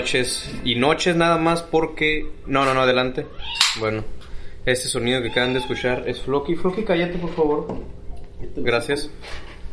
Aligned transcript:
noches. 0.00 0.50
Y 0.64 0.74
noches 0.76 1.16
nada 1.16 1.36
más 1.38 1.62
porque... 1.62 2.26
No, 2.46 2.64
no, 2.64 2.74
no, 2.74 2.80
adelante. 2.80 3.26
Bueno, 3.78 4.04
este 4.64 4.88
sonido 4.88 5.20
que 5.22 5.28
acaban 5.28 5.52
de 5.52 5.60
escuchar 5.60 6.04
es 6.06 6.20
Floki. 6.20 6.56
Floki, 6.56 6.82
cállate, 6.82 7.18
por 7.18 7.30
favor. 7.34 7.66
Gracias. 8.56 9.10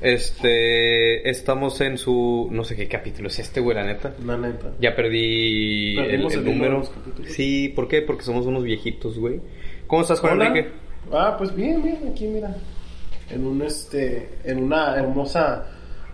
Este... 0.02 1.30
Estamos 1.30 1.80
en 1.82 1.98
su... 1.98 2.50
No 2.52 2.64
sé 2.64 2.76
qué 2.76 2.88
capítulo 2.88 3.30
es 3.30 3.40
este, 3.40 3.62
güey, 3.62 3.76
la 3.78 3.86
neta. 3.86 4.14
La 4.26 4.38
neta. 4.38 4.74
Ya 4.80 4.96
perdí 4.96 5.98
el, 5.98 6.26
el 6.26 6.32
el 6.32 6.46
número. 6.46 6.84
Sí, 7.26 7.70
¿por 7.70 7.88
qué? 7.88 8.02
Porque 8.02 8.24
somos 8.24 8.46
unos 8.46 8.64
viejitos, 8.64 9.18
güey. 9.18 9.40
¿Cómo 9.88 10.02
estás, 10.02 10.20
Juan 10.20 10.34
Hola. 10.34 10.48
Enrique? 10.48 10.70
Ah, 11.12 11.36
pues 11.38 11.56
bien, 11.56 11.82
bien, 11.82 12.00
aquí 12.12 12.28
mira. 12.28 12.56
En 13.30 13.46
un 13.46 13.62
este, 13.62 14.30
en 14.44 14.64
una 14.64 14.96
hermosa 14.98 15.68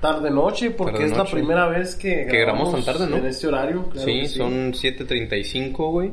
tarde 0.03 0.29
noche, 0.29 0.69
porque 0.69 0.91
Tarde 0.93 1.05
es 1.05 1.11
la 1.13 1.17
noche. 1.17 1.31
primera 1.33 1.67
vez 1.67 1.95
que 1.95 2.27
Que 2.29 2.39
grabamos 2.41 2.71
tan 2.73 2.83
tarde, 2.85 3.07
¿no? 3.07 3.17
En 3.17 3.25
este 3.25 3.47
horario, 3.47 3.89
claro 3.89 4.07
sí, 4.07 4.19
que 4.19 4.27
son 4.27 4.73
7.35, 4.73 5.71
güey. 5.91 6.11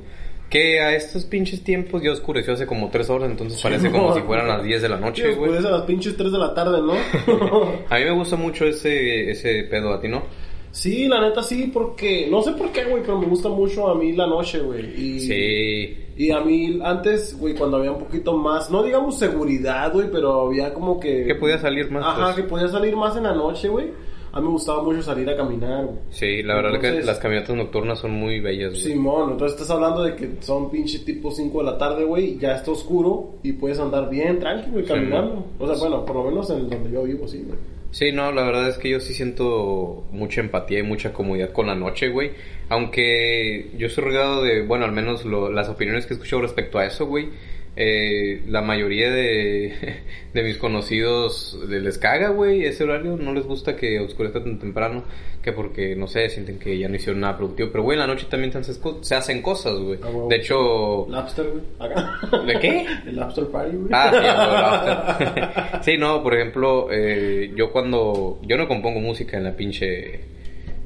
Que 0.49 0.81
a 0.81 0.97
estos 0.97 1.25
pinches 1.27 1.63
tiempos 1.63 2.03
ya 2.03 2.11
oscureció 2.11 2.55
hace 2.55 2.67
como 2.67 2.89
3 2.89 3.09
horas, 3.11 3.31
entonces 3.31 3.61
parece 3.63 3.91
como 3.91 4.09
no. 4.09 4.15
si 4.17 4.23
fueran 4.23 4.49
las 4.49 4.63
10 4.65 4.83
de 4.83 4.89
la 4.89 4.97
noche, 4.97 5.23
Sí, 5.31 5.35
güey. 5.37 5.51
pues 5.53 5.65
a 5.65 5.71
las 5.71 5.83
pinches 5.83 6.17
3 6.17 6.33
de 6.33 6.39
la 6.39 6.55
tarde, 6.55 6.81
¿no? 6.83 6.95
A 7.91 7.99
mí 7.99 8.05
me 8.05 8.11
gusta 8.13 8.35
mucho 8.37 8.65
ese, 8.67 9.31
ese 9.31 9.65
pedo, 9.71 9.93
¿a 9.93 10.01
ti 10.01 10.09
no? 10.09 10.23
Sí, 10.71 11.09
la 11.09 11.21
neta 11.21 11.43
sí, 11.43 11.71
porque 11.73 12.29
no 12.31 12.43
sé 12.43 12.53
por 12.53 12.71
qué, 12.73 12.85
güey, 12.85 13.03
pero 13.03 13.19
me 13.19 13.27
gusta 13.27 13.49
mucho 13.49 13.89
a 13.89 13.95
mí 13.95 14.13
la 14.13 14.27
noche, 14.27 14.61
güey. 14.61 14.87
Y, 15.01 15.21
Sí. 15.21 15.97
Y 16.17 16.31
a 16.33 16.41
mí 16.41 16.79
antes, 16.85 17.39
güey, 17.39 17.55
cuando 17.55 17.79
había 17.79 17.93
un 17.93 18.01
poquito 18.01 18.37
más, 18.37 18.71
no 18.71 18.83
digamos 18.83 19.19
seguridad, 19.19 19.91
güey, 19.91 20.11
pero 20.11 20.49
había 20.49 20.75
como 20.75 21.01
que... 21.01 21.25
Que 21.25 21.35
podía 21.35 21.59
salir 21.59 21.91
más, 21.91 22.05
Ajá, 22.05 22.25
pues. 22.25 22.37
que 22.37 22.43
podía 22.43 22.69
salir 22.69 22.95
más 22.95 23.17
en 23.17 23.23
la 23.23 23.33
noche, 23.35 23.69
güey. 23.69 23.87
A 24.33 24.41
mí 24.41 24.47
me 24.47 24.53
gustaba 24.53 24.83
mucho 24.83 25.03
salir 25.03 25.29
a 25.29 25.37
caminar, 25.37 25.85
güey. 25.87 25.99
Sí, 26.11 26.43
la 26.43 26.55
verdad 26.55 26.71
que 26.81 26.87
Entonces- 26.87 27.07
las 27.07 27.19
camionetas 27.19 27.57
nocturnas 27.57 27.99
son 27.99 28.13
muy 28.13 28.39
bellas, 28.41 28.71
güey. 28.71 28.83
Simón, 28.83 29.33
entonces 29.33 29.61
estás 29.61 29.75
hablando 29.75 30.03
de 30.05 30.15
que 30.15 30.29
son 30.41 30.71
pinche 30.71 31.01
tipo 31.01 31.31
5 31.33 31.59
de 31.59 31.65
la 31.65 31.79
tarde, 31.79 32.05
güey, 32.05 32.39
ya 32.39 32.55
está 32.55 32.71
oscuro 32.71 33.31
y 33.43 33.53
puedes 33.53 33.79
andar 33.81 34.09
bien 34.09 34.39
tranquilo, 34.39 34.73
güey, 34.75 34.85
caminando. 34.85 35.45
O 35.59 35.67
sea, 35.67 35.77
bueno, 35.77 36.05
por 36.05 36.17
lo 36.17 36.25
menos 36.25 36.49
en 36.51 36.69
donde 36.71 36.91
yo 36.93 37.03
vivo, 37.03 37.27
sí, 37.27 37.43
güey. 37.47 37.59
Sí, 37.93 38.13
no, 38.13 38.31
la 38.31 38.45
verdad 38.45 38.69
es 38.69 38.79
que 38.79 38.89
yo 38.89 39.01
sí 39.01 39.13
siento 39.15 40.05
mucha 40.13 40.41
empatía 40.41 40.79
y 40.79 40.83
mucha 40.85 41.13
comodidad 41.13 41.51
con 41.51 41.67
la 41.67 41.75
noche, 41.75 42.09
güey. 42.09 42.31
Aunque 42.69 43.71
yo 43.77 43.89
soy 43.89 44.05
rodeado 44.05 44.43
de, 44.45 44.63
bueno, 44.65 44.85
al 44.85 44.93
menos 44.93 45.25
lo- 45.25 45.51
las 45.51 45.69
opiniones 45.69 46.07
que 46.07 46.15
he 46.15 46.17
escuchado 46.17 46.43
respecto 46.43 46.79
a 46.79 46.87
eso, 46.87 47.07
güey. 47.07 47.29
Eh, 47.77 48.43
la 48.49 48.61
mayoría 48.63 49.11
de, 49.11 49.73
de 50.35 50.43
mis 50.43 50.57
conocidos 50.59 51.59
les 51.69 51.99
caga, 51.99 52.31
güey, 52.31 52.65
ese 52.65 52.85
horario. 52.85 53.17
No 53.17 53.33
les 53.33 53.45
gusta 53.45 53.77
que 53.77 53.99
oscurezca 54.01 54.43
tan 54.43 54.59
temprano. 54.59 55.05
Que 55.43 55.53
porque, 55.53 55.97
no 55.97 56.07
sé, 56.07 56.29
sienten 56.29 56.59
que 56.59 56.77
ya 56.79 56.87
no 56.89 56.97
hicieron 56.97 57.21
nada 57.21 57.37
productivo. 57.39 57.71
Pero, 57.73 57.83
güey, 57.83 57.95
en 57.97 58.01
la 58.01 58.07
noche 58.07 58.27
también 58.29 58.53
se 58.53 59.15
hacen, 59.15 59.41
cosas, 59.41 59.79
güey. 59.79 59.99
Ah. 60.03 60.09
De 60.29 60.37
hecho... 60.37 61.07
El 61.07 61.13
Napster, 61.13 61.47
güey. 61.47 62.47
¿De 62.47 62.61
qué? 62.61 62.87
El 63.07 63.17
Napster 63.17 63.47
Party, 63.47 63.77
güey. 63.77 63.89
Ah, 63.91 64.11
sí, 64.11 64.17
el 64.19 65.25
after. 65.25 65.83
sí, 65.83 65.97
no, 65.97 66.23
por 66.23 66.35
ejemplo, 66.35 66.89
eh, 66.93 67.53
yo 67.57 67.73
cuando... 67.73 68.39
Yo 68.43 68.59
no 68.59 68.69
compongo 68.69 69.01
música 69.01 69.39
en 69.39 69.45
la 69.45 69.57
pinche... 69.57 70.21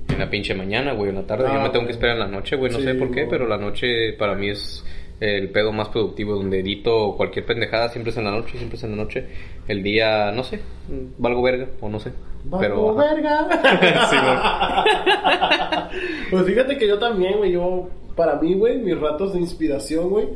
En 0.08 0.18
la 0.20 0.30
pinche 0.30 0.54
mañana, 0.54 0.92
güey, 0.92 1.08
en 1.10 1.16
la 1.16 1.26
tarde. 1.26 1.44
yo 1.48 1.54
Ah, 1.58 1.62
me 1.64 1.70
tengo 1.70 1.86
que 1.86 1.92
esperar 1.92 2.14
en 2.14 2.20
la 2.20 2.28
noche, 2.28 2.54
güey. 2.54 2.70
No 2.70 2.78
Sí, 2.78 2.84
sé 2.84 2.94
por 2.94 3.10
qué, 3.10 3.24
no. 3.24 3.30
pero 3.30 3.48
la 3.48 3.56
noche 3.56 4.12
para 4.12 4.36
mí 4.36 4.50
es 4.50 4.84
el 5.20 5.50
pedo 5.50 5.72
más 5.72 5.88
productivo. 5.88 6.34
Donde 6.34 6.60
edito 6.60 7.14
cualquier 7.16 7.46
pendejada 7.46 7.88
siempre 7.88 8.10
es 8.10 8.16
en 8.16 8.24
la 8.24 8.32
noche, 8.32 8.56
siempre 8.56 8.76
es 8.76 8.84
en 8.84 8.90
la 8.90 8.96
noche. 8.96 9.26
El 9.68 9.82
día, 9.82 10.32
no 10.32 10.44
sé, 10.44 10.60
valgo 11.18 11.42
verga 11.42 11.68
o 11.80 11.88
no 11.88 12.00
sé. 12.00 12.12
pero... 12.60 12.60
Pero, 12.60 12.94
verga. 12.94 13.48
Sí, 14.10 14.16
pues 16.30 16.46
fíjate 16.46 16.76
que 16.76 16.88
yo 16.88 16.98
también, 16.98 17.38
güey, 17.38 17.52
yo, 17.52 17.88
para 18.14 18.36
mí, 18.36 18.54
güey, 18.54 18.78
mis 18.78 18.98
ratos 18.98 19.32
de 19.32 19.40
inspiración, 19.40 20.10
güey, 20.10 20.28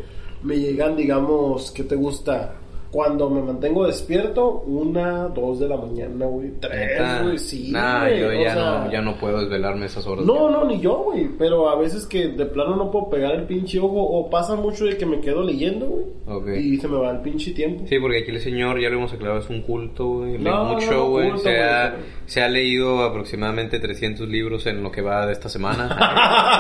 me 0.42 0.58
llegan, 0.58 0.96
digamos, 0.96 1.70
¿qué 1.70 1.84
te 1.84 1.96
gusta? 1.96 2.54
Cuando 2.98 3.30
me 3.30 3.40
mantengo 3.40 3.86
despierto, 3.86 4.64
una, 4.66 5.28
dos 5.28 5.60
de 5.60 5.68
la 5.68 5.76
mañana, 5.76 6.26
güey, 6.26 6.50
tres, 6.60 7.00
güey, 7.22 7.38
sí, 7.38 7.70
Nah, 7.70 8.08
yo 8.08 8.32
ya, 8.32 8.54
sea, 8.54 8.82
no, 8.86 8.90
ya 8.90 9.00
no 9.02 9.14
puedo 9.18 9.38
desvelarme 9.38 9.86
esas 9.86 10.04
horas. 10.04 10.24
No, 10.24 10.50
no, 10.50 10.64
ni 10.64 10.80
yo, 10.80 11.04
güey, 11.04 11.28
pero 11.38 11.68
a 11.70 11.76
veces 11.76 12.06
que 12.06 12.26
de 12.26 12.44
plano 12.46 12.74
no 12.74 12.90
puedo 12.90 13.08
pegar 13.08 13.36
el 13.36 13.44
pinche 13.44 13.78
ojo, 13.78 14.02
o 14.02 14.28
pasa 14.28 14.56
mucho 14.56 14.84
de 14.84 14.96
que 14.96 15.06
me 15.06 15.20
quedo 15.20 15.44
leyendo, 15.44 15.86
güey, 15.86 16.06
Ok. 16.26 16.48
y 16.60 16.76
se 16.78 16.88
me 16.88 16.96
va 16.98 17.12
el 17.12 17.20
pinche 17.20 17.52
tiempo. 17.52 17.84
Sí, 17.88 18.00
porque 18.00 18.18
aquí 18.18 18.32
el 18.32 18.40
señor, 18.40 18.80
ya 18.80 18.88
lo 18.90 18.96
hemos 18.96 19.12
aclarado, 19.12 19.38
es 19.38 19.48
un 19.48 19.62
culto, 19.62 20.04
güey. 20.08 20.36
Lee 20.36 20.42
No, 20.50 20.64
mucho, 20.64 20.90
no, 20.90 21.10
güey. 21.10 21.38
se, 21.38 21.56
ha, 21.62 21.94
se 22.26 22.42
ha 22.42 22.48
leído 22.48 23.04
aproximadamente 23.04 23.78
300 23.78 24.28
libros 24.28 24.66
en 24.66 24.82
lo 24.82 24.90
que 24.90 25.02
va 25.02 25.24
de 25.24 25.34
esta 25.34 25.48
semana. 25.48 25.86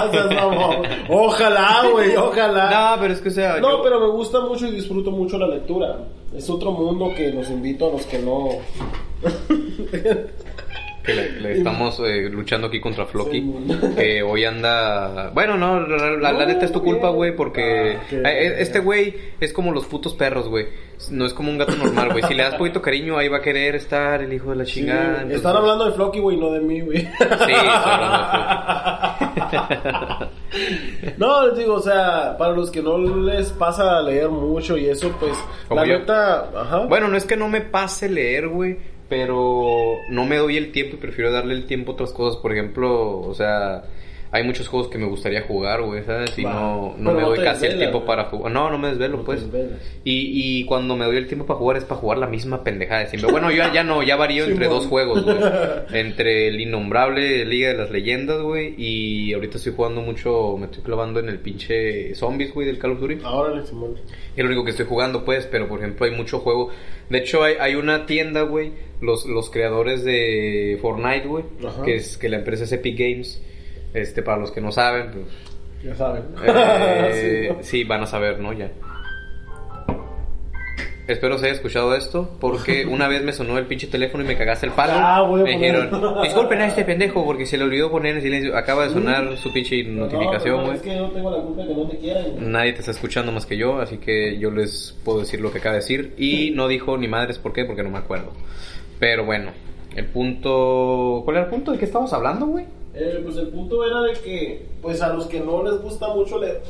O 0.08 0.12
sea, 0.12 0.24
no, 0.26 0.82
ojalá, 1.08 1.82
güey, 1.92 2.14
ojalá. 2.14 2.94
no, 2.94 3.00
pero 3.02 3.12
es 3.14 3.20
que, 3.20 3.28
o 3.28 3.32
sea, 3.32 3.58
No, 3.58 3.78
yo- 3.78 3.82
pero 3.82 3.98
me 3.98 4.08
gusta 4.10 4.38
mucho 4.38 4.68
y 4.68 4.70
disfruto 4.70 5.10
mucho 5.10 5.36
la 5.36 5.48
lectura. 5.48 5.96
Es 6.36 6.48
otro 6.50 6.72
mundo 6.72 7.12
que 7.16 7.30
los 7.32 7.48
invito 7.50 7.88
a 7.88 7.92
los 7.92 8.06
que 8.06 8.18
no. 8.18 8.48
que 11.04 11.14
le, 11.14 11.40
le 11.40 11.52
estamos 11.58 11.98
eh, 12.00 12.28
luchando 12.30 12.66
aquí 12.68 12.80
contra 12.80 13.06
Floki. 13.06 13.40
Sí. 13.40 13.78
que 13.96 14.22
hoy 14.22 14.44
anda... 14.44 15.30
Bueno, 15.34 15.56
no, 15.56 15.80
la, 15.80 16.32
neta 16.46 16.66
es 16.66 16.72
tu 16.72 16.82
culpa, 16.82 17.08
güey, 17.08 17.34
porque... 17.34 17.96
Ah, 17.98 18.04
qué 18.10 18.16
eh, 18.18 18.56
este 18.60 18.80
güey 18.80 19.14
es 19.40 19.52
como 19.52 19.72
los 19.72 19.86
putos 19.86 20.14
perros, 20.14 20.48
güey. 20.48 20.66
No 21.10 21.24
es 21.26 21.32
como 21.32 21.50
un 21.50 21.58
gato 21.58 21.74
normal, 21.76 22.10
güey. 22.12 22.22
Si 22.24 22.34
le 22.34 22.42
das 22.42 22.56
poquito 22.56 22.82
cariño, 22.82 23.16
ahí 23.16 23.28
va 23.28 23.38
a 23.38 23.42
querer 23.42 23.74
estar 23.76 24.20
el 24.22 24.32
hijo 24.32 24.50
de 24.50 24.56
la 24.56 24.64
Sí, 24.66 24.80
chingada. 24.80 25.14
entonces- 25.22 25.36
Están 25.38 25.56
hablando 25.56 25.86
de 25.86 25.92
Flocky, 25.92 26.18
güey, 26.20 26.36
no 26.36 26.50
de 26.50 26.60
mí, 26.60 26.80
güey. 26.82 26.98
Sí, 26.98 27.06
estoy 27.20 27.54
hablando 27.54 29.18
de 29.20 29.26
no, 31.18 31.46
les 31.46 31.58
digo, 31.58 31.74
o 31.74 31.80
sea, 31.80 32.36
para 32.38 32.52
los 32.52 32.70
que 32.70 32.82
no 32.82 32.98
les 32.98 33.50
pasa 33.50 33.98
a 33.98 34.02
leer 34.02 34.28
mucho 34.28 34.76
y 34.76 34.86
eso, 34.86 35.14
pues, 35.18 35.36
Como 35.68 35.80
la 35.80 35.86
yo. 35.86 35.98
neta, 35.98 36.50
ajá. 36.54 36.78
Bueno, 36.86 37.08
no 37.08 37.16
es 37.16 37.24
que 37.24 37.36
no 37.36 37.48
me 37.48 37.60
pase 37.60 38.08
leer, 38.08 38.48
güey, 38.48 38.78
pero 39.08 39.94
no 40.10 40.24
me 40.24 40.36
doy 40.36 40.56
el 40.56 40.72
tiempo 40.72 40.96
y 40.96 41.00
prefiero 41.00 41.32
darle 41.32 41.54
el 41.54 41.66
tiempo 41.66 41.92
a 41.92 41.94
otras 41.94 42.12
cosas. 42.12 42.40
Por 42.40 42.52
ejemplo, 42.52 43.20
o 43.20 43.34
sea, 43.34 43.84
hay 44.30 44.44
muchos 44.44 44.68
juegos 44.68 44.88
que 44.88 44.98
me 44.98 45.06
gustaría 45.06 45.42
jugar, 45.42 45.82
güey, 45.82 46.04
¿sabes? 46.04 46.38
Y 46.38 46.42
no, 46.42 46.94
no 46.98 47.14
me 47.14 47.22
no 47.22 47.28
doy 47.28 47.38
casi 47.38 47.66
el 47.66 47.78
tiempo 47.78 48.04
para 48.04 48.24
jugar. 48.24 48.52
No, 48.52 48.70
no 48.70 48.76
me 48.76 48.88
desvelo, 48.88 49.18
No 49.18 49.24
pues. 49.24 49.46
Y, 50.04 50.60
y 50.60 50.64
cuando 50.66 50.96
me 50.96 51.06
doy 51.06 51.16
el 51.16 51.26
tiempo 51.26 51.46
para 51.46 51.58
jugar 51.58 51.78
es 51.78 51.84
para 51.84 52.00
jugar 52.00 52.18
la 52.18 52.26
misma 52.26 52.62
pendejada 52.62 53.00
de 53.00 53.06
siempre. 53.06 53.30
Bueno, 53.30 53.50
yo 53.50 53.62
ya 53.72 53.82
no, 53.82 54.02
ya 54.02 54.16
varío 54.16 54.44
entre 54.44 54.68
dos 54.68 54.86
juegos, 54.86 55.24
güey. 55.24 55.38
Entre 55.92 56.48
el 56.48 56.60
innombrable 56.60 57.44
Liga 57.44 57.68
de 57.68 57.74
las 57.74 57.90
Leyendas, 57.90 58.40
güey, 58.42 58.74
y 58.76 59.32
ahorita 59.32 59.56
estoy 59.56 59.72
jugando 59.74 60.02
mucho, 60.02 60.56
me 60.58 60.66
estoy 60.66 60.82
clavando 60.82 61.20
en 61.20 61.28
el 61.28 61.38
pinche 61.38 62.14
Zombies, 62.14 62.52
güey, 62.52 62.66
del 62.66 62.78
Call 62.78 62.92
of 62.92 63.00
Duty. 63.00 63.18
Ahora 63.24 63.54
le 63.54 63.66
Simón. 63.66 63.94
Es 64.36 64.44
lo 64.44 64.46
único 64.46 64.64
que 64.64 64.70
estoy 64.70 64.86
jugando, 64.86 65.24
pues, 65.24 65.46
pero 65.46 65.68
por 65.68 65.78
ejemplo 65.80 66.04
hay 66.06 66.12
mucho 66.12 66.40
juego. 66.40 66.70
De 67.08 67.18
hecho, 67.18 67.42
hay, 67.42 67.54
hay 67.58 67.74
una 67.74 68.04
tienda, 68.06 68.42
güey, 68.42 68.72
los, 69.00 69.26
los 69.26 69.50
creadores 69.50 70.04
de 70.04 70.78
Fortnite, 70.82 71.26
güey, 71.26 71.44
que 71.84 71.96
es 71.96 72.18
que 72.18 72.28
la 72.28 72.36
empresa 72.36 72.64
es 72.64 72.72
Epic 72.72 72.98
Games. 72.98 73.42
Este, 73.94 74.22
para 74.22 74.38
los 74.38 74.50
que 74.50 74.60
no 74.60 74.70
saben, 74.72 75.10
pues, 75.12 75.26
Ya 75.84 75.94
saben. 75.94 76.22
eh, 76.44 77.48
Sí, 77.50 77.54
¿no? 77.56 77.62
sí, 77.62 77.84
van 77.84 78.02
a 78.02 78.06
saber, 78.06 78.38
¿no? 78.38 78.52
Ya. 78.52 78.70
Espero 81.06 81.38
se 81.38 81.46
haya 81.46 81.54
escuchado 81.54 81.94
esto, 81.96 82.36
porque 82.38 82.84
una 82.90 83.08
vez 83.08 83.22
me 83.22 83.32
sonó 83.32 83.56
el 83.56 83.64
pinche 83.64 83.86
teléfono 83.86 84.22
y 84.24 84.26
me 84.26 84.36
cagaste 84.36 84.66
el 84.66 84.72
palo. 84.72 84.92
Ah, 84.94 85.22
voy 85.22 85.40
a 85.40 85.44
me 85.44 85.52
poner. 85.54 85.90
dijeron, 85.90 86.22
disculpen 86.22 86.60
a 86.60 86.66
este 86.66 86.84
pendejo 86.84 87.24
porque 87.24 87.46
se 87.46 87.56
le 87.56 87.64
olvidó 87.64 87.90
poner 87.90 88.16
en 88.16 88.20
silencio. 88.22 88.54
Acaba 88.54 88.84
de 88.84 88.90
sonar 88.90 89.34
su 89.38 89.50
pinche 89.50 89.82
notificación, 89.84 90.56
No, 90.58 90.66
güey. 90.66 90.72
pero 90.72 90.74
es 90.76 90.82
que 90.82 90.94
yo 90.96 91.06
no 91.06 91.10
tengo 91.14 91.30
la 91.30 91.42
culpa 91.42 91.66
que 91.66 91.74
no 91.74 91.88
te 91.88 91.96
quieran. 91.96 92.52
Nadie 92.52 92.72
te 92.74 92.80
está 92.80 92.90
escuchando 92.90 93.32
más 93.32 93.46
que 93.46 93.56
yo, 93.56 93.80
así 93.80 93.96
que 93.96 94.38
yo 94.38 94.50
les 94.50 94.94
puedo 95.02 95.20
decir 95.20 95.40
lo 95.40 95.50
que 95.50 95.60
acaba 95.60 95.76
de 95.76 95.80
decir. 95.80 96.12
Y 96.18 96.50
no 96.50 96.68
dijo 96.68 96.98
ni 96.98 97.08
madres 97.08 97.38
por 97.38 97.54
qué, 97.54 97.64
porque 97.64 97.82
no 97.82 97.88
me 97.88 97.98
acuerdo. 97.98 98.32
Pero 98.98 99.24
bueno, 99.24 99.52
el 99.96 100.04
punto... 100.08 101.22
¿Cuál 101.24 101.38
era 101.38 101.46
el 101.46 101.50
punto? 101.50 101.72
¿De 101.72 101.78
qué 101.78 101.86
estamos 101.86 102.12
hablando, 102.12 102.44
güey? 102.44 102.66
Eh, 102.94 103.20
pues 103.24 103.36
el 103.36 103.48
punto 103.48 103.84
era 103.84 104.02
de 104.02 104.12
que, 104.14 104.66
pues 104.82 105.00
a 105.02 105.12
los 105.12 105.26
que 105.26 105.40
no 105.40 105.62
les 105.62 105.80
gusta 105.82 106.12
mucho 106.14 106.38
le- 106.38 106.60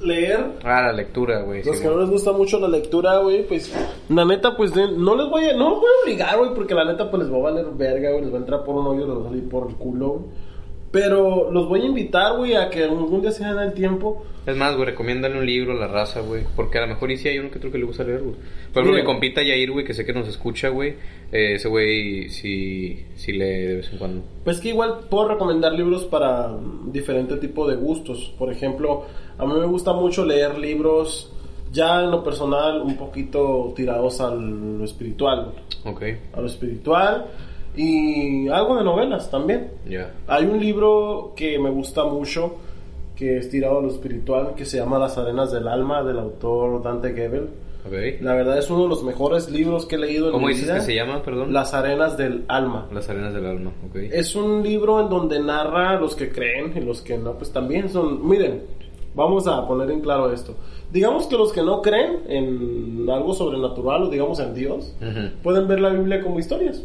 leer, 0.00 0.44
Ah, 0.64 0.82
la 0.82 0.92
lectura, 0.92 1.42
güey. 1.42 1.62
los 1.62 1.76
sí, 1.76 1.82
que 1.82 1.88
no 1.88 1.98
les 2.00 2.10
gusta 2.10 2.32
mucho 2.32 2.58
la 2.58 2.68
lectura, 2.68 3.18
güey, 3.18 3.46
pues 3.46 3.72
la 4.08 4.24
neta, 4.24 4.56
pues 4.56 4.74
de- 4.74 4.90
no 4.92 5.14
les 5.16 5.28
voy 5.30 5.44
a, 5.44 5.56
no 5.56 5.70
los 5.70 5.80
voy 5.80 5.88
a 5.88 6.02
obligar, 6.04 6.38
güey, 6.38 6.54
porque 6.54 6.74
la 6.74 6.84
neta, 6.84 7.10
pues 7.10 7.22
les 7.22 7.32
va 7.32 7.36
a 7.38 7.40
valer 7.40 7.66
verga, 7.76 8.10
güey, 8.10 8.22
les 8.24 8.32
va 8.32 8.36
a 8.36 8.40
entrar 8.40 8.64
por 8.64 8.74
un 8.76 8.86
hoyo, 8.86 9.06
les 9.06 9.16
va 9.16 9.20
a 9.20 9.28
salir 9.30 9.48
por 9.48 9.68
el 9.68 9.76
culo, 9.76 10.08
güey. 10.10 10.24
Pero 10.92 11.50
los 11.50 11.68
voy 11.68 11.80
a 11.80 11.86
invitar, 11.86 12.36
güey, 12.36 12.54
a 12.54 12.68
que 12.68 12.84
algún 12.84 13.22
día 13.22 13.32
se 13.32 13.44
den 13.44 13.58
el 13.58 13.72
tiempo. 13.72 14.26
Es 14.46 14.54
más, 14.56 14.74
güey, 14.76 14.86
recomiéndale 14.86 15.38
un 15.38 15.46
libro 15.46 15.72
a 15.72 15.76
la 15.76 15.86
raza, 15.88 16.20
güey. 16.20 16.42
Porque 16.54 16.76
a 16.78 16.82
lo 16.82 16.88
mejor 16.88 17.10
y 17.10 17.16
sí 17.16 17.28
hay 17.28 17.38
uno 17.38 17.50
que 17.50 17.56
otro 17.56 17.72
que 17.72 17.78
le 17.78 17.84
gusta 17.84 18.04
leer, 18.04 18.20
güey. 18.20 18.34
Por 18.74 18.82
ejemplo, 18.82 19.00
mi 19.00 19.04
compita 19.06 19.42
Yair, 19.42 19.70
güey, 19.72 19.86
que 19.86 19.94
sé 19.94 20.04
que 20.04 20.12
nos 20.12 20.28
escucha, 20.28 20.68
güey. 20.68 20.96
eh, 21.32 21.54
ese 21.54 21.68
güey 21.68 22.28
sí, 22.28 23.06
sí 23.16 23.32
lee 23.32 23.38
de 23.38 23.74
vez 23.76 23.90
en 23.90 23.98
cuando. 23.98 24.22
Pues 24.44 24.60
que 24.60 24.68
igual 24.68 25.00
puedo 25.08 25.28
recomendar 25.28 25.72
libros 25.72 26.04
para 26.04 26.54
diferente 26.86 27.36
tipo 27.38 27.66
de 27.66 27.76
gustos. 27.76 28.34
Por 28.38 28.52
ejemplo, 28.52 29.06
a 29.38 29.46
mí 29.46 29.54
me 29.58 29.66
gusta 29.66 29.94
mucho 29.94 30.26
leer 30.26 30.58
libros 30.58 31.32
ya 31.72 32.02
en 32.02 32.10
lo 32.10 32.22
personal 32.22 32.82
un 32.82 32.96
poquito 32.98 33.72
tirados 33.74 34.20
a 34.20 34.34
lo 34.34 34.84
espiritual. 34.84 35.52
Ok, 35.86 36.02
A 36.34 36.40
lo 36.42 36.46
espiritual 36.46 37.28
y 37.76 38.48
algo 38.48 38.76
de 38.76 38.84
novelas 38.84 39.30
también. 39.30 39.70
ya. 39.88 40.10
Hay 40.26 40.44
un 40.44 40.60
libro 40.60 41.32
que 41.36 41.58
me 41.58 41.70
gusta 41.70 42.04
mucho 42.04 42.54
que 43.16 43.36
es 43.38 43.50
tirado 43.50 43.78
a 43.78 43.82
lo 43.82 43.88
espiritual, 43.88 44.54
que 44.56 44.64
se 44.64 44.78
llama 44.78 44.98
Las 44.98 45.16
Arenas 45.18 45.52
del 45.52 45.68
Alma, 45.68 46.02
del 46.02 46.18
autor 46.18 46.82
Dante 46.82 47.12
Gebel. 47.14 47.48
Ok. 47.86 48.20
La 48.20 48.34
verdad 48.34 48.58
es 48.58 48.70
uno 48.70 48.84
de 48.84 48.88
los 48.88 49.02
mejores 49.04 49.50
libros 49.50 49.86
que 49.86 49.96
he 49.96 49.98
leído 49.98 50.26
en 50.26 50.32
¿Cómo 50.32 50.46
mi 50.46 50.52
dices 50.52 50.68
vida. 50.68 50.74
que 50.76 50.80
se 50.82 50.94
llama, 50.94 51.22
perdón? 51.22 51.52
Las 51.52 51.74
Arenas 51.74 52.16
del 52.16 52.44
Alma. 52.48 52.86
Las 52.92 53.08
arenas 53.08 53.34
del 53.34 53.44
alma, 53.46 53.72
ok. 53.88 53.96
Es 54.10 54.34
un 54.36 54.62
libro 54.62 55.00
en 55.00 55.08
donde 55.08 55.40
narra 55.40 55.98
los 56.00 56.14
que 56.14 56.30
creen 56.30 56.72
y 56.76 56.80
los 56.80 57.00
que 57.02 57.18
no, 57.18 57.32
pues 57.34 57.52
también 57.52 57.88
son... 57.88 58.26
Miren, 58.28 58.62
vamos 59.14 59.46
a 59.46 59.66
poner 59.66 59.90
en 59.90 60.00
claro 60.00 60.32
esto. 60.32 60.54
Digamos 60.92 61.26
que 61.26 61.36
los 61.36 61.52
que 61.52 61.62
no 61.62 61.82
creen 61.82 62.20
en 62.28 63.08
algo 63.10 63.34
sobrenatural 63.34 64.04
o 64.04 64.08
digamos 64.10 64.38
en 64.40 64.54
Dios, 64.54 64.94
pueden 65.42 65.66
ver 65.68 65.80
la 65.80 65.90
Biblia 65.90 66.22
como 66.22 66.38
historias. 66.38 66.84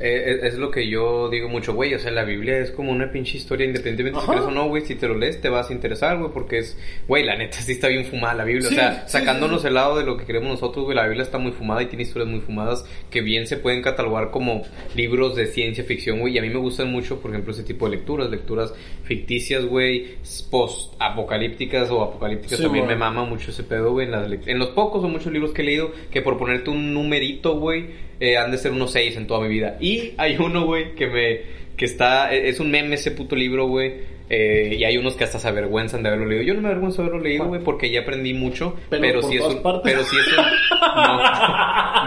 Eh, 0.00 0.38
es, 0.42 0.52
es 0.52 0.58
lo 0.58 0.70
que 0.70 0.88
yo 0.88 1.28
digo 1.28 1.48
mucho, 1.48 1.74
güey. 1.74 1.92
O 1.94 1.98
sea, 1.98 2.12
la 2.12 2.22
Biblia 2.22 2.58
es 2.58 2.70
como 2.70 2.92
una 2.92 3.10
pinche 3.10 3.36
historia, 3.36 3.66
independientemente 3.66 4.20
si 4.20 4.24
Ajá. 4.24 4.32
crees 4.32 4.46
o 4.46 4.50
no, 4.52 4.68
güey. 4.68 4.84
Si 4.84 4.94
te 4.94 5.08
lo 5.08 5.16
lees, 5.16 5.40
te 5.40 5.48
vas 5.48 5.70
a 5.70 5.72
interesar, 5.72 6.18
güey, 6.18 6.30
porque 6.32 6.58
es, 6.58 6.78
güey, 7.08 7.24
la 7.24 7.36
neta 7.36 7.58
sí 7.60 7.72
está 7.72 7.88
bien 7.88 8.04
fumada 8.04 8.34
la 8.34 8.44
Biblia. 8.44 8.68
Sí, 8.68 8.74
o 8.74 8.78
sea, 8.78 9.06
sí, 9.06 9.18
sacándonos 9.18 9.62
sí, 9.62 9.68
el 9.68 9.74
lado 9.74 9.98
de 9.98 10.04
lo 10.04 10.16
que 10.16 10.24
queremos 10.24 10.50
nosotros, 10.50 10.84
güey, 10.84 10.96
la 10.96 11.04
Biblia 11.04 11.22
está 11.22 11.38
muy 11.38 11.52
fumada 11.52 11.82
y 11.82 11.86
tiene 11.86 12.04
historias 12.04 12.30
muy 12.30 12.40
fumadas 12.40 12.84
que 13.10 13.20
bien 13.22 13.46
se 13.46 13.56
pueden 13.56 13.82
catalogar 13.82 14.30
como 14.30 14.62
libros 14.94 15.34
de 15.34 15.46
ciencia 15.46 15.82
ficción, 15.82 16.20
güey. 16.20 16.34
Y 16.34 16.38
a 16.38 16.42
mí 16.42 16.48
me 16.48 16.58
gustan 16.58 16.92
mucho, 16.92 17.20
por 17.20 17.32
ejemplo, 17.32 17.52
ese 17.52 17.64
tipo 17.64 17.88
de 17.88 17.96
lecturas, 17.96 18.30
lecturas 18.30 18.72
ficticias, 19.02 19.64
güey, 19.64 20.16
post-apocalípticas 20.50 21.90
o 21.90 22.02
apocalípticas. 22.02 22.60
También 22.60 22.86
me 22.86 22.94
mama 22.94 23.24
mucho 23.24 23.50
ese 23.50 23.64
pedo, 23.64 23.92
güey. 23.92 24.06
En, 24.06 24.12
las 24.12 24.30
en 24.46 24.58
los 24.58 24.68
pocos 24.68 25.02
o 25.02 25.08
muchos 25.08 25.32
libros 25.32 25.52
que 25.52 25.62
he 25.62 25.64
leído, 25.64 25.90
que 26.10 26.22
por 26.22 26.38
ponerte 26.38 26.70
un 26.70 26.94
numerito, 26.94 27.58
güey, 27.58 28.07
eh, 28.20 28.36
han 28.36 28.50
de 28.50 28.58
ser 28.58 28.72
unos 28.72 28.90
seis 28.92 29.16
en 29.16 29.26
toda 29.26 29.40
mi 29.40 29.48
vida. 29.48 29.76
Y 29.80 30.12
hay 30.16 30.36
uno, 30.38 30.64
güey, 30.64 30.94
que 30.94 31.06
me. 31.06 31.40
que 31.76 31.84
está. 31.84 32.32
eh, 32.34 32.48
Es 32.48 32.60
un 32.60 32.70
meme 32.70 32.94
ese 32.96 33.10
puto 33.12 33.34
libro, 33.36 33.66
güey. 33.66 34.18
eh, 34.30 34.76
y 34.78 34.84
hay 34.84 34.96
unos 34.98 35.14
que 35.16 35.24
hasta 35.24 35.38
se 35.38 35.48
avergüenzan 35.48 36.02
de 36.02 36.08
haberlo 36.10 36.26
leído. 36.26 36.42
Yo 36.44 36.54
no 36.54 36.60
me 36.60 36.68
avergüenzo 36.68 37.00
de 37.02 37.08
haberlo 37.08 37.24
leído, 37.24 37.46
güey, 37.46 37.62
porque 37.62 37.90
ya 37.90 38.00
aprendí 38.00 38.34
mucho. 38.34 38.74
Pero 38.90 39.00
Pero, 39.02 39.20
por 39.22 39.30
sí 39.30 39.36
es 39.38 39.44
un. 39.44 39.62
partes. 39.62 39.82
Pero 39.92 40.04
sí 40.04 40.16
es 40.18 40.38
un. 40.38 40.44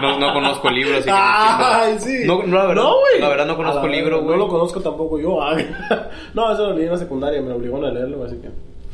no, 0.00 0.18
no 0.18 0.32
conozco 0.32 0.68
el 0.68 0.74
libro, 0.76 0.94
así 0.98 1.04
que. 1.04 1.10
Ay, 1.14 1.94
sí. 1.98 2.18
No, 2.26 2.42
no, 2.44 2.56
la 2.58 2.66
verdad, 2.66 2.84
güey. 2.84 3.20
la 3.20 3.28
verdad 3.28 3.46
no 3.46 3.56
conozco 3.56 3.86
el 3.86 3.92
libro, 3.92 4.22
güey. 4.22 4.36
No 4.38 4.44
lo 4.44 4.48
conozco 4.48 4.80
tampoco 4.80 5.18
yo. 5.20 5.38
no, 6.34 6.52
eso 6.52 6.68
lo 6.70 6.74
leí 6.76 6.84
en 6.86 6.92
la 6.92 6.98
secundaria, 6.98 7.40
me 7.40 7.52
obligaron 7.52 7.84
a 7.86 7.90
leerlo, 7.90 8.24
así 8.24 8.36
que. 8.36 8.48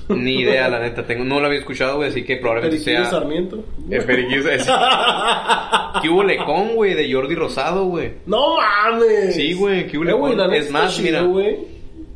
Ni 0.09 0.41
idea, 0.41 0.69
la 0.69 0.81
neta. 0.81 1.07
Tengo, 1.07 1.25
no 1.25 1.39
lo 1.41 1.47
había 1.47 1.59
escuchado, 1.59 1.97
güey, 1.97 2.09
así 2.09 2.23
que 2.25 2.37
probablemente 2.37 2.77
Periquillo 2.83 3.05
sea. 3.05 3.11
Sarmiento. 3.11 3.65
Eh, 3.91 4.01
Periquillo- 4.07 4.49
es- 4.51 4.67
¿Qué 6.03 6.09
hubo 6.09 6.23
Lecón, 6.25 6.75
güey? 6.75 6.95
De 6.95 7.13
Jordi 7.13 7.35
Rosado, 7.35 7.85
güey. 7.87 8.13
No 8.27 8.57
mames. 8.57 9.35
Sí, 9.35 9.53
güey, 9.55 9.87
¿qué 9.87 9.99
hubo 9.99 10.29
Eh, 10.29 10.37
neta 10.37 10.57
es 10.57 10.71
más, 10.71 10.95
chido, 10.97 11.07
mira. 11.09 11.23
güey. 11.23 11.57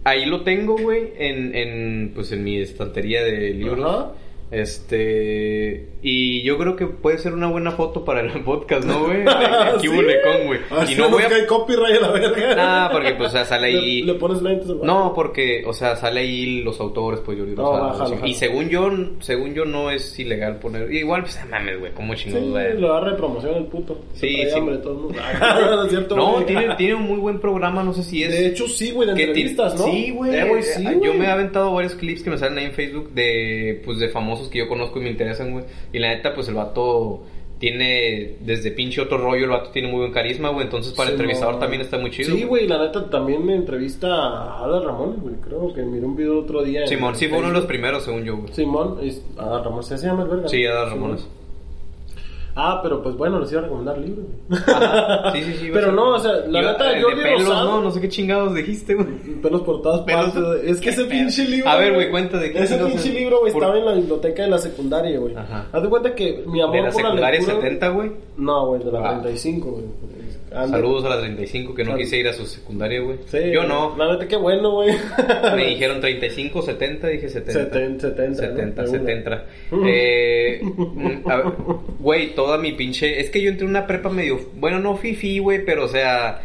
Ahí 0.04 0.24
lo 0.26 0.40
tengo, 0.42 0.76
güey, 0.76 1.12
en, 1.16 1.54
en, 1.54 2.12
pues 2.14 2.32
en 2.32 2.42
mi 2.42 2.60
estantería 2.60 3.22
de 3.22 3.50
libros. 3.50 3.94
Ajá. 3.94 4.12
Este, 4.52 5.86
y 6.02 6.42
yo 6.42 6.58
creo 6.58 6.76
que 6.76 6.86
puede 6.86 7.18
ser 7.18 7.32
una 7.32 7.48
buena 7.48 7.70
foto 7.72 8.04
para 8.04 8.20
el 8.20 8.30
podcast, 8.44 8.84
¿no, 8.86 9.04
güey? 9.06 9.22
Aquí 9.26 9.80
Sí, 9.82 9.88
hubo 9.88 10.02
Lecón, 10.02 10.46
güey. 10.46 10.60
Así 10.70 10.94
Y 10.94 10.96
no 10.96 11.08
voy 11.10 11.22
a... 11.22 11.28
hay 11.28 11.46
copyright 11.46 11.96
a 11.96 12.00
la 12.00 12.10
verga. 12.10 12.54
Nah, 12.54 12.90
porque, 12.92 13.14
pues, 13.14 13.28
o 13.30 13.32
sea, 13.32 13.44
sale 13.44 13.68
ahí- 13.68 14.02
Le, 14.02 14.12
le 14.12 14.18
pones 14.18 14.42
lentes 14.42 14.68
al 14.68 14.80
No, 14.82 15.12
porque, 15.14 15.64
o 15.66 15.72
sea, 15.72 15.96
sale 15.96 16.20
ahí 16.20 16.62
los 16.62 16.78
autores, 16.80 17.20
pues 17.24 17.38
No, 17.38 17.44
Rosado. 17.46 17.72
bájalo, 17.72 18.06
sí. 18.06 18.12
bájalo. 18.14 18.26
Y 18.30 18.34
según 18.34 18.68
yo, 18.68 18.90
según 19.20 19.54
yo 19.54 19.64
no 19.64 19.90
es 19.90 20.18
ilegal 20.18 20.56
poner... 20.58 20.92
Igual, 20.92 21.22
pues, 21.22 21.38
mames, 21.50 21.78
güey, 21.78 21.92
¿cómo 21.92 22.14
Sí, 22.14 22.24
chingados, 22.24 22.50
güey? 22.50 22.78
lo 22.80 22.92
agarra 22.92 23.10
de 23.12 23.16
promoción 23.16 23.54
el 23.56 23.64
puto. 23.66 23.98
Se 24.14 24.28
Sí, 24.28 24.36
sí. 24.36 24.58
hambre 24.58 24.76
todo 24.78 24.92
el 24.92 24.98
mundo. 25.00 25.18
No, 25.72 25.88
cierto, 25.88 26.16
No, 26.16 26.44
tiene, 26.44 26.74
tiene 26.76 26.94
un 26.94 27.02
muy 27.04 27.18
buen 27.18 27.40
programa, 27.40 27.82
no 27.82 27.92
sé 27.94 28.02
si 28.02 28.22
es... 28.22 28.30
De 28.30 28.46
hecho, 28.48 28.68
sí, 28.68 28.90
güey, 28.90 29.08
de 29.08 29.22
entrevistas, 29.22 29.78
¿no? 29.78 29.84
Sí, 29.86 30.10
güey. 30.10 30.34
Eh, 30.34 30.62
sí, 30.62 30.84
yo 31.02 31.14
me 31.14 31.24
he 31.26 31.28
aventado 31.30 31.72
varios 31.72 31.94
clips 31.94 32.22
que 32.22 32.30
me 32.30 32.38
salen 32.38 32.58
ahí 32.58 32.64
en 32.66 32.72
Facebook 32.72 33.10
de, 33.12 33.80
pues, 33.84 33.98
de 33.98 34.08
famosos 34.08 34.41
que 34.48 34.58
yo 34.58 34.68
conozco 34.68 34.98
y 34.98 35.02
me 35.02 35.10
interesan, 35.10 35.52
güey. 35.52 35.64
Y 35.92 35.98
la 35.98 36.08
neta, 36.14 36.34
pues, 36.34 36.48
el 36.48 36.54
vato 36.54 37.22
tiene, 37.58 38.38
desde 38.40 38.72
pinche 38.72 39.00
otro 39.00 39.18
rollo, 39.18 39.44
el 39.44 39.50
vato 39.50 39.70
tiene 39.70 39.86
muy 39.88 40.00
buen 40.00 40.12
carisma, 40.12 40.48
güey. 40.48 40.64
Entonces, 40.64 40.92
para 40.94 41.10
Sí, 41.10 41.12
entrevistador 41.12 41.54
no. 41.54 41.60
también 41.60 41.80
está 41.82 41.96
muy 41.98 42.10
chido. 42.10 42.34
Sí, 42.34 42.42
güey, 42.44 42.66
la 42.66 42.78
neta 42.78 43.08
también 43.08 43.46
me 43.46 43.54
entrevista 43.54 44.08
a 44.08 44.64
Ada 44.64 44.80
Ramón, 44.80 45.18
güey. 45.20 45.36
Creo 45.36 45.72
que 45.72 45.82
miré 45.82 46.04
un 46.04 46.16
video 46.16 46.40
otro 46.40 46.62
día. 46.64 46.86
Simón, 46.88 47.14
sí 47.14 47.28
fue 47.28 47.38
uno 47.38 47.48
de 47.48 47.54
los 47.54 47.66
primeros, 47.66 48.02
según 48.04 48.24
yo, 48.24 48.36
güey. 48.36 48.52
Simón, 48.52 48.98
es 49.02 49.24
Ada 49.36 49.62
Ramón, 49.62 49.82
¿se 49.84 49.96
llama 49.96 50.24
el 50.24 50.28
verga? 50.28 50.48
Sí, 50.48 50.66
Ada 50.66 50.90
Simón. 50.90 51.18
Ah, 52.54 52.80
pero 52.82 53.02
pues 53.02 53.16
bueno, 53.16 53.38
les 53.40 53.50
iba 53.50 53.60
a 53.62 53.64
recomendar 53.64 53.96
libros. 53.98 54.26
Ajá. 54.50 55.32
Sí, 55.32 55.42
sí, 55.42 55.52
sí. 55.54 55.70
Pero 55.72 55.90
no, 55.92 56.16
o 56.16 56.18
sea, 56.18 56.32
la 56.46 56.60
Iba- 56.60 56.72
neta, 56.72 56.92
eh, 56.92 56.96
de 57.00 57.22
pelos, 57.22 57.48
no, 57.48 57.80
no 57.80 57.90
sé 57.90 58.00
qué 58.00 58.08
chingados 58.10 58.54
dijiste, 58.54 58.94
güey. 58.94 59.06
Pelos 59.42 59.62
por 59.62 59.80
todas 59.80 60.02
Pelos- 60.02 60.32
partes. 60.32 60.64
Es 60.70 60.76
que 60.78 60.84
¿Qué 60.84 60.90
ese 60.90 61.00
pedo? 61.04 61.10
pinche 61.10 61.44
libro. 61.46 61.70
A 61.70 61.76
ver, 61.76 61.94
güey, 61.94 62.10
cuenta 62.10 62.38
de 62.38 62.52
qué 62.52 62.62
Ese 62.62 62.76
pinche 62.76 63.08
libro, 63.10 63.40
güey, 63.40 63.52
Por- 63.52 63.62
estaba 63.62 63.78
en 63.78 63.84
la 63.86 63.92
biblioteca 63.92 64.42
de 64.42 64.48
la 64.50 64.58
secundaria, 64.58 65.18
güey. 65.18 65.34
Ajá. 65.34 65.66
Haz 65.72 65.82
de 65.82 65.88
cuenta 65.88 66.14
que 66.14 66.42
mi 66.46 66.60
amor 66.60 66.76
De 66.76 66.82
la 66.82 66.90
por 66.90 67.02
la 67.02 67.08
secundaria 67.08 67.38
lectura- 67.40 67.60
70, 67.62 67.88
güey. 67.88 68.12
No, 68.36 68.66
güey, 68.66 68.84
de 68.84 68.92
la 68.92 68.98
Ah. 69.00 69.20
35, 69.22 69.70
güey. 69.70 69.84
Saludos 70.52 71.04
a 71.04 71.08
la 71.10 71.20
35, 71.20 71.74
que 71.74 71.84
no 71.84 71.96
quise 71.96 72.16
ir 72.18 72.28
a 72.28 72.32
su 72.32 72.44
secundaria, 72.46 73.00
güey. 73.00 73.18
Sí, 73.26 73.38
Yo 73.52 73.64
no. 73.64 73.96
La 73.96 74.12
neta, 74.12 74.28
qué 74.28 74.36
bueno, 74.36 74.70
güey. 74.72 74.94
Me 75.56 75.66
dijeron 75.66 76.00
35, 76.00 76.62
70, 76.62 77.06
dije 77.08 77.28
70. 77.28 77.52
70, 77.64 78.08
70, 78.10 78.34
70, 78.42 78.82
¿no? 78.82 78.88
70. 78.88 79.44
Eh, 79.86 80.60
a 81.26 81.36
ver, 81.36 81.44
güey, 81.98 82.34
toda 82.34 82.58
mi 82.58 82.72
pinche. 82.72 83.20
Es 83.20 83.30
que 83.30 83.40
yo 83.40 83.50
entré 83.50 83.64
en 83.64 83.70
una 83.70 83.86
prepa 83.86 84.08
medio. 84.10 84.38
Bueno, 84.54 84.78
no 84.78 84.96
fifi, 84.96 85.38
güey, 85.38 85.64
pero 85.64 85.84
o 85.84 85.88
sea. 85.88 86.42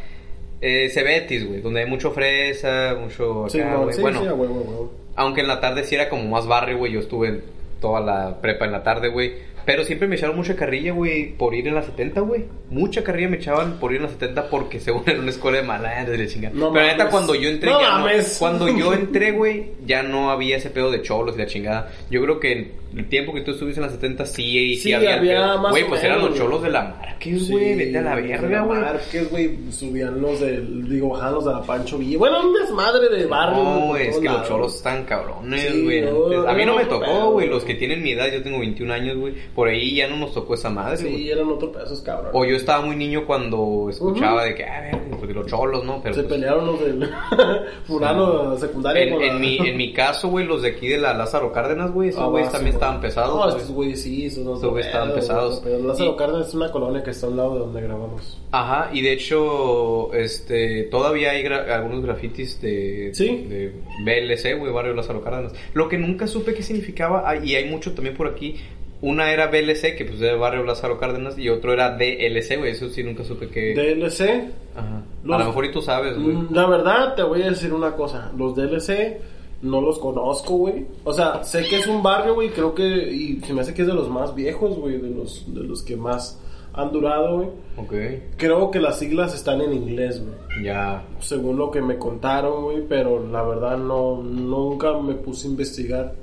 Eh, 0.60 0.90
Cebetis, 0.90 1.48
güey, 1.48 1.62
donde 1.62 1.82
hay 1.82 1.86
mucho 1.90 2.10
fresa, 2.12 2.96
mucho 3.00 3.42
acá, 3.46 3.50
Sí, 3.52 3.60
no, 3.60 3.84
güey. 3.84 3.94
sí, 3.94 4.02
bueno, 4.02 4.22
sí, 4.22 4.28
a 4.28 4.34
huevo. 4.34 4.92
aunque 5.16 5.42
en 5.42 5.48
la 5.48 5.60
tarde 5.60 5.84
sí 5.84 5.94
era 5.94 6.10
como 6.10 6.24
más 6.24 6.48
barrio, 6.48 6.80
güey. 6.80 6.94
Yo 6.94 7.00
estuve 7.00 7.42
toda 7.80 8.00
la 8.02 8.42
prepa 8.42 8.66
en 8.66 8.72
la 8.72 8.82
tarde, 8.84 9.10
güey. 9.10 9.34
Pero 9.68 9.84
siempre 9.84 10.08
me 10.08 10.16
echaron 10.16 10.36
mucha 10.38 10.56
carrilla, 10.56 10.94
güey, 10.94 11.34
por 11.38 11.54
ir 11.54 11.68
en 11.68 11.76
la 11.76 11.84
70, 11.84 12.22
güey. 12.22 12.46
Mucha 12.70 13.04
carrilla 13.04 13.28
me 13.28 13.36
echaban 13.38 13.80
por 13.80 13.92
ir 13.92 13.98
en 13.98 14.04
la 14.04 14.10
70 14.10 14.50
porque 14.50 14.80
según 14.80 15.04
era 15.06 15.20
una 15.20 15.30
escuela 15.30 15.58
de 15.58 15.64
malandros 15.64 16.18
de 16.18 16.28
chingada. 16.28 16.56
No 16.56 16.72
Pero 16.74 16.88
neta, 16.88 17.10
cuando 17.10 17.36
yo 17.36 17.50
entré, 17.50 17.70
No 17.70 17.82
ya 17.82 17.98
no. 18.00 18.08
Cuando 18.40 18.68
yo 18.78 18.94
entré, 18.94 19.32
güey, 19.34 19.68
ya 19.86 20.02
no 20.04 20.32
había 20.32 20.56
ese 20.58 20.70
pedo 20.70 20.90
de 20.90 21.02
cholos 21.02 21.36
y 21.36 21.40
la 21.40 21.46
chingada. 21.48 21.92
Yo 22.10 22.22
creo 22.24 22.40
que 22.40 22.52
en 22.54 23.00
el 23.00 23.10
tiempo 23.10 23.34
que 23.34 23.42
tú 23.42 23.52
estuviste 23.52 23.82
en 23.82 23.88
la 23.88 23.92
70, 23.92 24.26
sí, 24.26 24.76
sí, 24.76 24.76
Sí, 24.78 24.94
había. 24.94 25.16
había 25.18 25.58
más 25.58 25.72
Güey, 25.72 25.86
pues 25.86 26.02
eran 26.04 26.20
los 26.22 26.34
cholos 26.36 26.64
de 26.64 26.70
la 26.70 26.84
Márquez, 26.86 27.52
güey. 27.52 27.76
vete 27.76 27.98
a 27.98 28.02
la 28.02 28.16
verga, 28.16 28.62
güey. 28.62 28.80
Márquez, 28.80 29.30
güey, 29.30 29.58
subían 29.72 30.22
los 30.22 30.40
del, 30.40 30.88
digo, 30.90 31.10
bajaban 31.10 31.34
los 31.36 31.46
de 31.46 31.52
la 31.52 31.62
Pancho 31.64 31.98
Villa. 31.98 32.18
Bueno, 32.18 32.48
un 32.48 32.54
desmadre 32.54 33.10
de 33.10 33.26
barrio. 33.26 33.64
No, 33.64 33.96
es 33.98 34.16
que 34.18 34.24
los 34.26 34.34
lados. 34.34 34.48
cholos 34.48 34.76
están 34.78 35.04
cabrones, 35.04 35.62
Sí, 35.62 35.84
güey. 35.84 36.04
a 36.48 36.54
mí 36.54 36.66
no 36.66 36.76
me 36.78 36.86
tocó, 36.86 37.32
güey. 37.34 37.50
Los 37.50 37.66
que 37.66 37.76
tienen 37.76 38.02
mi 38.02 38.12
edad, 38.14 38.32
yo 38.32 38.42
tengo 38.42 38.60
21 38.60 38.94
años, 38.94 39.18
güey. 39.18 39.34
Por 39.58 39.70
ahí 39.70 39.96
ya 39.96 40.08
no 40.08 40.18
nos 40.18 40.34
tocó 40.36 40.54
esa 40.54 40.70
madre, 40.70 41.02
güey. 41.02 41.16
Sí, 41.18 41.32
eran 41.32 41.50
otro 41.50 41.72
pedazo, 41.72 42.04
cabrón. 42.04 42.30
O 42.32 42.46
yo 42.46 42.56
estaba 42.56 42.86
muy 42.86 42.96
niño 42.96 43.26
cuando 43.26 43.88
escuchaba 43.90 44.44
de 44.46 44.54
que, 44.54 44.64
a 44.64 44.82
ver, 44.82 45.02
pues, 45.20 45.34
los 45.34 45.48
cholos, 45.48 45.84
¿no? 45.84 46.00
Pero 46.04 46.14
Se 46.14 46.22
pues, 46.22 46.34
pelearon 46.36 46.68
los 46.68 46.80
del 46.80 47.10
fulano 47.88 48.56
secundaria 48.58 49.04
en, 49.04 49.14
con 49.14 49.24
en 49.24 49.34
la- 49.34 49.40
mi, 49.40 49.58
en 49.58 49.78
mi 49.78 49.94
caso, 49.98 50.30
güey, 50.30 50.46
los 50.46 50.62
de 50.62 50.70
aquí 50.70 50.88
de 50.88 51.00
la 51.00 51.14
Lázaro 51.16 51.52
Cárdenas, 51.52 51.92
güey, 51.92 52.10
esos 52.10 52.22
Ah, 52.22 52.28
güeyes 52.28 52.52
también 52.52 52.74
sí, 52.74 52.76
estaban 52.76 53.02
pesados. 53.02 53.36
No, 53.36 53.50
estos 53.58 53.72
güeyes 53.72 54.02
sí, 54.04 54.26
esos 54.28 54.46
no 54.46 54.54
Estos 54.56 54.70
güeyes 54.70 54.88
estaban 54.88 55.12
pesados. 55.14 55.60
Pero 55.64 55.80
Lázaro 55.80 56.12
Y- 56.12 56.16
Cárdenas 56.18 56.48
es 56.50 56.54
una 56.54 56.72
colonia 56.72 57.04
que 57.04 57.10
está 57.12 57.28
al 57.28 57.38
lado 57.38 57.54
de 57.56 57.60
donde 57.62 57.82
grabamos. 57.82 58.42
Ajá, 58.52 58.90
y 58.94 59.02
de 59.02 59.14
hecho, 59.14 60.14
este, 60.14 60.84
todavía 60.84 61.32
hay 61.32 61.44
gra- 61.44 61.68
algunos 61.72 62.04
grafitis 62.04 62.62
de, 62.62 63.10
Sí. 63.14 63.46
de 63.50 63.74
BLC, 64.06 64.54
güey, 64.58 64.72
Barrio 64.72 64.94
Lázaro 64.94 65.22
Cárdenas. 65.24 65.54
Lo 65.74 65.90
que 65.90 65.98
nunca 65.98 66.28
supe 66.28 66.54
qué 66.54 66.62
significaba, 66.64 67.24
ah, 67.26 67.36
y 67.38 67.56
hay 67.56 67.70
mucho 67.70 67.94
también 67.94 68.16
por 68.16 68.28
aquí, 68.28 68.56
una 69.02 69.32
era 69.32 69.48
BLC, 69.48 69.96
que 69.96 70.06
pues 70.06 70.20
era 70.22 70.36
Barrio 70.38 70.64
Lázaro 70.64 70.98
Cárdenas, 71.00 71.38
y 71.38 71.50
otro 71.50 71.72
era 71.74 71.98
DLC, 71.98 72.58
güey, 72.58 72.72
eso 72.72 72.90
sí 72.90 73.04
nunca 73.04 73.24
supe 73.24 73.48
que... 73.50 73.74
DLC, 73.76 74.50
Ajá. 74.76 75.04
Los- 75.24 75.36
A 75.36 75.40
lo 75.40 75.46
mejor 75.46 75.66
y 75.66 75.72
tú 75.72 75.82
sabes, 75.82 76.16
güey. 76.22 76.36
mm, 76.36 76.48
la 76.54 76.66
verdad 76.68 77.16
te 77.16 77.24
voy 77.24 77.42
a 77.44 77.50
decir 77.50 77.74
una 77.74 77.94
cosa. 77.96 78.32
Los 78.38 78.56
DLC 78.56 79.18
no 79.62 79.82
los 79.82 80.00
conozco, 80.00 80.56
güey. 80.58 80.86
O 81.04 81.14
sea, 81.14 81.44
sé 81.44 81.64
que 81.68 81.78
es 81.78 81.88
un 81.88 82.02
barrio, 82.04 82.34
güey, 82.36 82.50
creo 82.50 82.74
que... 82.74 82.84
Y 82.86 83.40
se 83.42 83.54
me 83.54 83.62
hace 83.62 83.74
que 83.74 83.82
es 83.84 83.88
de 83.88 83.94
los 83.94 84.10
más 84.10 84.34
viejos, 84.36 84.78
güey, 84.78 84.98
de 85.00 85.10
los, 85.10 85.52
de 85.54 85.62
los 85.64 85.84
que 85.84 85.96
más 85.96 86.40
han 86.74 86.92
durado, 86.92 87.38
güey. 87.38 87.50
Ok, 87.78 87.94
Creo 88.38 88.70
que 88.70 88.80
las 88.80 89.00
siglas 89.00 89.34
están 89.34 89.62
en 89.62 89.74
inglés, 89.74 90.22
güey. 90.24 90.64
ya. 90.64 91.04
según 91.20 91.58
lo 91.58 91.72
que 91.72 91.82
me 91.82 91.98
contaron, 91.98 92.64
güey, 92.66 92.84
pero 92.88 93.26
la 93.28 93.42
verdad 93.44 93.78
no 93.78 94.22
nunca 94.22 94.94
me 95.00 95.16
puse 95.16 95.48
a 95.48 95.52
investigar 95.52 96.14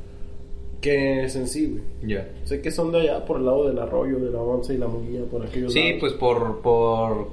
qué 0.85 1.25
es 1.25 1.35
en 1.37 1.49
sí, 1.49 1.67
güey. 1.67 1.83
Ya. 2.14 2.29
Sé 2.45 2.61
que 2.61 2.71
son 2.71 2.93
de 2.93 3.00
allá 3.00 3.25
por 3.25 3.38
el 3.38 3.47
lado 3.47 3.67
del 3.69 3.79
arroyo, 3.79 4.19
de 4.19 4.31
la 4.31 4.38
once 4.41 4.75
y 4.75 4.79
la 4.79 4.87
muguilla, 4.87 5.25
por 5.31 5.45
aquellos 5.47 5.73
Sí, 5.73 5.83
lados. 5.83 5.97
pues 6.00 6.12
por, 6.12 6.61
por 6.61 7.29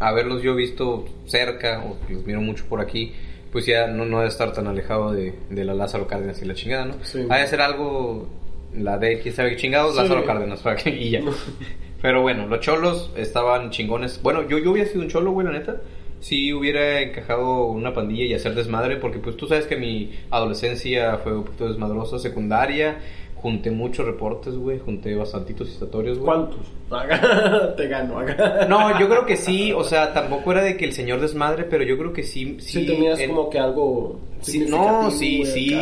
haberlos 0.00 0.42
yo 0.42 0.54
visto 0.54 1.04
cerca, 1.26 1.84
o 1.84 1.96
los 2.12 2.24
miro 2.24 2.40
mucho 2.40 2.64
por 2.68 2.80
aquí, 2.80 3.12
pues 3.52 3.66
ya 3.66 3.86
no, 3.88 4.04
no 4.04 4.18
debe 4.18 4.28
estar 4.28 4.52
tan 4.52 4.66
alejado 4.66 5.12
de, 5.12 5.34
de 5.50 5.64
la 5.64 5.74
Lázaro 5.74 6.06
Cárdenas 6.06 6.40
y 6.42 6.46
la 6.46 6.54
chingada, 6.54 6.86
¿no? 6.86 6.94
Sí. 7.02 7.18
Hay 7.28 7.40
de 7.40 7.44
hacer 7.46 7.60
algo, 7.60 8.26
la 8.76 8.96
de 8.98 9.20
quién 9.20 9.34
sabe 9.34 9.56
chingados, 9.56 9.94
Sí. 9.94 10.00
Lázaro 10.02 10.24
Cárdenas, 10.24 10.60
para 10.60 10.76
que, 10.76 10.90
y 10.90 11.10
ya. 11.10 11.20
Pero 12.02 12.22
bueno, 12.22 12.46
los 12.46 12.60
cholos 12.60 13.10
estaban 13.16 13.70
chingones. 13.70 14.20
Bueno, 14.22 14.48
yo, 14.48 14.58
yo 14.58 14.70
había 14.70 14.86
sido 14.86 15.02
un 15.02 15.08
cholo, 15.08 15.32
güey, 15.32 15.46
la 15.46 15.52
neta. 15.52 15.80
Sí 16.20 16.52
hubiera 16.52 17.00
encajado 17.00 17.66
una 17.66 17.92
pandilla 17.94 18.24
y 18.24 18.34
hacer 18.34 18.54
desmadre, 18.54 18.96
porque 18.96 19.18
pues 19.18 19.36
tú 19.36 19.46
sabes 19.46 19.66
que 19.66 19.76
mi 19.76 20.10
adolescencia 20.30 21.18
fue 21.18 21.36
un 21.36 21.44
poquito 21.44 21.68
desmadrosa, 21.68 22.18
secundaria, 22.18 22.98
junté 23.36 23.70
muchos 23.70 24.04
reportes, 24.04 24.54
güey, 24.56 24.78
junté 24.80 25.14
bastantitos 25.14 25.68
historiatorios, 25.68 26.18
güey. 26.18 26.26
¿Cuántos? 26.26 26.66
Te 27.76 27.86
gano. 27.86 28.20
No, 28.68 28.98
yo 28.98 29.08
creo 29.08 29.26
que 29.26 29.36
sí, 29.36 29.72
o 29.72 29.84
sea, 29.84 30.12
tampoco 30.12 30.52
era 30.52 30.62
de 30.64 30.76
que 30.76 30.84
el 30.86 30.92
señor 30.92 31.20
desmadre, 31.20 31.64
pero 31.64 31.84
yo 31.84 31.96
creo 31.98 32.12
que 32.12 32.22
sí. 32.22 32.56
Sí, 32.60 32.86
tenías 32.86 33.20
en- 33.20 33.30
como 33.30 33.48
que 33.50 33.58
algo. 33.58 34.18
Sí, 34.40 34.64
no, 34.68 35.10
sí, 35.10 35.44
sí, 35.44 35.74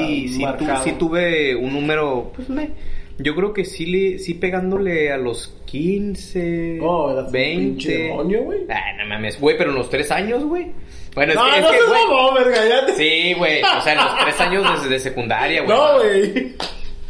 acá, 0.45 0.57
sí, 0.83 0.83
tu- 0.83 0.85
sí 0.91 0.97
tuve 0.99 1.55
un 1.57 1.73
número, 1.75 2.33
pues 2.35 2.49
me, 2.49 2.71
yo 3.19 3.35
creo 3.35 3.53
que 3.53 3.65
sí, 3.65 3.87
le, 3.87 4.19
sí 4.19 4.35
pegándole 4.35 5.11
a 5.13 5.17
los 5.17 5.55
15, 5.67 6.79
Oh, 6.83 7.11
eras 7.13 7.27
un 7.27 7.33
20. 7.33 7.61
pinche 7.63 7.99
demonio, 7.99 8.43
güey. 8.43 8.61
Ah, 8.69 8.93
no 8.99 9.07
mames, 9.07 9.41
güey, 9.41 9.57
pero 9.57 9.71
en 9.71 9.77
los 9.77 9.89
tres 9.91 10.11
años, 10.11 10.45
güey. 10.45 10.73
Bueno, 11.15 11.33
es 11.33 11.39
No, 11.39 11.45
que, 11.51 11.57
es 11.57 11.63
no 11.63 11.71
que, 11.71 11.79
güey, 11.89 12.05
mamón, 12.05 12.35
verga, 12.35 12.69
ya 12.69 12.87
te- 12.87 12.93
Sí, 12.95 13.35
güey, 13.39 13.63
o 13.63 13.81
sea, 13.81 13.93
en 13.95 13.99
los 13.99 14.19
tres 14.19 14.41
años 14.41 14.65
desde 14.75 14.89
de 14.91 15.01
secundaria, 15.01 15.63
güey. 15.63 15.77
No, 15.77 15.99
güey. 15.99 16.55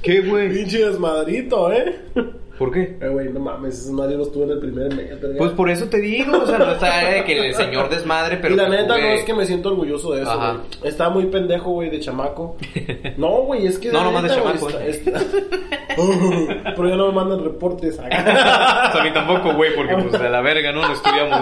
¿Qué, 0.03 0.21
güey? 0.21 0.49
Pinche 0.53 0.87
desmadrito, 0.87 1.73
¿eh? 1.73 1.97
¿Por 2.59 2.73
qué? 2.73 2.97
Eh, 3.01 3.09
güey, 3.09 3.29
no 3.31 3.41
mames, 3.41 3.75
esos 3.81 3.91
Mario 3.91 4.17
los 4.19 4.33
tuve 4.33 4.45
en 4.45 4.51
el 4.53 4.59
primer 4.61 4.95
mes. 4.95 5.11
Pues 5.37 5.51
por 5.53 5.69
eso 5.69 5.87
te 5.87 5.99
digo, 6.01 6.39
o 6.39 6.47
sea, 6.47 6.59
no 6.59 6.71
está 6.73 7.11
de 7.11 7.25
que 7.25 7.49
el 7.49 7.55
señor 7.55 7.91
desmadre, 7.91 8.39
pero 8.39 8.55
y 8.55 8.57
la 8.57 8.69
neta 8.69 8.97
no 8.97 9.05
es 9.05 9.25
que 9.25 9.35
me 9.35 9.45
siento 9.45 9.69
orgulloso 9.71 10.15
de 10.15 10.23
eso, 10.23 10.31
Ajá. 10.31 10.53
güey. 10.53 10.91
Estaba 10.91 11.11
muy 11.11 11.27
pendejo, 11.27 11.71
güey, 11.73 11.91
de 11.91 12.01
chamaco. 12.01 12.57
No, 13.19 13.43
güey, 13.43 13.67
es 13.67 13.79
que 13.79 13.91
No, 13.93 14.05
nomás 14.05 14.23
de 14.25 14.29
chamaco, 14.31 14.69
está- 14.69 14.87
está- 14.87 15.21
Pero 16.77 16.89
ya 16.89 16.97
no 16.97 17.07
me 17.09 17.13
mandan 17.13 17.43
reportes. 17.45 17.99
a 18.01 19.01
mí 19.03 19.11
tampoco, 19.13 19.55
güey, 19.55 19.75
porque 19.75 19.95
pues 19.97 20.13
de 20.21 20.29
la 20.31 20.41
verga, 20.41 20.73
¿no? 20.73 20.83
No 20.83 20.93
estudiamos. 20.93 21.41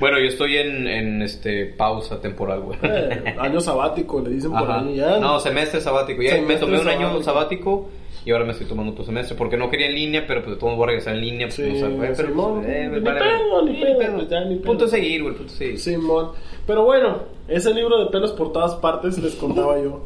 bueno, 0.00 0.18
yo 0.18 0.26
estoy 0.26 0.56
en, 0.56 0.86
en 0.86 1.22
este 1.22 1.66
pausa 1.66 2.20
temporal, 2.20 2.60
güey. 2.60 2.78
Eh, 2.82 3.36
año 3.38 3.60
sabático, 3.60 4.20
le 4.20 4.30
dicen 4.30 4.50
por 4.52 4.68
Ajá. 4.70 4.80
ahí. 4.80 4.96
Ya. 4.96 5.18
No, 5.18 5.38
semestre 5.40 5.80
sabático. 5.80 6.22
Ya 6.22 6.32
me 6.32 6.36
Semestre 6.38 6.66
tomé 6.66 6.80
un 6.80 6.88
año 6.88 7.22
sabático. 7.22 7.88
Y 8.28 8.30
ahora 8.30 8.44
me 8.44 8.52
estoy 8.52 8.66
tomando 8.66 8.92
otro 8.92 9.06
semestre 9.06 9.34
porque 9.38 9.56
no 9.56 9.70
quería 9.70 9.86
en 9.86 9.94
línea, 9.94 10.26
pero 10.26 10.42
pues 10.44 10.54
de 10.54 10.62
modos 10.62 10.76
voy 10.76 10.84
a 10.84 10.86
regresar 10.88 11.14
en 11.14 11.20
línea. 11.22 11.46
Pues, 11.46 11.54
Sí, 11.56 11.62
no 11.62 11.96
pero 11.98 12.34
pues, 12.34 12.66
eh, 12.68 12.90
ni 12.92 13.00
vale, 13.00 13.20
pedo, 13.20 13.62
ni 13.64 13.74
sí, 13.74 13.82
pedo, 13.98 14.16
pues 14.16 14.28
ya, 14.28 14.40
ni 14.44 14.56
pedo. 14.56 14.64
Punto 14.66 14.84
de 14.84 14.90
seguir, 14.90 15.22
güey, 15.22 15.34
punto 15.34 15.50
de 15.50 15.58
seguir. 15.58 15.78
Simón. 15.78 16.32
Pero 16.66 16.84
bueno, 16.84 17.22
ese 17.48 17.72
libro 17.72 18.04
de 18.04 18.10
pelos 18.10 18.32
por 18.32 18.52
todas 18.52 18.74
partes 18.74 19.16
les 19.16 19.34
contaba 19.34 19.80
yo. 19.80 20.04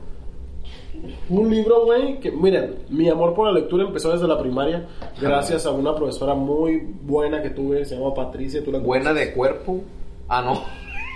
Un 1.30 1.50
libro, 1.50 1.84
güey, 1.84 2.20
que 2.20 2.30
miren, 2.30 2.76
mi 2.90 3.08
amor 3.08 3.34
por 3.34 3.48
la 3.48 3.58
lectura 3.58 3.82
empezó 3.82 4.12
desde 4.12 4.28
la 4.28 4.38
primaria, 4.38 4.86
gracias 5.20 5.66
a 5.66 5.72
una 5.72 5.92
profesora 5.96 6.34
muy 6.34 6.80
buena 7.02 7.42
que 7.42 7.50
tuve, 7.50 7.84
se 7.84 7.96
llama 7.96 8.14
Patricia, 8.14 8.62
tú 8.64 8.70
la 8.70 8.78
Buena 8.78 9.06
conoces? 9.06 9.26
de 9.30 9.34
cuerpo. 9.34 9.80
Ah, 10.28 10.42
no. 10.42 10.62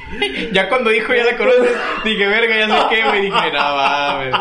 ya 0.52 0.68
cuando 0.68 0.90
dijo 0.90 1.14
ya 1.14 1.24
la 1.24 1.36
conoces, 1.36 1.70
dije, 2.04 2.26
verga, 2.26 2.66
ya 2.66 2.80
sé 2.80 2.86
qué, 2.96 3.08
güey. 3.08 3.22
Dije, 3.26 3.52
no, 3.52 3.76
mames. 3.76 4.34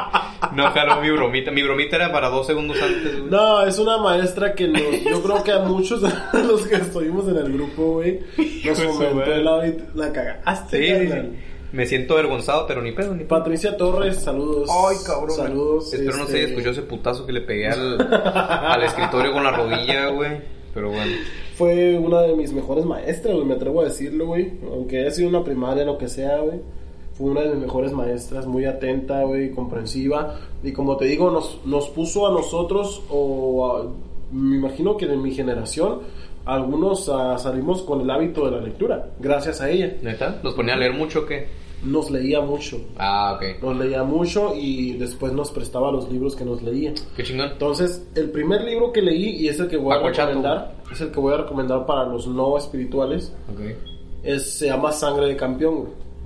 No, 0.55 0.71
jalo 0.71 1.01
mi 1.01 1.11
bromita. 1.11 1.51
Mi 1.51 1.63
bromita 1.63 1.97
era 1.97 2.11
para 2.11 2.29
dos 2.29 2.47
segundos 2.47 2.77
antes, 2.81 3.19
güey. 3.19 3.29
No, 3.29 3.63
es 3.65 3.77
una 3.77 3.97
maestra 3.97 4.53
que 4.53 4.67
nos, 4.67 5.03
yo 5.03 5.21
creo 5.21 5.43
que 5.43 5.51
a 5.51 5.59
muchos 5.59 6.01
de 6.01 6.09
los 6.43 6.65
que 6.67 6.75
estuvimos 6.75 7.27
en 7.27 7.37
el 7.37 7.53
grupo, 7.53 7.93
güey, 7.93 8.21
nos 8.65 8.79
el 8.79 9.47
hábito, 9.47 9.83
la 9.93 10.11
cagaste, 10.11 11.09
Sí. 11.09 11.37
Me 11.71 11.85
siento 11.85 12.13
avergonzado, 12.13 12.65
pero 12.67 12.81
ni 12.81 12.93
pedo, 12.93 13.11
ni 13.13 13.25
pedo. 13.25 13.27
Patricia 13.27 13.75
Torres, 13.75 14.17
saludos. 14.17 14.69
Ay, 14.69 14.95
cabrón. 15.05 15.35
Saludos. 15.35 15.93
Espero 15.93 16.17
no 16.17 16.25
se 16.25 16.35
haya 16.35 16.39
este, 16.39 16.51
escuchado 16.51 16.71
ese 16.71 16.81
putazo 16.83 17.25
que 17.25 17.33
le 17.33 17.41
pegué 17.41 17.67
al, 17.67 17.99
al 17.99 18.81
escritorio 18.83 19.33
con 19.33 19.43
la 19.43 19.51
rodilla, 19.51 20.07
güey. 20.07 20.37
Pero 20.73 20.91
bueno. 20.91 21.11
Fue 21.55 21.97
una 21.97 22.21
de 22.21 22.35
mis 22.35 22.53
mejores 22.53 22.85
maestras, 22.85 23.33
güey, 23.33 23.45
me 23.45 23.55
atrevo 23.55 23.81
a 23.81 23.85
decirlo, 23.85 24.27
güey. 24.27 24.53
Aunque 24.71 24.99
haya 24.99 25.11
sido 25.11 25.27
una 25.27 25.43
primaria, 25.43 25.83
lo 25.83 25.97
que 25.97 26.07
sea, 26.07 26.37
güey. 26.37 26.61
Fue 27.17 27.31
una 27.31 27.41
de 27.41 27.51
mis 27.51 27.59
mejores 27.63 27.91
maestras, 27.93 28.45
muy 28.45 28.65
atenta, 28.65 29.23
güey, 29.23 29.51
comprensiva. 29.51 30.37
Y 30.63 30.71
como 30.73 30.97
te 30.97 31.05
digo, 31.05 31.31
nos, 31.31 31.59
nos 31.65 31.87
puso 31.89 32.27
a 32.27 32.31
nosotros, 32.31 33.01
o 33.09 33.65
a- 33.65 33.85
me 34.31 34.57
imagino 34.57 34.97
que 34.97 35.05
de 35.07 35.15
mi 35.15 35.31
generación, 35.33 35.99
algunos 36.45 37.07
ah, 37.09 37.37
salimos 37.37 37.81
con 37.83 38.01
el 38.01 38.09
hábito 38.11 38.45
de 38.45 38.51
la 38.51 38.61
lectura, 38.61 39.11
gracias 39.19 39.61
a 39.61 39.69
ella. 39.69 39.95
¿Neta? 40.01 40.39
¿Los 40.43 40.53
ponía 40.55 40.73
a 40.73 40.77
leer 40.77 40.93
mucho 40.93 41.21
o 41.21 41.25
qué? 41.25 41.47
Nos 41.83 42.09
leía 42.11 42.41
mucho. 42.41 42.77
Ah, 42.97 43.35
ok. 43.37 43.61
Nos 43.63 43.77
leía 43.77 44.03
mucho 44.03 44.53
y 44.55 44.93
después 44.93 45.31
nos 45.33 45.51
prestaba 45.51 45.91
los 45.91 46.11
libros 46.11 46.35
que 46.35 46.43
nos 46.43 46.61
leía. 46.63 46.93
Qué 47.15 47.23
chingón. 47.23 47.51
Entonces, 47.51 48.07
el 48.15 48.29
primer 48.31 48.63
libro 48.63 48.91
que 48.91 49.01
leí, 49.01 49.37
y 49.37 49.47
es 49.47 49.59
el 49.59 49.67
que 49.67 49.77
voy 49.77 49.93
a 49.93 49.99
Paco 49.99 50.11
Chato. 50.11 50.27
recomendar, 50.29 50.75
es 50.91 51.01
el 51.01 51.11
que 51.11 51.19
voy 51.19 51.33
a 51.33 51.37
recomendar 51.37 51.85
para 51.85 52.05
los 52.05 52.27
no 52.27 52.57
espirituales, 52.57 53.33
Ok. 53.53 53.61
es, 54.23 54.51
se 54.51 54.67
llama 54.67 54.91
Sangre 54.91 55.27
de 55.27 55.35
Campeón, 55.37 55.75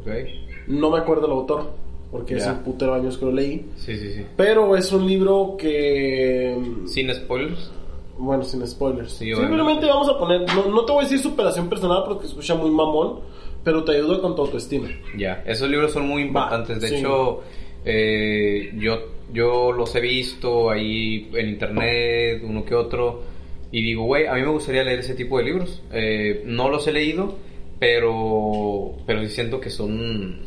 güey. 0.06 0.24
Ok. 0.24 0.30
No 0.70 0.90
me 0.90 1.00
acuerdo 1.00 1.26
el 1.26 1.34
autor, 1.34 1.72
porque 2.12 2.36
Ya. 2.36 2.40
es 2.40 2.48
un 2.48 2.60
putero 2.64 2.94
de 2.94 3.02
años 3.02 3.18
que 3.18 3.26
lo 3.26 3.32
leí. 3.34 3.66
Sí, 3.76 3.98
sí, 3.98 4.14
sí. 4.14 4.26
Pero 4.38 4.76
es 4.78 4.92
un 4.94 5.06
libro 5.06 5.56
que... 5.58 6.58
Sin 6.86 7.14
spoilers. 7.14 7.72
Bueno, 8.18 8.44
sin 8.44 8.66
spoilers. 8.68 9.12
Sí, 9.14 9.34
Simplemente 9.34 9.86
vamos 9.88 10.10
a 10.10 10.18
poner... 10.18 10.42
No, 10.56 10.66
no 10.68 10.86
te 10.86 10.92
voy 10.92 11.02
a 11.02 11.04
decir 11.08 11.20
superación 11.20 11.68
personal 11.70 12.04
porque 12.08 12.28
escucha 12.28 12.56
muy 12.56 12.70
mamón, 12.72 13.20
pero 13.64 13.84
te 13.84 13.94
ayuda 13.98 14.22
con 14.22 14.36
tu 14.36 14.44
autoestima. 14.44 14.88
Ya, 15.18 15.44
esos 15.46 15.70
libros 15.70 15.92
son 15.92 16.08
muy 16.08 16.22
importantes. 16.24 16.80
De 16.82 16.88
sí. 16.90 16.96
hecho, 16.96 17.42
eh, 17.86 18.72
yo, 18.78 19.00
yo 19.34 19.72
los 19.72 19.94
he 19.96 20.02
visto 20.02 20.70
ahí 20.70 21.30
en 21.34 21.50
internet, 21.50 22.42
uno 22.44 22.64
que 22.66 22.76
otro, 22.76 23.22
y 23.72 23.82
digo, 23.82 24.04
güey, 24.04 24.28
a 24.28 24.34
mí 24.34 24.42
me 24.42 24.50
gustaría 24.50 24.84
leer 24.84 25.00
ese 25.00 25.14
tipo 25.16 25.38
de 25.38 25.44
libros. 25.46 25.82
Eh, 25.92 26.44
no 26.46 26.70
los 26.70 26.88
he 26.88 26.92
leído, 26.92 27.36
pero, 27.80 28.94
pero 29.06 29.22
sí 29.22 29.30
siento 29.30 29.60
que 29.60 29.70
son, 29.70 30.40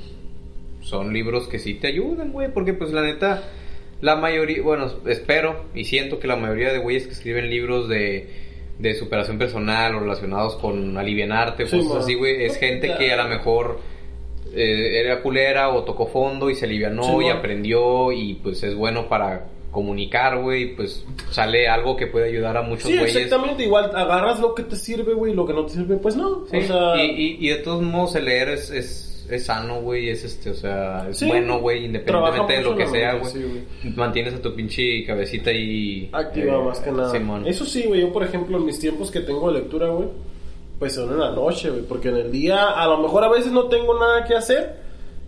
son 0.82 1.12
libros 1.12 1.48
que 1.48 1.58
sí 1.58 1.74
te 1.74 1.88
ayudan, 1.88 2.32
güey, 2.32 2.52
porque 2.52 2.74
pues 2.74 2.92
la 2.92 3.02
neta, 3.02 3.42
la 4.00 4.16
mayoría, 4.16 4.62
bueno, 4.62 4.90
espero 5.06 5.64
y 5.74 5.84
siento 5.84 6.18
que 6.18 6.26
la 6.26 6.36
mayoría 6.36 6.72
de 6.72 6.78
güeyes 6.78 7.06
que 7.06 7.12
escriben 7.12 7.48
libros 7.48 7.88
de, 7.88 8.28
de 8.78 8.94
superación 8.94 9.38
personal 9.38 9.94
o 9.94 10.00
relacionados 10.00 10.56
con 10.56 10.96
alivianarte, 10.98 11.66
Sí, 11.66 11.78
cosas 11.78 12.04
así, 12.04 12.14
güey, 12.14 12.44
es 12.44 12.56
gente 12.58 12.94
que 12.98 13.12
a 13.12 13.16
lo 13.16 13.28
mejor 13.28 13.80
eh, 14.54 15.00
era 15.00 15.22
culera 15.22 15.70
o 15.70 15.84
tocó 15.84 16.06
fondo 16.08 16.50
y 16.50 16.54
se 16.54 16.66
alivianó 16.66 17.04
Sí, 17.04 17.26
y 17.26 17.28
aprendió 17.30 18.12
y 18.12 18.34
pues 18.34 18.62
es 18.62 18.74
bueno 18.74 19.08
para 19.08 19.46
comunicar, 19.72 20.40
güey, 20.40 20.76
pues 20.76 21.04
sale 21.30 21.66
algo 21.66 21.96
que 21.96 22.06
puede 22.06 22.28
ayudar 22.28 22.56
a 22.56 22.62
muchos 22.62 22.84
Sí, 22.90 22.96
güeyes. 22.96 23.16
exactamente. 23.16 23.64
Igual 23.64 23.90
agarras 23.96 24.38
lo 24.38 24.54
que 24.54 24.62
te 24.62 24.76
sirve, 24.76 25.14
güey, 25.14 25.34
lo 25.34 25.44
que 25.46 25.52
no 25.54 25.66
te 25.66 25.72
sirve, 25.72 25.96
pues 25.96 26.14
no. 26.14 26.44
Sí, 26.50 26.58
O 26.58 26.62
sea, 26.62 27.02
y, 27.04 27.10
y, 27.10 27.36
y 27.40 27.48
de 27.48 27.56
todos 27.56 27.82
modos 27.82 28.14
el 28.14 28.26
leer 28.26 28.50
es, 28.50 28.70
es, 28.70 29.26
es 29.30 29.46
sano, 29.46 29.80
güey, 29.80 30.10
es 30.10 30.24
este, 30.24 30.50
o 30.50 30.54
sea, 30.54 31.08
es 31.08 31.18
Sí. 31.18 31.26
bueno, 31.26 31.58
güey, 31.58 31.86
independientemente 31.86 32.52
de 32.52 32.62
lo 32.62 32.76
que 32.76 32.86
sea, 32.86 33.24
sí, 33.24 33.38
güey. 33.42 33.94
Mantienes 33.96 34.34
a 34.34 34.42
tu 34.42 34.54
pinche 34.54 35.04
cabecita 35.06 35.48
ahí 35.50 36.10
activa 36.12 36.54
eh, 36.60 36.64
más 36.64 36.78
que 36.80 36.92
nada. 36.92 37.10
Simón. 37.10 37.46
Eso 37.46 37.64
sí, 37.64 37.84
güey, 37.88 38.02
yo 38.02 38.12
por 38.12 38.22
ejemplo 38.24 38.58
en 38.58 38.66
mis 38.66 38.78
tiempos 38.78 39.10
que 39.10 39.20
tengo 39.20 39.50
de 39.50 39.60
lectura, 39.60 39.88
güey, 39.88 40.08
pues 40.78 40.94
son 40.94 41.10
en 41.12 41.18
la 41.20 41.30
noche, 41.30 41.70
güey, 41.70 41.82
porque 41.82 42.10
en 42.10 42.16
el 42.16 42.30
día 42.30 42.68
a 42.72 42.86
lo 42.86 42.98
mejor 42.98 43.24
a 43.24 43.30
veces 43.30 43.50
no 43.52 43.68
tengo 43.68 43.98
nada 43.98 44.24
que 44.24 44.34
hacer, 44.34 44.81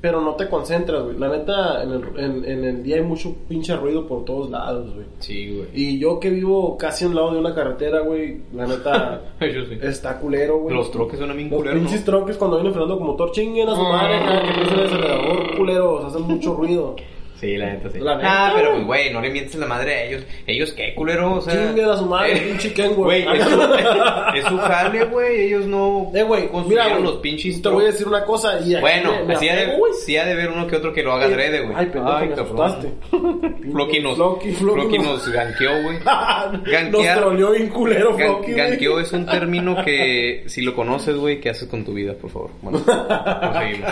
pero 0.04 0.20
no 0.20 0.34
te 0.34 0.50
concentras, 0.50 1.02
güey. 1.02 1.16
La 1.18 1.30
neta, 1.30 1.82
en 1.82 1.90
el, 1.92 2.02
en, 2.18 2.44
en 2.44 2.64
el 2.66 2.82
día 2.82 2.96
hay 2.96 3.02
mucho 3.02 3.34
pinche 3.48 3.74
ruido 3.74 4.06
por 4.06 4.22
todos 4.26 4.50
lados, 4.50 4.92
güey. 4.92 5.06
Sí, 5.20 5.56
güey. 5.56 5.68
Y 5.72 5.98
yo 5.98 6.20
que 6.20 6.28
vivo 6.28 6.76
casi 6.76 7.06
a 7.06 7.08
un 7.08 7.14
lado 7.14 7.32
de 7.32 7.38
una 7.38 7.54
carretera, 7.54 8.00
güey, 8.00 8.42
la 8.52 8.66
neta 8.66 9.22
Yo 9.40 9.64
sí. 9.64 9.78
está 9.80 10.18
culero, 10.20 10.58
güey. 10.58 10.76
Los 10.76 10.90
troques 10.90 11.18
son 11.18 11.34
bien 11.34 11.48
Los 11.48 11.56
culeros, 11.58 11.80
¿no? 11.80 11.88
pinches 11.88 12.04
troques 12.04 12.36
cuando 12.36 12.56
vienen 12.58 12.74
frenando 12.74 12.98
como 12.98 13.12
motor 13.12 13.32
chinguen 13.32 13.66
a 13.66 13.74
su 13.76 13.82
madre, 13.82 14.18
cada 14.26 14.42
que 14.42 14.60
el 14.60 14.80
acelerador, 14.86 15.56
culeros, 15.56 16.04
hacen 16.04 16.22
mucho 16.24 16.52
ruido. 16.52 16.96
Sí, 17.44 17.56
la 17.58 17.66
neta 17.74 17.90
sí. 17.90 17.98
La 17.98 18.12
ah, 18.12 18.16
neta, 18.16 18.52
pero 18.54 18.70
güey. 18.70 18.84
pues, 18.84 18.86
güey, 18.86 19.12
no 19.12 19.20
le 19.20 19.30
mientes 19.30 19.54
la 19.56 19.66
madre 19.66 19.94
a 19.94 20.04
ellos. 20.04 20.22
¿Ellos 20.46 20.72
qué, 20.72 20.94
culero? 20.94 21.34
O 21.34 21.40
sea... 21.42 21.52
Chinguen 21.54 21.90
a 21.90 21.96
su 21.96 22.06
madre, 22.06 22.32
eh, 22.32 22.40
pinche 22.40 22.72
Ken, 22.72 22.94
güey. 22.94 23.22
Es 23.22 23.44
su, 23.44 23.60
es 24.36 24.44
su 24.46 24.58
jale, 24.58 25.04
güey. 25.04 25.42
Ellos 25.42 25.66
no 25.66 26.10
Eh, 26.14 26.22
güey, 26.22 26.48
mira, 26.66 26.98
los 26.98 27.16
pinches 27.16 27.60
te 27.60 27.68
voy 27.68 27.84
a 27.84 27.88
decir 27.88 28.08
una 28.08 28.24
cosa 28.24 28.58
y 28.60 28.80
Bueno, 28.80 29.12
así 29.28 29.48
ha, 29.48 29.56
de, 29.56 29.76
sí 30.04 30.16
ha 30.16 30.24
de 30.24 30.34
ver 30.34 30.50
uno 30.50 30.66
que 30.66 30.76
otro 30.76 30.92
que 30.94 31.02
lo 31.02 31.12
haga 31.12 31.26
adrede, 31.26 31.60
güey. 31.60 31.74
Ay, 31.76 31.86
pendejo, 31.86 32.34
cabrón. 32.34 32.62
asustaste. 32.62 32.88
Floki 33.70 34.00
nos, 34.00 34.16
Floki, 34.16 34.98
nos- 34.98 35.28
ganqueó, 35.30 35.82
güey. 35.82 35.98
Nos 36.90 37.14
troleó 37.14 37.50
bien 37.50 37.68
culero, 37.68 38.14
Floki, 38.16 38.52
güey. 38.52 38.56
ganqueo 38.56 39.00
es 39.00 39.12
un 39.12 39.26
término 39.26 39.84
que, 39.84 40.44
si 40.46 40.62
lo 40.62 40.74
conoces, 40.74 41.16
güey, 41.16 41.40
¿qué 41.40 41.50
haces 41.50 41.68
con 41.68 41.84
tu 41.84 41.92
vida, 41.92 42.14
por 42.14 42.30
favor? 42.30 42.50
Bueno, 42.62 42.80
proseguimos. 42.84 43.90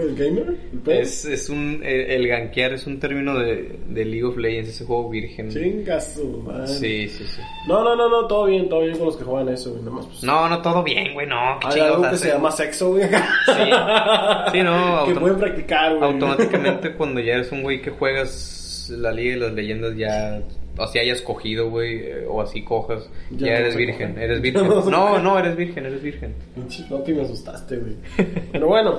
¿El 0.00 0.14
gamer? 0.16 0.56
Es, 0.86 1.24
es 1.44 1.50
un, 1.50 1.80
el, 1.84 2.00
el 2.10 2.28
ganquear 2.28 2.72
es 2.72 2.86
un 2.86 2.98
término 2.98 3.38
de, 3.38 3.78
de 3.86 4.04
League 4.04 4.24
of 4.24 4.36
Legends, 4.36 4.70
ese 4.70 4.84
juego 4.84 5.10
virgen. 5.10 5.50
Chinga 5.50 6.00
su 6.00 6.42
madre. 6.42 6.66
Sí, 6.68 7.08
sí, 7.08 7.24
sí. 7.24 7.40
No, 7.68 7.84
no, 7.84 7.94
no, 7.94 8.08
no, 8.08 8.26
todo 8.26 8.46
bien, 8.46 8.68
todo 8.68 8.80
bien 8.80 8.96
con 8.96 9.06
los 9.06 9.16
que 9.16 9.24
juegan 9.24 9.48
eso, 9.50 9.70
güey. 9.72 9.82
Nada 9.82 9.96
más, 9.96 10.06
pues. 10.06 10.24
No, 10.24 10.48
no, 10.48 10.62
todo 10.62 10.82
bien, 10.82 11.12
güey, 11.12 11.26
no. 11.26 11.58
¿Qué 11.60 11.66
Hay 11.68 11.80
algo 11.80 12.02
que 12.02 12.06
haces? 12.08 12.20
se 12.20 12.28
llama 12.28 12.50
sexo, 12.50 12.90
güey. 12.90 13.04
Sí, 13.04 13.12
sí 14.52 14.62
no, 14.62 15.04
que 15.06 15.14
pueden 15.14 15.38
practicar, 15.38 15.96
güey. 15.96 16.10
automáticamente 16.10 16.92
cuando 16.96 17.20
ya 17.20 17.34
eres 17.34 17.52
un 17.52 17.62
güey 17.62 17.80
que 17.82 17.90
juegas 17.90 18.90
la 18.90 19.12
Liga 19.12 19.34
de 19.34 19.40
las 19.40 19.52
Leyendas 19.52 19.96
ya 19.96 20.42
así 20.78 20.98
hayas 20.98 21.20
cogido, 21.22 21.70
güey, 21.70 21.96
eh, 22.00 22.26
o 22.28 22.40
así 22.42 22.62
cojas, 22.64 23.08
Ya 23.30 23.46
ya, 23.46 23.56
eres 23.58 23.76
virgen, 23.76 24.12
coge. 24.14 24.24
eres 24.24 24.40
virgen. 24.42 24.68
no 24.68 25.18
No, 25.18 25.38
eres 25.38 25.56
virgen, 25.56 25.86
eres 25.86 26.02
virgen. 26.02 26.34
Pinche 26.54 26.84
me 27.14 27.22
asustaste, 27.22 27.76
güey. 27.76 27.96
Pero 28.52 28.66
bueno. 28.66 28.98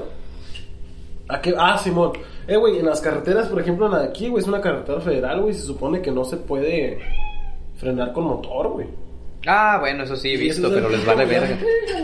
¿A 1.27 1.41
qué? 1.41 1.53
Ah, 1.57 1.77
Simón. 1.77 2.13
Eh, 2.47 2.57
güey, 2.57 2.77
en 2.79 2.85
las 2.85 3.01
carreteras, 3.01 3.47
por 3.47 3.59
ejemplo, 3.61 3.85
en 3.87 3.91
la 3.93 3.99
de 3.99 4.07
aquí, 4.09 4.27
güey, 4.29 4.41
es 4.41 4.47
una 4.47 4.61
carretera 4.61 4.99
federal, 5.01 5.41
güey, 5.41 5.53
se 5.53 5.61
supone 5.63 6.01
que 6.01 6.11
no 6.11 6.23
se 6.25 6.37
puede 6.37 6.99
frenar 7.77 8.13
con 8.13 8.25
motor, 8.25 8.69
güey. 8.69 8.87
Ah, 9.47 9.77
bueno, 9.79 10.03
eso 10.03 10.15
sí 10.15 10.29
he 10.29 10.33
Y 10.33 10.37
visto, 10.37 10.69
pero 10.73 10.89
les 10.89 11.05
vale 11.05 11.23
verga. 11.25 11.55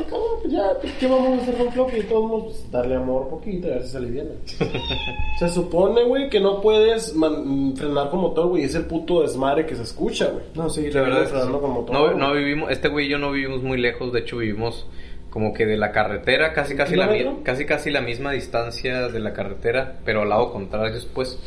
pues 0.10 0.54
ya, 0.54 0.74
pues, 0.80 0.94
¿qué 1.00 1.08
vamos 1.08 1.40
a 1.40 1.42
hacer 1.42 1.56
con 1.58 1.72
Floppy? 1.74 1.96
De 1.98 2.04
todos 2.04 2.30
modos, 2.30 2.44
pues, 2.54 2.72
darle 2.72 2.96
amor 2.96 3.30
poquito 3.30 3.68
y 3.68 3.72
a 3.72 3.74
ver 3.76 3.84
si 3.84 3.90
se 3.90 3.98
aliviana. 3.98 4.30
se 5.40 5.50
supone, 5.50 6.04
güey, 6.04 6.30
que 6.30 6.40
no 6.40 6.62
puedes 6.62 7.16
man- 7.16 7.74
frenar 7.76 8.12
con 8.12 8.20
motor, 8.22 8.48
güey, 8.48 8.64
es 8.64 8.76
el 8.76 8.86
puto 8.86 9.22
desmadre 9.22 9.66
que 9.66 9.76
se 9.76 9.82
escucha, 9.84 10.28
güey. 10.28 10.44
No, 10.54 10.70
sí, 10.70 10.92
la 10.92 11.02
verdad 11.02 11.24
es 11.24 11.32
que 11.32 11.42
sí. 11.42 11.48
con 11.50 11.72
motor, 11.72 11.94
no, 11.96 12.14
no 12.14 12.34
vivimos, 12.34 12.70
este 12.70 12.90
güey 12.90 13.08
y 13.08 13.10
yo 13.10 13.18
no 13.18 13.32
vivimos 13.32 13.64
muy 13.64 13.80
lejos, 13.80 14.14
de 14.14 14.20
hecho 14.20 14.38
vivimos 14.38 14.86
como 15.32 15.54
que 15.54 15.66
de 15.66 15.78
la 15.78 15.92
carretera, 15.92 16.54
casi 16.54 16.76
casi 16.76 16.96
la, 16.96 17.10
casi 17.44 17.66
casi 17.66 17.90
la 17.90 18.02
misma 18.02 18.34
distancia 18.34 19.08
de 19.08 19.20
la 19.20 19.34
carretera, 19.34 20.00
pero 20.06 20.22
al 20.22 20.30
lado 20.30 20.52
contrario 20.52 20.94
después. 20.94 21.40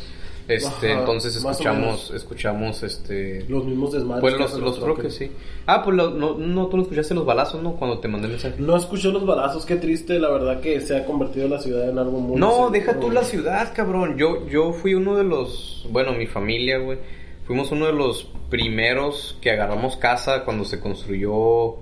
Este, 0.47 0.91
Ajá, 0.91 0.99
entonces 0.99 1.35
escuchamos, 1.35 2.11
escuchamos, 2.11 2.83
este, 2.83 3.43
Los 3.49 3.65
mismos 3.65 3.93
desmadres. 3.93 4.21
pues 4.21 4.37
los, 4.39 4.59
los 4.59 4.79
troques, 4.79 5.15
sí. 5.15 5.31
Ah, 5.65 5.81
pues 5.83 5.97
lo- 5.97 6.11
no, 6.11 6.37
no, 6.37 6.67
tú 6.67 6.77
no 6.77 6.83
escuchaste 6.83 7.15
los 7.15 7.25
balazos, 7.25 7.63
¿no? 7.63 7.75
Cuando 7.77 7.97
te 7.97 8.07
mandé 8.07 8.27
el 8.27 8.33
mensaje. 8.33 8.55
No 8.59 8.77
escuché 8.77 9.07
los 9.11 9.25
balazos, 9.25 9.65
qué 9.65 9.75
triste, 9.77 10.19
la 10.19 10.29
verdad 10.29 10.59
que 10.61 10.79
se 10.81 10.97
ha 10.97 11.03
convertido 11.05 11.47
la 11.47 11.59
ciudad 11.59 11.89
en 11.89 11.97
algo 11.97 12.19
muy... 12.19 12.39
No, 12.39 12.69
deja 12.69 12.99
tú 12.99 13.09
la 13.09 13.23
ciudad, 13.23 13.73
cabrón. 13.75 14.17
Yo, 14.19 14.47
yo 14.47 14.71
fui 14.71 14.93
uno 14.93 15.15
de 15.15 15.23
los, 15.23 15.87
bueno, 15.89 16.13
mi 16.13 16.27
familia, 16.27 16.77
güey. 16.77 16.99
Fuimos 17.47 17.71
uno 17.71 17.87
de 17.87 17.93
los 17.93 18.27
primeros 18.51 19.37
que 19.41 19.49
agarramos 19.49 19.97
casa 19.97 20.43
cuando 20.43 20.63
se 20.63 20.79
construyó 20.79 21.77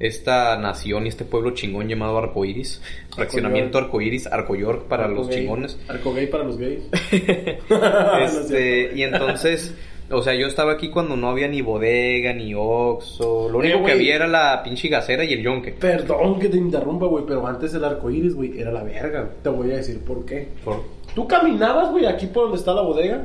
esta 0.00 0.56
nación 0.58 1.06
y 1.06 1.08
este 1.08 1.24
pueblo 1.24 1.50
chingón 1.52 1.88
llamado 1.88 2.18
Arcoiris. 2.18 2.80
Fraccionamiento 3.14 3.78
Arcoiris, 3.78 4.26
Arcoyork 4.26 4.84
para 4.86 5.04
Arco 5.04 5.16
los 5.16 5.28
gay. 5.28 5.38
chingones. 5.40 5.78
Arco 5.88 6.14
gay 6.14 6.26
para 6.28 6.44
los 6.44 6.56
gays. 6.58 6.82
Este, 8.24 8.92
y 8.94 9.02
entonces, 9.02 9.74
o 10.10 10.22
sea, 10.22 10.34
yo 10.34 10.46
estaba 10.46 10.72
aquí 10.72 10.90
cuando 10.90 11.16
no 11.16 11.28
había 11.30 11.48
ni 11.48 11.62
bodega, 11.62 12.32
ni 12.32 12.54
oxo. 12.56 13.48
Lo 13.50 13.58
único 13.58 13.78
Eh, 13.78 13.82
que 13.84 13.92
había 13.92 14.16
era 14.16 14.26
la 14.26 14.62
pinche 14.62 14.88
gacera 14.88 15.24
y 15.24 15.32
el 15.32 15.42
yonque. 15.42 15.72
Perdón 15.72 16.38
que 16.38 16.48
te 16.48 16.56
interrumpa, 16.56 17.06
güey, 17.06 17.24
pero 17.26 17.46
antes 17.46 17.74
el 17.74 17.84
arco 17.84 18.10
iris, 18.10 18.34
güey, 18.34 18.58
era 18.60 18.70
la 18.72 18.82
verga. 18.82 19.28
Te 19.42 19.48
voy 19.48 19.70
a 19.72 19.76
decir 19.76 20.00
por 20.00 20.24
qué. 20.24 20.48
Por- 20.64 20.82
Tú 21.14 21.26
caminabas, 21.26 21.90
güey, 21.90 22.06
aquí 22.06 22.26
por 22.26 22.44
donde 22.44 22.58
está 22.58 22.72
la 22.74 22.82
bodega. 22.82 23.24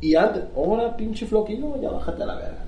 Y 0.00 0.14
antes, 0.14 0.42
ahora 0.56 0.96
pinche 0.96 1.26
floquillo, 1.26 1.80
ya 1.80 1.90
bájate 1.90 2.22
a 2.22 2.26
la 2.26 2.34
verga. 2.36 2.64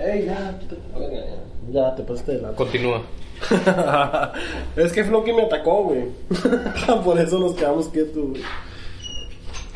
Ey, 0.00 0.24
ya, 0.24 0.58
te, 0.68 0.76
a 0.94 0.98
ver, 0.98 1.12
ya, 1.12 1.88
ya, 1.88 1.94
te 1.94 2.02
pasaste 2.02 2.32
de 2.32 2.42
la. 2.42 2.52
Continúa. 2.52 3.02
es 4.76 4.92
que 4.92 5.04
Floki 5.04 5.32
me 5.32 5.42
atacó, 5.42 5.84
güey. 5.84 6.04
por 7.04 7.18
eso 7.18 7.38
nos 7.38 7.54
quedamos 7.54 7.88
quietos, 7.88 8.30
güey. 8.30 8.42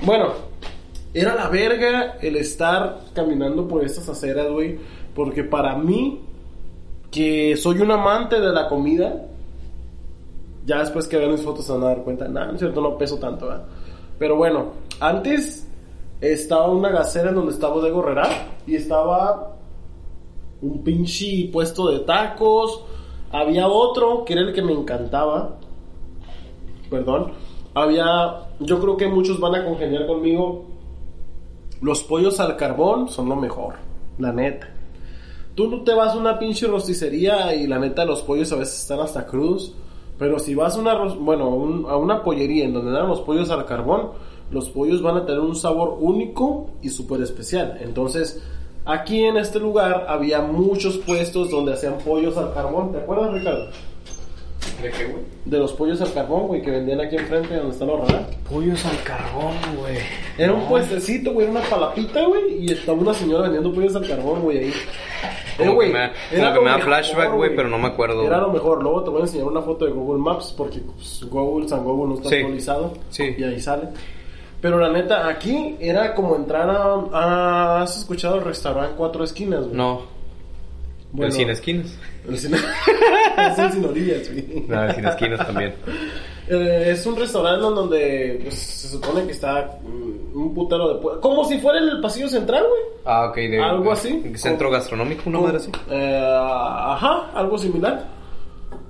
Bueno, 0.03 0.33
era 1.13 1.35
la 1.35 1.49
verga 1.49 2.17
el 2.23 2.37
estar 2.37 3.01
caminando 3.13 3.69
por 3.69 3.85
estas 3.85 4.09
aceras, 4.09 4.51
güey. 4.51 4.79
Porque 5.15 5.45
para 5.45 5.77
mí, 5.77 6.23
que 7.11 7.57
soy 7.59 7.81
un 7.81 7.91
amante 7.91 8.41
de 8.41 8.53
la 8.53 8.69
comida, 8.69 9.27
ya 10.65 10.79
después 10.79 11.07
que 11.07 11.19
vean 11.19 11.33
mis 11.33 11.43
fotos 11.43 11.67
se 11.67 11.73
van 11.73 11.83
a 11.83 11.87
dar 11.87 12.03
cuenta, 12.03 12.27
nada, 12.29 12.47
no 12.47 12.55
es 12.55 12.61
cierto, 12.61 12.81
no 12.81 12.97
peso 12.97 13.19
tanto, 13.19 13.47
¿verdad? 13.47 13.65
Pero 14.19 14.37
bueno, 14.37 14.73
antes 15.01 15.67
estaba 16.21 16.71
una 16.71 16.89
gacera 16.89 17.29
en 17.29 17.35
donde 17.35 17.53
estaba 17.53 17.75
Bodega 17.75 17.99
Herrera 17.99 18.29
y 18.67 18.77
estaba 18.77 19.55
un 20.65 20.83
pinche 20.83 21.49
puesto 21.53 21.91
de 21.91 22.01
tacos. 22.01 22.83
Había 23.31 23.69
otro 23.69 24.25
que 24.25 24.33
era 24.33 24.43
el 24.43 24.53
que 24.53 24.63
me 24.63 24.73
encantaba. 24.73 25.59
Perdón. 26.91 27.33
Había, 27.75 28.49
yo 28.61 28.81
creo 28.81 28.97
que 28.97 29.09
muchos 29.09 29.41
van 29.41 29.57
a 29.57 29.65
congeniar 29.65 30.07
conmigo. 30.07 30.65
Los 31.81 32.03
pollos 32.05 32.39
al 32.41 32.57
carbón 32.57 33.09
son 33.09 33.29
lo 33.29 33.37
mejor, 33.37 33.75
la 34.19 34.33
neta. 34.33 34.71
Tú 35.55 35.69
no 35.69 35.83
te 35.83 35.93
vas 35.93 36.15
a 36.15 36.19
una 36.19 36.39
pinche 36.39 36.67
rosticería 36.67 37.55
y 37.55 37.67
la 37.67 37.79
neta 37.79 38.05
los 38.05 38.23
pollos 38.23 38.53
a 38.53 38.57
veces 38.57 38.81
están 38.81 39.01
hasta 39.01 39.27
crudos. 39.27 39.75
Pero 40.19 40.39
si 40.39 40.55
vas 40.55 40.77
a 40.77 40.81
una, 40.81 40.95
bueno, 41.15 41.89
a 41.89 41.97
una 41.97 42.23
pollería 42.23 42.65
en 42.65 42.73
donde 42.73 42.93
dan 42.93 43.09
los 43.09 43.21
pollos 43.21 43.51
al 43.51 43.67
carbón, 43.67 44.11
los 44.51 44.69
pollos 44.71 45.03
van 45.03 45.17
a 45.17 45.27
tener 45.27 45.41
un 45.41 45.57
sabor 45.57 45.99
único 46.01 46.71
y 46.81 46.89
súper 46.89 47.21
especial. 47.23 47.79
Entonces, 47.81 48.41
aquí 48.85 49.25
en 49.25 49.37
este 49.37 49.59
lugar 49.59 50.07
había 50.09 50.41
muchos 50.41 50.99
puestos 50.99 51.51
donde 51.51 51.73
hacían 51.75 51.99
pollos 51.99 52.37
al 52.37 52.53
carbón. 52.55 52.93
¿Te 52.93 52.99
acuerdas, 52.99 53.33
Ricardo? 53.33 53.69
¿De 54.83 54.91
qué, 54.91 55.05
güey? 55.05 55.23
De 55.45 55.59
los 55.59 55.73
pollos 55.75 56.01
al 56.01 56.13
carbón, 56.13 56.47
güey, 56.49 56.63
que 56.63 56.71
vendían 56.71 57.01
aquí 57.01 57.17
enfrente 57.17 57.55
donde 57.55 57.73
está 57.73 57.85
la 57.85 57.93
horrera. 57.93 58.27
Pollos 58.49 58.85
al 58.87 59.03
carbón, 59.03 59.53
güey. 59.79 59.99
Era 60.39 60.53
un 60.53 60.67
puestecito, 60.69 61.33
güey, 61.33 61.47
era 61.47 61.59
una 61.59 61.69
palapita, 61.69 62.25
güey, 62.27 62.65
y 62.65 62.73
estaba 62.73 62.99
una 62.99 63.15
señora 63.15 63.43
vendiendo 63.43 63.73
pollos 63.73 63.95
al 63.97 64.07
carbón, 64.09 64.43
güey, 64.43 64.59
ahí. 64.59 64.73
Como 65.57 65.71
Eh, 65.71 65.75
güey, 65.75 65.89
que 65.89 65.95
me, 65.99 66.05
era 66.05 66.13
como 66.13 66.53
que 66.53 66.55
lo 66.55 66.63
me 66.63 66.71
da 66.71 66.79
flashback, 66.81 67.33
güey, 67.35 67.55
pero 67.55 67.69
no 67.69 67.79
me 67.79 67.89
acuerdo. 67.89 68.23
Era 68.25 68.39
lo 68.39 68.53
mejor. 68.53 68.83
Luego 68.83 69.05
te 69.05 69.11
voy 69.11 69.21
a 69.21 69.25
enseñar 69.25 69.47
una 69.47 69.63
foto 69.63 69.85
de 69.85 69.93
Google 69.93 70.21
Maps 70.21 70.53
porque 70.57 70.79
pues, 70.81 71.25
Google, 71.31 71.69
San 71.69 71.85
Google 71.85 72.09
no 72.09 72.15
está 72.17 72.29
Sí. 72.31 72.35
actualizado. 72.37 72.93
Sí. 73.11 73.35
Y 73.39 73.45
ahí 73.45 73.61
sale. 73.61 73.89
Pero 74.65 74.79
la 74.79 74.89
neta, 74.89 75.29
aquí 75.29 75.77
era 75.79 76.15
como 76.15 76.37
entrar 76.37 76.71
a... 76.71 76.95
a- 77.13 77.83
¿Has 77.83 77.99
escuchado 77.99 78.37
el 78.37 78.45
restaurante 78.45 78.95
Cuatro 78.97 79.23
Esquinas, 79.23 79.65
güey? 79.65 79.75
No, 79.77 80.01
Bueno, 81.13 81.27
el 81.27 81.33
sin 81.33 81.51
esquinas. 81.51 81.95
El 82.27 82.39
cine... 82.39 82.57
es 83.51 83.59
el 83.59 83.73
sin 83.73 83.85
orillas, 83.85 84.31
güey. 84.33 84.65
No, 84.67 84.85
el 84.85 84.95
sin 84.95 85.05
esquinas 85.05 85.47
también. 85.47 85.75
Eh, 86.49 86.85
es 86.93 87.05
un 87.05 87.15
restaurante 87.15 87.61
donde 87.61 88.39
pues, 88.43 88.55
se 88.55 88.89
supone 88.89 89.27
que 89.27 89.33
está 89.33 89.79
mm, 89.83 90.35
un 90.39 90.55
putero 90.55 90.95
de... 90.95 91.01
pu- 91.03 91.21
Como 91.21 91.45
si 91.45 91.59
fuera 91.59 91.79
el 91.81 92.01
pasillo 92.01 92.29
central, 92.31 92.65
güey. 92.67 92.83
Ah, 93.05 93.27
ok. 93.29 93.37
De, 93.37 93.63
Algo 93.63 93.93
así. 93.93 94.23
Centro 94.37 94.69
Como- 94.69 94.79
gastronómico, 94.79 95.25
una 95.27 95.41
madre 95.41 95.59
así. 95.59 95.71
eh, 95.91 96.27
ajá, 96.27 97.31
algo 97.35 97.59
similar. 97.59 98.03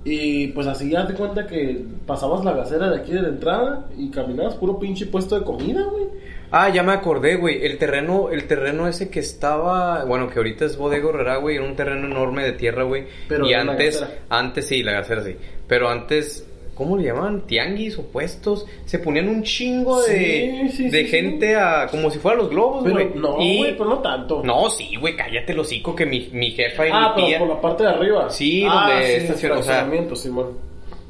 Y 0.04 0.48
pues 0.48 0.66
así 0.66 0.90
ya 0.90 1.06
te 1.06 1.14
cuenta 1.14 1.46
que 1.46 1.82
pasabas 2.06 2.44
la 2.44 2.52
gacera 2.52 2.90
de 2.90 2.98
aquí 2.98 3.12
de 3.12 3.22
la 3.22 3.28
entrada 3.28 3.86
y 3.96 4.10
caminabas 4.10 4.54
puro 4.56 4.78
pinche 4.78 5.06
puesto 5.06 5.38
de 5.38 5.44
comida, 5.44 5.82
güey. 5.84 6.04
Ah, 6.50 6.68
ya 6.68 6.82
me 6.82 6.92
acordé, 6.92 7.36
güey. 7.36 7.64
El 7.64 7.78
terreno, 7.78 8.28
el 8.30 8.46
terreno 8.46 8.86
ese 8.86 9.08
que 9.08 9.20
estaba, 9.20 10.04
bueno, 10.04 10.28
que 10.28 10.38
ahorita 10.38 10.66
es 10.66 10.76
Bodega 10.76 11.08
Herrera, 11.08 11.36
güey, 11.38 11.56
era 11.56 11.64
un 11.64 11.74
terreno 11.74 12.06
enorme 12.06 12.44
de 12.44 12.52
tierra, 12.52 12.84
güey. 12.84 13.06
Pero 13.28 13.46
y 13.48 13.54
antes, 13.54 14.04
antes 14.28 14.68
sí, 14.68 14.82
la 14.82 14.92
gacera 14.92 15.24
sí. 15.24 15.36
Pero 15.66 15.88
antes, 15.88 16.46
¿cómo 16.74 16.96
le 16.96 17.04
llamaban? 17.04 17.42
Tianguis 17.46 17.98
o 17.98 18.02
puestos. 18.02 18.66
Se 18.84 18.98
ponían 18.98 19.28
un 19.28 19.42
chingo 19.42 20.02
de, 20.02 20.68
Sí, 20.70 20.76
sí, 20.76 20.90
de 20.90 21.04
sí, 21.04 21.08
gente 21.10 21.56
a, 21.56 21.86
como 21.90 22.10
si 22.10 22.18
fueran 22.18 22.40
los 22.40 22.50
globos, 22.50 22.82
güey. 22.88 23.10
no, 23.14 23.34
güey, 23.34 23.72
pero 23.76 23.84
no 23.86 23.98
tanto. 24.00 24.42
No, 24.44 24.68
sí, 24.70 24.96
güey, 25.00 25.16
cállate 25.16 25.52
el 25.52 25.58
hocico 25.60 25.94
que 25.94 26.06
mi, 26.06 26.28
mi 26.32 26.50
jefa 26.50 26.86
y 26.86 26.90
ah, 26.92 27.00
mi 27.00 27.14
pero 27.14 27.26
tía. 27.26 27.38
por 27.38 27.48
la 27.48 27.60
parte 27.60 27.82
de 27.84 27.88
arriba. 27.90 28.30
Sí, 28.30 28.64
ah, 28.68 28.88
donde 28.90 29.06
sí, 29.06 29.26
estaciona- 29.26 29.58
o 29.58 29.62
sea. 29.62 29.88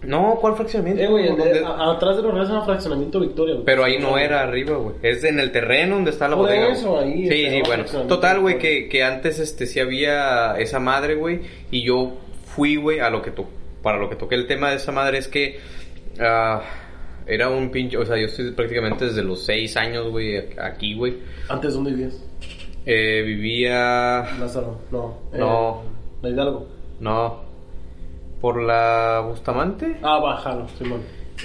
No, 0.03 0.37
¿cuál 0.39 0.55
fraccionamiento? 0.55 1.03
Eh, 1.03 1.07
güey, 1.07 1.29
¿Dónde- 1.29 1.61
de- 1.61 1.65
a- 1.65 1.93
atrás 1.93 2.17
de 2.19 2.23
los 2.23 2.35
redes 2.35 2.49
llama 2.49 2.67
fraccionamiento 2.67 3.21
Victoria. 3.21 3.55
güey. 3.55 3.65
Pero 3.65 3.85
ahí 3.85 3.97
no 3.99 4.19
era 4.19 4.43
arriba, 4.43 4.77
güey. 4.77 4.97
Es 5.03 5.25
en 5.25 5.41
el 5.41 5.51
terreno 5.51 5.95
donde 5.95 6.11
está 6.11 6.29
la 6.29 6.37
Por 6.37 6.47
bodega. 6.47 6.69
eso, 6.73 6.99
ahí 6.99 7.27
Sí, 7.27 7.49
sí, 7.49 7.63
bueno. 7.65 7.85
Total, 8.07 8.39
güey, 8.41 8.59
que, 8.59 8.89
que 8.91 9.03
antes 9.03 9.39
este 9.39 9.65
sí 9.67 9.81
había 9.81 10.57
esa 10.59 10.79
madre, 10.79 11.15
güey. 11.15 11.41
Y 11.71 11.85
yo 11.85 12.13
fui, 12.55 12.77
güey, 12.77 13.01
a 13.01 13.09
lo 13.09 13.23
que 13.23 13.31
to 13.31 13.47
para 13.85 13.99
lo 13.99 14.09
que 14.11 14.17
toqué 14.17 14.35
el 14.35 14.49
tema 14.49 14.71
de 14.71 14.77
esa 14.77 14.91
madre 14.91 15.19
es 15.19 15.29
que 15.29 15.61
ah, 16.19 16.63
era 17.27 17.49
un 17.51 17.71
pinche, 17.71 17.97
o 17.97 18.05
sea, 18.05 18.17
yo 18.17 18.27
estoy 18.27 18.51
prácticamente 18.51 19.05
desde 19.05 19.23
los 19.23 19.45
seis 19.45 19.77
años, 19.77 20.09
güey, 20.11 20.37
aquí, 20.59 20.95
güey. 20.95 21.19
Antes, 21.49 21.75
¿dónde 21.75 21.93
vivías? 21.93 22.21
Eh, 22.87 23.23
vivía, 23.25 24.27
Lázaro, 24.41 24.81
no. 24.91 25.19
eh, 25.33 25.39
No. 25.39 25.83
La 26.23 26.29
Hidalgo. 26.31 26.67
no, 27.01 27.45
por 28.41 28.61
la 28.61 29.23
Bustamante. 29.27 29.97
Ah, 30.03 30.19
bájalo, 30.19 30.67
Simón. 30.79 31.03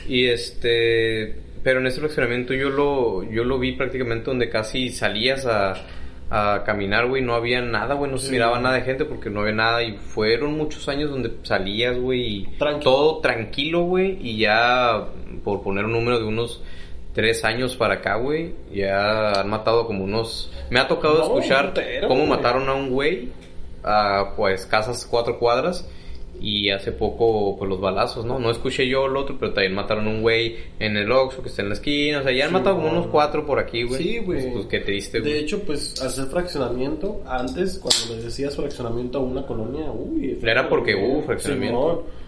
Y 0.08 0.26
este, 0.28 1.36
pero 1.64 1.80
en 1.80 1.88
ese 1.88 2.00
fraccionamiento 2.00 2.54
yo 2.54 2.70
lo, 2.70 3.24
yo 3.24 3.44
lo 3.44 3.58
vi 3.60 3.74
prácticamente 3.74 4.26
donde 4.26 4.50
casi 4.50 4.90
salías 4.90 5.46
a, 5.46 5.74
a 6.32 6.64
caminar, 6.66 7.08
güey, 7.08 7.24
no 7.24 7.34
había 7.34 7.62
nada, 7.62 7.96
güey, 7.96 8.12
no 8.12 8.18
se 8.18 8.28
Sí. 8.28 8.32
miraba 8.34 8.60
nada 8.60 8.76
de 8.76 8.82
gente 8.82 9.06
porque 9.06 9.30
no 9.32 9.42
había 9.42 9.54
nada 9.54 9.82
y 9.84 9.94
fueron 9.98 10.54
muchos 10.58 10.88
años 10.88 11.10
donde 11.10 11.32
salías, 11.44 11.98
güey, 11.98 12.22
y 12.22 12.48
todo 12.84 13.20
tranquilo, 13.20 13.82
güey, 13.84 14.18
y 14.22 14.38
ya, 14.38 15.06
por 15.44 15.64
poner 15.64 15.86
un 15.86 15.94
número 15.94 16.20
de 16.20 16.26
unos 16.26 16.62
tres 17.14 17.44
años 17.44 17.76
para 17.76 17.96
acá, 17.96 18.16
güey, 18.18 18.54
ya 18.72 19.42
han 19.42 19.50
matado 19.50 19.88
como 19.88 20.04
unos, 20.04 20.52
me 20.70 20.80
ha 20.80 20.88
tocado 20.88 21.18
No, 21.18 21.24
escuchar 21.24 21.74
cómo 22.08 22.26
mataron 22.28 22.70
a 22.70 22.74
un 22.76 22.92
güey 22.92 23.30
a, 23.84 24.34
pues, 24.36 24.66
casas 24.68 25.08
cuatro 25.10 25.40
cuadras. 25.40 25.90
Y 26.42 26.70
hace 26.70 26.92
poco, 26.94 27.58
pues 27.58 27.70
los 27.70 27.82
balazos, 27.82 28.24
¿no? 28.26 28.40
No 28.40 28.50
escuché 28.50 28.88
yo 28.88 29.08
el 29.08 29.18
otro, 29.18 29.36
pero 29.38 29.52
también 29.54 29.74
mataron 29.76 30.08
a 30.08 30.10
un 30.10 30.22
güey 30.22 30.56
en 30.80 30.96
el 30.96 31.12
Oxxo 31.12 31.42
que 31.42 31.50
está 31.50 31.62
en 31.64 31.68
la 31.70 31.74
esquina. 31.76 32.20
O 32.20 32.24
sea, 32.24 32.32
ya 32.32 32.46
han 32.46 32.50
Sí, 32.52 32.54
matado 32.54 32.78
como 32.78 32.88
no. 32.88 32.94
unos 32.94 33.08
cuatro 33.08 33.46
por 33.46 33.60
aquí, 33.60 33.84
güey. 33.84 34.02
Sí, 34.02 34.18
güey. 34.20 34.42
Pues, 34.44 34.54
pues 34.54 34.66
qué 34.68 34.80
triste, 34.80 35.20
güey. 35.20 35.34
De 35.34 35.40
hecho, 35.40 35.62
pues 35.64 36.02
hacer 36.02 36.28
fraccionamiento, 36.28 37.22
antes 37.28 37.78
cuando 37.80 38.16
le 38.16 38.24
decías 38.24 38.56
fraccionamiento 38.56 39.18
a 39.18 39.22
una 39.22 39.46
colonia, 39.46 39.92
uy. 39.92 40.40
Era 40.42 40.70
porque 40.70 40.96
hubo 40.96 41.24
fraccionamiento. 41.24 41.78
Simón. 41.80 42.20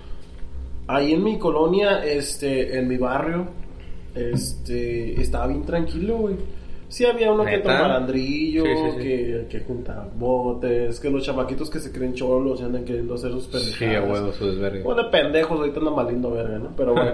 Ahí 0.88 1.14
en 1.14 1.24
mi 1.24 1.38
colonia, 1.40 2.04
este, 2.04 2.78
en 2.78 2.88
mi 2.90 2.98
barrio, 2.98 3.48
este, 4.16 5.20
estaba 5.22 5.48
bien 5.48 5.64
tranquilo, 5.64 6.18
güey. 6.18 6.36
Sí 6.92 7.06
había 7.06 7.32
uno 7.32 7.46
que 7.46 7.52
¿Neta? 7.52 7.82
malandrillo, 7.82 8.64
Sí, 8.66 8.70
sí, 8.76 8.92
sí. 8.92 8.98
que, 9.04 9.46
que 9.50 9.60
junta 9.62 10.08
botes, 10.18 11.00
que 11.00 11.10
los 11.10 11.24
chamaquitos 11.24 11.70
que 11.70 11.80
se 11.80 11.92
creen 11.92 12.14
cholos 12.14 12.60
y 12.60 12.64
andan 12.64 12.84
queriendo 12.84 13.14
hacer 13.16 13.32
sus 13.32 13.48
pendejadas. 13.48 13.78
Sí, 13.78 13.86
a 13.96 14.04
huevo, 14.04 14.32
su 14.34 14.46
desvergue. 14.48 14.84
Bueno, 14.84 15.04
de 15.04 15.10
pendejos, 15.10 15.58
ahorita 15.58 15.80
andan 15.80 15.96
valiendo 15.96 16.32
verga, 16.32 16.60
¿no? 16.60 16.70
Pero 16.76 16.94
bueno. 16.94 17.14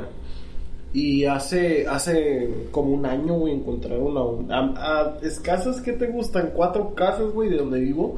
y 0.93 1.25
hace, 1.25 1.85
hace 1.87 2.49
como 2.71 2.91
un 2.91 3.05
año, 3.05 3.33
güey, 3.35 3.53
encontraron 3.53 4.17
a, 4.17 4.23
un- 4.23 4.51
a, 4.51 4.59
a 4.77 5.17
escasas 5.21 5.79
que 5.81 5.93
te 5.93 6.07
gustan, 6.07 6.51
cuatro 6.55 6.95
casas, 6.95 7.31
güey, 7.33 7.49
de 7.49 7.57
donde 7.57 7.79
vivo, 7.79 8.17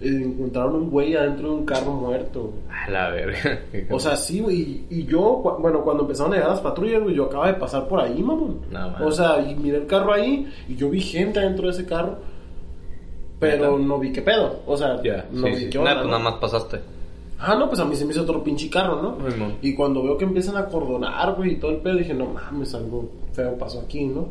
encontraron 0.00 0.74
un 0.76 0.90
güey 0.90 1.14
adentro 1.16 1.48
de 1.48 1.54
un 1.54 1.64
carro 1.64 1.92
muerto. 1.92 2.52
A 2.70 2.90
la 2.90 3.10
verga. 3.10 3.60
O 3.90 3.98
sea, 3.98 4.16
sí, 4.16 4.40
güey. 4.40 4.60
Y, 4.60 4.86
y 4.90 5.04
yo, 5.06 5.40
cu- 5.42 5.60
bueno, 5.62 5.82
cuando 5.82 6.02
empezaron 6.02 6.32
a 6.32 6.36
llegar 6.36 6.50
las 6.50 6.60
patrullas, 6.60 7.02
güey, 7.02 7.14
yo 7.14 7.24
acaba 7.24 7.46
de 7.48 7.54
pasar 7.54 7.88
por 7.88 8.00
ahí, 8.00 8.22
mamón. 8.22 8.60
No, 8.70 8.78
man. 8.90 9.02
o 9.02 9.10
sea, 9.10 9.40
y 9.40 9.54
miré 9.54 9.78
el 9.78 9.86
carro 9.86 10.12
ahí 10.12 10.46
y 10.68 10.76
yo 10.76 10.90
vi 10.90 11.00
gente 11.00 11.40
dentro 11.40 11.66
de 11.66 11.72
ese 11.72 11.86
carro. 11.86 12.16
Pero 13.38 13.78
no 13.78 13.98
vi 13.98 14.12
qué 14.12 14.22
pedo. 14.22 14.60
O 14.66 14.76
sea, 14.76 14.94
no 15.30 15.46
sí, 15.46 15.50
vi 15.50 15.56
sí. 15.56 15.70
qué 15.70 15.78
Nah, 15.78 15.82
onda. 15.90 15.94
pues 15.94 16.04
¿no? 16.06 16.10
nada 16.18 16.30
más 16.30 16.34
pasaste. 16.40 16.80
Ah, 17.38 17.54
no, 17.54 17.68
pues 17.68 17.78
a 17.80 17.84
mí 17.84 17.94
se 17.94 18.06
me 18.06 18.12
hizo 18.12 18.22
otro 18.22 18.42
pinche 18.42 18.70
carro, 18.70 19.02
¿no? 19.02 19.18
Ay, 19.26 19.38
mon. 19.38 19.54
Y 19.60 19.74
cuando 19.74 20.02
veo 20.02 20.16
que 20.16 20.24
empiezan 20.24 20.56
a 20.56 20.64
cordonar, 20.66 21.34
güey, 21.34 21.52
y 21.52 21.56
todo 21.56 21.70
el 21.72 21.78
pedo, 21.78 21.96
dije, 21.96 22.14
no 22.14 22.26
mames, 22.26 22.74
algo 22.74 23.10
feo 23.32 23.58
pasó 23.58 23.80
aquí, 23.80 24.06
¿no? 24.06 24.26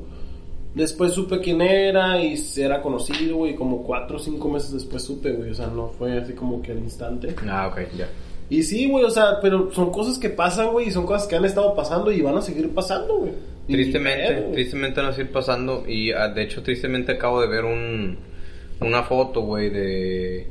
Después 0.76 1.14
supe 1.14 1.40
quién 1.40 1.62
era 1.62 2.22
y 2.22 2.36
era 2.58 2.82
conocido, 2.82 3.38
güey, 3.38 3.56
como 3.56 3.82
cuatro 3.82 4.18
o 4.18 4.20
cinco 4.20 4.50
meses 4.50 4.74
después 4.74 5.04
supe, 5.04 5.32
güey, 5.32 5.52
o 5.52 5.54
sea, 5.54 5.68
no 5.68 5.88
fue 5.88 6.20
así 6.20 6.34
como 6.34 6.62
que 6.62 6.74
al 6.74 6.80
instante. 6.80 7.34
Ah, 7.48 7.68
ok, 7.68 7.80
ya. 7.98 8.10
Y 8.50 8.62
sí, 8.62 8.90
güey, 8.90 9.06
o 9.06 9.10
sea, 9.10 9.40
pero 9.42 9.72
son 9.72 9.90
cosas 9.90 10.20
que 10.20 10.30
pasan, 10.30 10.72
güey, 10.72 10.90
y 10.90 10.92
son 10.92 11.06
cosas 11.06 11.28
que 11.28 11.36
han 11.36 11.46
estado 11.46 11.74
pasando 11.74 12.12
y 12.12 12.22
van 12.22 12.38
a 12.38 12.42
seguir 12.42 12.70
pasando, 12.74 13.20
güey. 13.20 13.32
Tristemente, 13.68 14.42
güey. 14.42 14.52
tristemente 14.52 15.02
van 15.02 15.10
a 15.10 15.14
seguir 15.14 15.32
pasando. 15.32 15.86
Y 15.88 16.12
ah, 16.12 16.28
de 16.28 16.44
hecho, 16.44 16.62
tristemente 16.62 17.14
acabo 17.14 17.42
de 17.42 17.48
ver 17.48 17.64
un, 17.64 18.18
una 18.82 19.04
foto, 19.04 19.42
güey, 19.42 19.70
de 19.70 20.48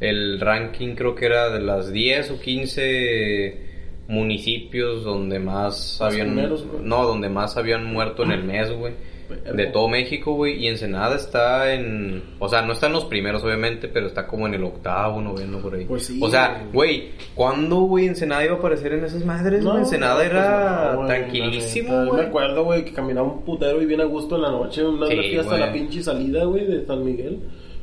el 0.00 0.40
ranking, 0.40 0.94
creo 0.94 1.14
que 1.14 1.26
era 1.26 1.50
de 1.50 1.60
las 1.60 1.92
10 1.92 2.30
o 2.30 2.40
15 2.40 3.68
municipios 4.08 5.04
donde 5.04 5.38
más 5.38 6.00
habían. 6.00 6.28
primeros, 6.28 6.66
güey. 6.66 6.82
no, 6.82 7.04
donde 7.04 7.28
más 7.28 7.56
habían 7.56 7.84
muerto 7.84 8.24
en 8.24 8.32
el 8.32 8.44
mes, 8.44 8.72
güey. 8.72 8.94
De 9.28 9.66
todo 9.66 9.88
México, 9.88 10.34
güey. 10.34 10.54
Y 10.64 10.68
Ensenada 10.68 11.16
está 11.16 11.74
en. 11.74 12.22
O 12.38 12.48
sea, 12.48 12.62
no 12.62 12.72
está 12.72 12.86
en 12.86 12.94
los 12.94 13.04
primeros, 13.04 13.44
obviamente, 13.44 13.88
pero 13.88 14.06
está 14.06 14.26
como 14.26 14.46
en 14.46 14.54
el 14.54 14.64
octavo, 14.64 15.20
noveno, 15.20 15.58
por 15.58 15.74
ahí. 15.74 15.84
Pues 15.84 16.06
sí, 16.06 16.18
o 16.22 16.28
sea, 16.30 16.66
güey, 16.72 17.10
¿cuándo, 17.34 17.80
güey, 17.80 18.06
Ensenada 18.06 18.44
iba 18.44 18.54
a 18.54 18.58
aparecer 18.58 18.92
en 18.94 19.04
esas 19.04 19.24
madres? 19.24 19.64
güey? 19.64 19.76
Ensenada 19.78 20.16
pues 20.16 20.30
era 20.30 20.90
no, 20.92 20.96
güey, 20.96 21.08
tranquilísimo, 21.08 22.06
güey. 22.06 22.22
Me 22.22 22.28
acuerdo, 22.28 22.64
güey, 22.64 22.84
que 22.84 22.92
caminaba 22.92 23.28
un 23.30 23.42
putero 23.42 23.82
y 23.82 23.86
bien 23.86 24.00
a 24.00 24.04
gusto 24.04 24.36
en 24.36 24.42
la 24.42 24.50
noche, 24.50 24.84
una 24.86 25.06
Sí, 25.06 25.16
vez 25.16 25.38
hasta 25.40 25.58
la 25.58 25.72
pinche 25.72 26.02
salida, 26.02 26.44
güey, 26.44 26.66
de 26.66 26.86
San 26.86 27.04
Miguel. 27.04 27.40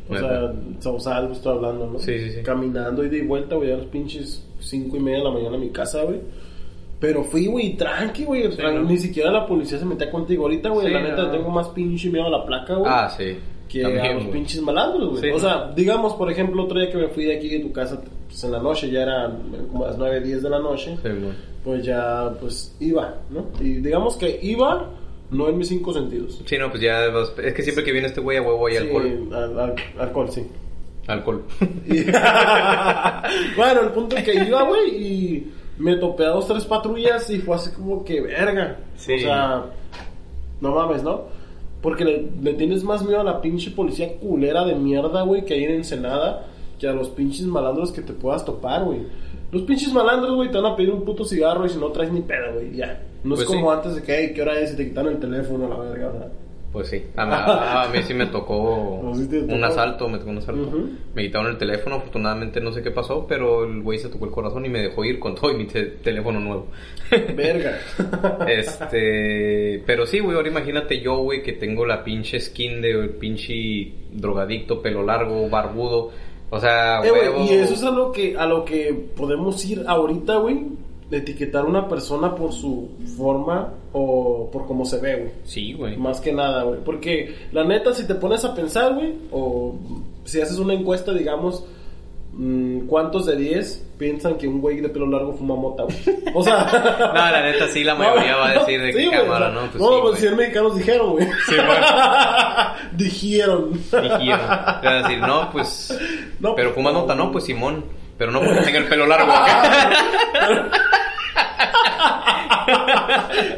O 0.08 0.14
Neta. 0.14 0.28
sea, 0.30 0.54
Sausal, 0.80 1.32
estoy 1.32 1.56
hablando, 1.58 1.90
¿no? 1.92 2.00
Sí, 2.00 2.20
sí, 2.20 2.32
sí. 2.32 2.44
Caminando 2.44 3.04
y 3.04 3.10
de 3.10 3.24
vuelta, 3.24 3.56
güey, 3.56 3.72
a 3.72 3.78
las 3.78 3.88
pinches 3.88 4.48
cinco 4.60 4.98
y 4.98 5.00
media 5.00 5.20
de 5.20 5.24
la 5.26 5.32
mañana 5.32 5.56
a 5.56 5.60
mi 5.60 5.70
casa, 5.70 6.04
güey. 6.04 6.20
Pero 7.00 7.24
fui, 7.24 7.48
güey, 7.48 7.76
tranqui, 7.76 8.24
güey. 8.24 8.52
Sí, 8.52 8.58
tran- 8.58 8.76
¿no? 8.76 8.84
Ni 8.84 8.98
siquiera 8.98 9.30
la 9.32 9.46
policía 9.46 9.78
se 9.78 9.86
metía 9.86 10.10
contigo. 10.10 10.44
Ahorita, 10.44 10.70
güey, 10.70 10.88
Sí, 10.88 10.94
la 10.94 11.02
neta, 11.02 11.24
no. 11.24 11.32
tengo 11.32 11.50
más 11.50 11.68
pinche 11.70 12.10
miedo 12.10 12.26
a 12.28 12.30
la 12.30 12.46
placa, 12.46 12.76
güey. 12.76 12.92
Ah, 12.94 13.10
sí. 13.16 13.38
que 13.68 13.82
También, 13.82 14.06
a 14.06 14.14
los 14.14 14.26
pinches 14.28 14.62
malandros, 14.62 15.10
güey. 15.10 15.22
Sí, 15.24 15.30
o 15.30 15.34
¿no? 15.34 15.40
sea, 15.40 15.72
digamos, 15.76 16.14
por 16.14 16.32
ejemplo, 16.32 16.64
otro 16.64 16.80
día 16.80 16.90
que 16.90 16.98
me 16.98 17.08
fui 17.10 17.26
de 17.26 17.36
aquí 17.36 17.50
de 17.50 17.60
tu 17.60 17.72
casa, 17.74 18.00
pues 18.28 18.44
en 18.44 18.52
la 18.52 18.60
noche, 18.60 18.90
ya 18.92 19.02
eran 19.02 19.42
como 19.72 19.86
las 19.88 19.98
9, 19.98 20.22
10 20.22 20.44
de 20.44 20.50
la 20.52 20.60
noche, 20.60 20.96
Sí, 21.02 21.10
güey. 21.10 21.34
pues 21.64 21.84
ya, 21.84 22.32
pues 22.40 22.76
iba, 22.80 23.16
¿no? 23.32 23.48
Y 23.60 23.78
digamos 23.82 24.18
que 24.18 24.40
iba, 24.44 24.92
no 25.32 25.50
en 25.50 25.58
mis 25.58 25.68
cinco 25.68 25.92
sentidos. 25.92 26.40
Sí, 26.46 26.58
no, 26.60 26.70
pues 26.70 26.82
ya 26.84 27.10
vas- 27.10 27.34
Es 27.44 27.54
que 27.56 27.64
siempre 27.64 27.84
que 27.84 27.92
viene 27.92 28.08
este 28.08 28.22
güey 28.22 28.38
a 28.38 28.42
huevo 28.44 28.68
hay 28.68 28.74
Sí, 28.76 28.84
alcohol. 28.84 29.30
al- 29.34 29.60
al- 29.60 29.76
alcohol, 30.00 30.30
sí. 30.30 30.44
Alcohol. 31.08 31.44
Y- 31.88 32.04
bueno, 33.58 33.82
el 33.82 33.90
punto 33.90 34.16
es 34.16 34.24
que 34.24 34.34
iba, 34.46 34.64
güey, 34.64 34.90
y 34.96 35.54
me 35.78 35.96
topé 35.98 36.26
a 36.26 36.30
dos, 36.30 36.48
tres 36.48 36.66
patrullas 36.66 37.30
y 37.30 37.40
fue 37.40 37.56
así 37.56 37.72
como 37.72 38.04
que, 38.04 38.22
verga. 38.22 38.78
Sí. 38.98 39.16
O 39.16 39.20
sea, 39.20 39.66
no 40.62 40.72
mames, 40.76 41.04
¿no? 41.04 41.24
Porque 41.82 42.04
le, 42.06 42.30
le 42.42 42.54
tienes 42.54 42.84
más 42.84 43.04
miedo 43.04 43.20
a 43.22 43.24
la 43.24 43.42
pinche 43.42 43.72
policía 43.72 44.18
culera 44.18 44.66
de 44.66 44.76
mierda, 44.76 45.22
güey, 45.24 45.46
que 45.46 45.54
hay 45.54 45.64
en 45.66 45.72
Ensenada, 45.76 46.46
que 46.80 46.88
a 46.88 46.94
los 46.94 47.10
pinches 47.10 47.46
malandros 47.46 47.92
que 47.92 48.02
te 48.02 48.14
puedas 48.14 48.44
topar, 48.44 48.84
güey. 48.86 49.02
Los 49.52 49.62
pinches 49.64 49.94
malandros, 49.94 50.36
güey, 50.36 50.50
te 50.50 50.58
van 50.60 50.74
a 50.74 50.76
pedir 50.76 50.92
un 50.92 51.06
puto 51.06 51.24
cigarro 51.24 51.66
y 51.66 51.70
si 51.70 51.78
no 51.78 51.88
traes 51.90 52.12
ni 52.12 52.22
pedo, 52.22 52.54
güey, 52.56 52.76
ya. 52.76 53.02
No 53.24 53.36
es 53.36 53.40
Pues 53.44 53.48
como 53.48 53.72
sí. 53.72 53.78
antes 53.78 53.96
de 53.96 54.02
que, 54.04 54.16
"Ey, 54.18 54.34
¿qué 54.34 54.42
hora 54.42 54.60
es? 54.60 54.74
Y 54.74 54.78
te 54.78 54.88
quitan 54.88 55.08
el 55.08 55.20
teléfono, 55.20 55.68
la 55.70 55.78
verga, 55.78 56.08
¿verdad? 56.10 56.32
Pues 56.76 56.90
sí. 56.90 57.02
A, 57.16 57.24
a- 57.24 57.84
a 57.86 57.88
mí 57.90 58.00
sí 58.04 58.14
me 58.14 58.26
tocó 58.26 59.00
un 59.00 59.64
asalto, 59.64 60.10
me 60.10 60.18
tocó 60.18 60.30
un 60.32 60.40
asalto. 60.40 60.70
Me 61.16 61.22
quitaron 61.24 61.48
el 61.52 61.58
teléfono, 61.58 61.96
afortunadamente 61.96 62.60
no 62.60 62.74
sé 62.74 62.84
qué 62.84 62.92
pasó, 62.92 63.26
pero 63.26 63.64
el 63.64 63.82
güey 63.82 63.98
se 63.98 64.10
tocó 64.10 64.26
el 64.26 64.32
corazón 64.32 64.66
y 64.66 64.70
me 64.70 64.80
dejó 64.82 65.06
ir 65.06 65.18
con 65.18 65.36
todo 65.36 65.52
y 65.52 65.56
mi 65.56 65.66
te- 65.68 65.86
teléfono 66.04 66.42
nuevo. 66.42 66.68
Verga. 67.36 67.78
Este, 68.46 69.84
pero 69.86 70.06
sí, 70.06 70.20
güey, 70.20 70.36
ahora 70.36 70.50
imagínate 70.50 71.00
yo, 71.02 71.18
güey, 71.20 71.42
que 71.44 71.54
tengo 71.54 71.86
la 71.86 72.04
pinche 72.04 72.40
skin 72.40 72.82
de 72.82 72.92
el 72.92 73.10
pinche 73.12 73.94
drogadicto, 74.12 74.82
pelo 74.82 75.04
largo, 75.04 75.48
barbudo. 75.50 76.12
O 76.50 76.60
sea, 76.60 77.02
Eh, 77.06 77.10
güey, 77.10 77.48
y 77.50 77.54
eso 77.54 77.74
es 77.74 77.84
a 77.84 77.92
lo 77.92 78.12
que 78.12 78.36
a 78.38 78.46
lo 78.46 78.64
que 78.66 78.94
podemos 79.16 79.64
ir 79.66 79.84
ahorita, 79.88 80.36
güey, 80.38 80.60
etiquetar 81.12 81.64
a 81.64 81.68
una 81.68 81.88
persona 81.88 82.36
por 82.36 82.52
su 82.52 82.90
forma 83.18 83.74
o 83.94 84.50
por 84.52 84.66
cómo 84.66 84.86
se 84.86 85.00
ve, 85.00 85.16
güey. 85.16 85.32
Sí, 85.44 85.74
güey. 85.74 85.98
Más 85.98 86.20
que 86.20 86.34
nada, 86.34 86.64
güey. 86.64 86.80
Porque 86.84 87.36
la 87.52 87.64
neta, 87.64 87.94
si 87.94 88.08
te 88.08 88.16
pones 88.16 88.44
a 88.44 88.56
pensar, 88.56 88.96
güey, 88.96 89.14
o 89.32 89.76
si 90.24 90.42
haces 90.42 90.58
una 90.58 90.74
encuesta, 90.74 91.14
digamos, 91.14 91.64
mm, 92.34 92.88
¿cuántos 92.88 93.28
de 93.28 93.36
10 93.36 93.86
piensan 94.00 94.38
que 94.38 94.48
un 94.48 94.60
güey 94.60 94.82
de 94.82 94.90
pelo 94.90 95.08
largo 95.08 95.34
fuma 95.34 95.56
mota, 95.56 95.84
güey? 95.84 95.98
O 96.34 96.44
sea... 96.44 96.66
No, 97.14 97.14
la 97.14 97.44
neta 97.44 97.68
sí, 97.68 97.84
la 97.84 97.96
mayoría 97.96 98.36
va 98.36 98.50
a 98.50 98.54
decir 98.60 98.82
de 98.82 98.92
Sí, 98.92 99.00
qué 99.00 99.06
güey, 99.06 99.20
cámara, 99.20 99.52
¿no? 99.52 99.62
Pues 99.72 99.76
no, 99.76 99.88
sí, 99.88 100.00
pues 100.02 100.12
güey. 100.12 100.22
100 100.22 100.36
mexicanos 100.36 100.76
dijeron, 100.76 101.12
güey. 101.12 101.28
Sí, 101.48 101.56
dijeron. 102.98 103.72
Dijeron. 103.74 104.20
Te 104.82 104.88
van 104.88 104.88
a 104.88 105.02
decir, 105.04 105.20
no, 105.20 105.50
pues. 105.52 106.00
No, 106.40 106.56
pero 106.56 106.74
fuma 106.74 106.92
no. 106.92 107.02
nota, 107.02 107.14
no, 107.16 107.32
pues 107.32 107.46
Simón. 107.46 108.05
Pero 108.18 108.32
no 108.32 108.42
porque 108.42 108.62
tenga 108.62 108.80
el 108.80 108.88
pelo 108.88 109.06
largo. 109.06 109.34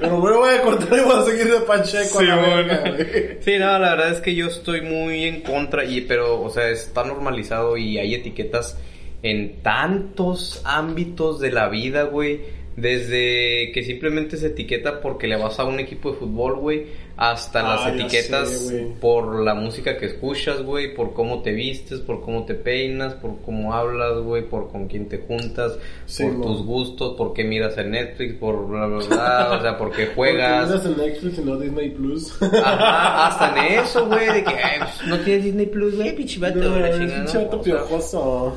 Pero 0.01 0.19
me 0.19 0.31
voy 0.31 0.49
a 0.53 0.61
cortar 0.61 0.99
y 0.99 1.01
voy 1.01 1.19
a 1.19 1.23
seguir 1.23 1.51
de 1.51 1.59
Pacheco 1.61 2.19
a 2.19 2.23
la 2.23 2.35
verga, 2.35 2.91
güey. 2.91 3.37
Sí, 3.41 3.57
no, 3.59 3.79
la 3.79 3.95
verdad 3.95 4.11
es 4.11 4.21
que 4.21 4.35
yo 4.35 4.47
estoy 4.47 4.81
muy 4.81 5.25
en 5.25 5.41
contra, 5.41 5.85
y 5.85 6.01
pero, 6.01 6.41
o 6.41 6.49
sea, 6.49 6.69
está 6.69 7.03
normalizado 7.03 7.77
y 7.77 7.97
hay 7.97 8.15
etiquetas 8.15 8.77
en 9.23 9.61
tantos 9.61 10.61
ámbitos 10.65 11.39
de 11.39 11.51
la 11.51 11.69
vida, 11.69 12.03
güey. 12.03 12.41
Desde 12.77 13.71
que 13.73 13.81
simplemente 13.83 14.37
se 14.37 14.47
etiqueta 14.47 15.01
porque 15.01 15.25
le 15.27 15.35
vas 15.35 15.59
a 15.59 15.65
un 15.65 15.79
equipo 15.79 16.11
de 16.11 16.17
fútbol, 16.17 16.57
güey, 16.59 16.85
hasta 17.17 17.61
Ah, 17.61 17.75
las 17.75 17.85
ya 17.85 18.03
etiquetas 18.03 18.49
sé, 18.49 18.93
por 19.01 19.39
la 19.43 19.55
música 19.55 19.97
que 19.97 20.05
escuchas, 20.05 20.61
güey, 20.61 20.93
por 20.93 21.13
cómo 21.13 21.41
te 21.41 21.53
vistes, 21.53 22.01
por 22.01 22.21
cómo 22.21 22.45
te 22.45 22.53
peinas, 22.53 23.15
por 23.15 23.41
cómo 23.41 23.73
hablas, 23.73 24.19
güey, 24.19 24.43
por 24.47 24.71
con 24.71 24.87
quién 24.87 25.09
te 25.09 25.17
juntas, 25.17 25.79
Sí, 26.05 26.23
por 26.23 26.39
tus 26.39 26.63
gustos, 26.67 27.17
por 27.17 27.33
qué 27.33 27.43
miras 27.43 27.75
en 27.79 27.89
Netflix, 27.89 28.35
por 28.35 28.67
bla, 28.67 28.85
bla, 28.85 29.05
bla, 29.07 29.51
o 29.57 29.61
sea, 29.63 29.75
por 29.75 29.91
qué 29.91 30.05
juegas. 30.15 30.67
Miras 30.69 30.85
en 30.85 30.97
Netflix 30.97 31.37
y 31.39 31.41
no 31.41 31.57
Disney 31.57 31.89
Plus. 31.89 32.41
Ajá, 32.43 33.27
hasta 33.27 33.67
en 33.67 33.73
eso, 33.79 34.05
güey, 34.05 34.27
de 34.27 34.43
que 34.43 34.51
pues, 34.53 35.07
no 35.07 35.17
tienes 35.21 35.45
Disney 35.45 35.65
Plus, 35.65 35.95
güey, 35.95 36.15
pinche 36.15 36.39
vato, 36.39 36.59
No, 36.59 36.77
la 36.77 36.91
chingada, 36.91 37.49
¿no? 37.49 37.95
O 37.97 38.01
sea. 38.01 38.53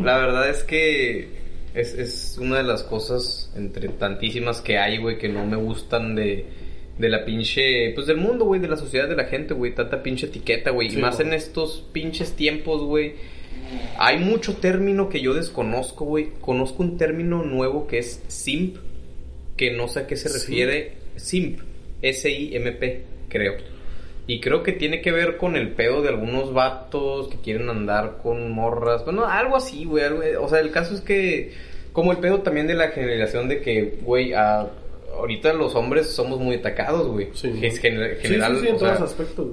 La 0.00 0.18
verdad 0.18 0.48
es 0.48 0.62
que 0.62 1.47
es, 1.80 1.94
es 1.94 2.38
una 2.38 2.58
de 2.58 2.64
las 2.64 2.82
cosas 2.82 3.52
entre 3.56 3.88
tantísimas 3.88 4.60
que 4.60 4.78
hay, 4.78 4.98
güey, 4.98 5.18
que 5.18 5.28
no 5.28 5.46
me 5.46 5.56
gustan 5.56 6.14
de, 6.14 6.46
de 6.98 7.08
la 7.08 7.24
pinche, 7.24 7.92
pues 7.94 8.06
del 8.06 8.16
mundo, 8.16 8.44
güey, 8.44 8.60
de 8.60 8.68
la 8.68 8.76
sociedad, 8.76 9.08
de 9.08 9.16
la 9.16 9.24
gente, 9.24 9.54
güey, 9.54 9.74
tanta 9.74 10.02
pinche 10.02 10.26
etiqueta, 10.26 10.70
güey, 10.70 10.90
Sí, 10.90 10.98
y 10.98 11.00
más 11.00 11.16
güey. 11.16 11.28
en 11.28 11.34
estos 11.34 11.84
pinches 11.92 12.32
tiempos, 12.32 12.82
güey. 12.82 13.14
Hay 13.98 14.18
mucho 14.18 14.56
término 14.56 15.08
que 15.08 15.20
yo 15.20 15.34
desconozco, 15.34 16.04
güey. 16.04 16.30
Conozco 16.40 16.82
un 16.82 16.96
término 16.96 17.42
nuevo 17.44 17.86
que 17.86 17.98
es 17.98 18.22
simp, 18.28 18.76
que 19.56 19.72
no 19.72 19.88
sé 19.88 20.00
a 20.00 20.06
qué 20.06 20.16
se 20.16 20.28
refiere. 20.28 20.94
Simp, 21.16 21.60
S-I-M-P, 22.02 23.04
creo. 23.28 23.54
Y 24.28 24.40
creo 24.40 24.62
que 24.62 24.72
tiene 24.72 25.00
que 25.00 25.10
ver 25.10 25.36
con 25.38 25.56
el 25.56 25.70
pedo 25.70 26.02
de 26.02 26.10
algunos 26.10 26.52
vatos 26.52 27.28
que 27.28 27.38
quieren 27.38 27.68
andar 27.70 28.18
con 28.22 28.52
morras. 28.52 29.04
Bueno, 29.04 29.26
algo 29.26 29.56
así, 29.56 29.84
güey. 29.86 30.04
algo- 30.04 30.22
O 30.42 30.48
sea, 30.48 30.60
el 30.60 30.70
caso 30.70 30.94
es 30.94 31.00
que 31.00 31.52
Como 31.92 32.12
el 32.12 32.18
pedo 32.18 32.42
también 32.42 32.68
de 32.68 32.74
la 32.74 32.88
generación 32.90 33.48
de 33.48 33.60
que, 33.60 33.98
güey, 34.02 34.32
a- 34.32 34.68
ahorita 35.16 35.52
los 35.54 35.74
hombres 35.74 36.06
somos 36.08 36.38
muy 36.38 36.54
atacados, 36.56 37.08
güey. 37.08 37.28
Sí. 37.34 37.52
Es 37.60 37.82
gener- 37.82 38.18
Sí, 38.20 38.28
general, 38.28 38.54
sí, 38.56 38.60
sí, 38.62 38.68
en 38.68 38.74
o 38.76 38.78
todos 38.78 38.96
sea, 38.98 39.04
aspectos. 39.06 39.46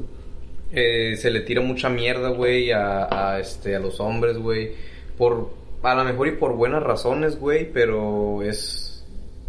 eh, 0.72 1.16
se 1.18 1.32
le 1.32 1.40
tira 1.40 1.62
mucha 1.62 1.90
mierda, 1.90 2.30
güey, 2.30 2.72
a, 2.72 3.08
a, 3.36 3.40
este, 3.40 3.76
a 3.76 3.80
los 3.80 4.00
hombres, 4.00 4.38
güey. 4.38 4.72
Por, 5.18 5.50
a 5.82 5.96
lo 5.96 6.04
mejor 6.04 6.28
y 6.28 6.32
por 6.32 6.54
buenas 6.56 6.84
razones, 6.84 7.40
güey, 7.40 7.72
pero 7.72 8.44
es, 8.44 9.04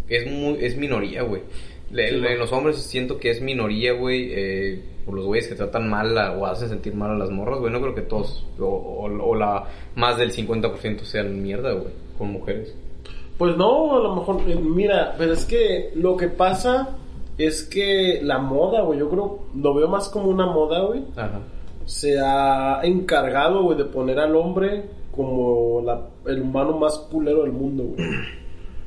es 0.08 0.30
muy, 0.30 0.64
es 0.64 0.76
minoría, 0.78 1.22
güey. 1.22 1.42
Le- 1.90 2.08
Sí, 2.08 2.16
le- 2.16 2.32
en 2.32 2.38
los 2.38 2.52
hombres 2.52 2.76
siento 2.78 3.18
que 3.18 3.30
es 3.30 3.40
minoría, 3.40 3.92
güey, 3.92 4.28
eh, 4.32 4.82
por 5.04 5.14
los 5.14 5.24
güeyes 5.24 5.46
que 5.48 5.54
tratan 5.54 5.88
mal 5.88 6.16
a- 6.18 6.32
o 6.32 6.46
hacen 6.46 6.68
sentir 6.68 6.94
mal 6.94 7.10
a 7.12 7.14
las 7.16 7.30
morras, 7.30 7.60
güey. 7.60 7.72
No 7.72 7.80
creo 7.80 7.94
que 7.94 8.02
todos, 8.02 8.44
o, 8.58 8.64
o- 8.64 9.28
o 9.30 9.34
la, 9.34 9.64
más 9.94 10.16
del 10.18 10.32
50% 10.32 11.04
sean 11.04 11.42
mierda, 11.42 11.72
güey, 11.72 11.92
con 12.18 12.32
mujeres. 12.32 12.74
Pues 13.38 13.56
no, 13.56 13.96
a 13.96 14.00
lo 14.00 14.16
mejor, 14.16 14.40
eh, 14.48 14.56
mira, 14.56 15.14
pero 15.18 15.32
es 15.34 15.44
que 15.44 15.90
lo 15.94 16.16
que 16.16 16.28
pasa 16.28 16.96
es 17.38 17.62
que 17.64 18.20
la 18.22 18.38
moda, 18.38 18.80
güey, 18.82 18.98
yo 18.98 19.08
creo, 19.10 19.40
lo 19.54 19.74
veo 19.74 19.88
más 19.88 20.08
como 20.08 20.28
una 20.30 20.46
moda, 20.46 20.80
güey. 20.86 21.02
Ajá. 21.16 21.40
Se 21.84 22.18
ha 22.18 22.80
encargado, 22.82 23.62
güey, 23.62 23.76
de 23.78 23.84
poner 23.84 24.18
al 24.18 24.34
hombre 24.34 24.84
como 25.12 25.82
la- 25.84 26.08
el 26.26 26.42
humano 26.42 26.76
más 26.78 26.98
culero 27.10 27.42
del 27.42 27.52
mundo, 27.52 27.84
güey. 27.84 28.08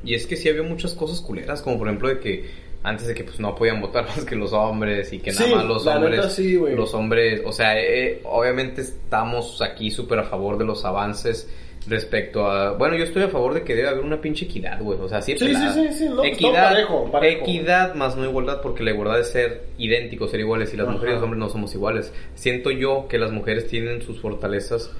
Y 0.04 0.14
es 0.14 0.26
que 0.26 0.36
sí 0.36 0.48
había 0.48 0.62
muchas 0.64 0.94
cosas 0.94 1.20
culeras, 1.20 1.62
como 1.62 1.78
por 1.78 1.86
ejemplo 1.88 2.08
de 2.08 2.20
que 2.20 2.44
antes 2.82 3.06
de 3.06 3.14
que 3.14 3.24
pues 3.24 3.38
no 3.40 3.54
podían 3.54 3.80
votar 3.80 4.04
más 4.08 4.24
que 4.24 4.34
los 4.36 4.52
hombres 4.52 5.12
y 5.12 5.18
que 5.20 5.32
nada 5.32 5.44
Sí, 5.44 5.54
más 5.54 5.64
los 5.66 5.86
hombres, 5.86 6.16
neta 6.16 6.30
sí, 6.30 6.54
los 6.54 6.94
hombres, 6.94 7.42
o 7.44 7.52
sea, 7.52 7.78
eh, 7.80 8.20
obviamente 8.24 8.80
estamos 8.80 9.60
aquí 9.62 9.90
súper 9.90 10.18
a 10.20 10.24
favor 10.24 10.56
de 10.58 10.64
los 10.64 10.84
avances 10.84 11.48
respecto 11.86 12.44
a, 12.50 12.72
bueno, 12.72 12.94
yo 12.96 13.04
estoy 13.04 13.22
a 13.22 13.28
favor 13.28 13.54
de 13.54 13.62
que 13.62 13.74
debe 13.74 13.88
haber 13.88 14.04
una 14.04 14.20
pinche 14.20 14.44
equidad, 14.44 14.80
güey, 14.82 14.98
o 15.00 15.08
sea, 15.08 15.22
sí, 15.22 15.34
Sí, 15.38 15.46
sí, 15.46 15.54
sí, 15.54 15.88
sí, 15.92 16.04
no, 16.04 16.16
pues, 16.16 16.16
no, 16.16 16.24
equidad, 16.24 16.68
parejo, 16.72 17.10
parejo. 17.10 17.40
equidad 17.42 17.94
más 17.94 18.16
no 18.16 18.24
igualdad, 18.26 18.60
porque 18.60 18.82
la 18.84 18.90
igualdad 18.90 19.20
es 19.20 19.30
ser 19.30 19.62
idénticos, 19.78 20.30
ser 20.30 20.40
iguales 20.40 20.72
y 20.74 20.76
las 20.76 20.84
Ajá. 20.86 20.92
mujeres 20.94 21.12
y 21.12 21.14
los 21.16 21.24
hombres 21.24 21.38
no 21.40 21.48
somos 21.48 21.74
iguales. 21.74 22.12
Siento 22.34 22.70
yo 22.70 23.06
que 23.08 23.16
las 23.18 23.32
mujeres 23.32 23.66
tienen 23.66 24.02
sus 24.02 24.20
fortalezas 24.20 24.90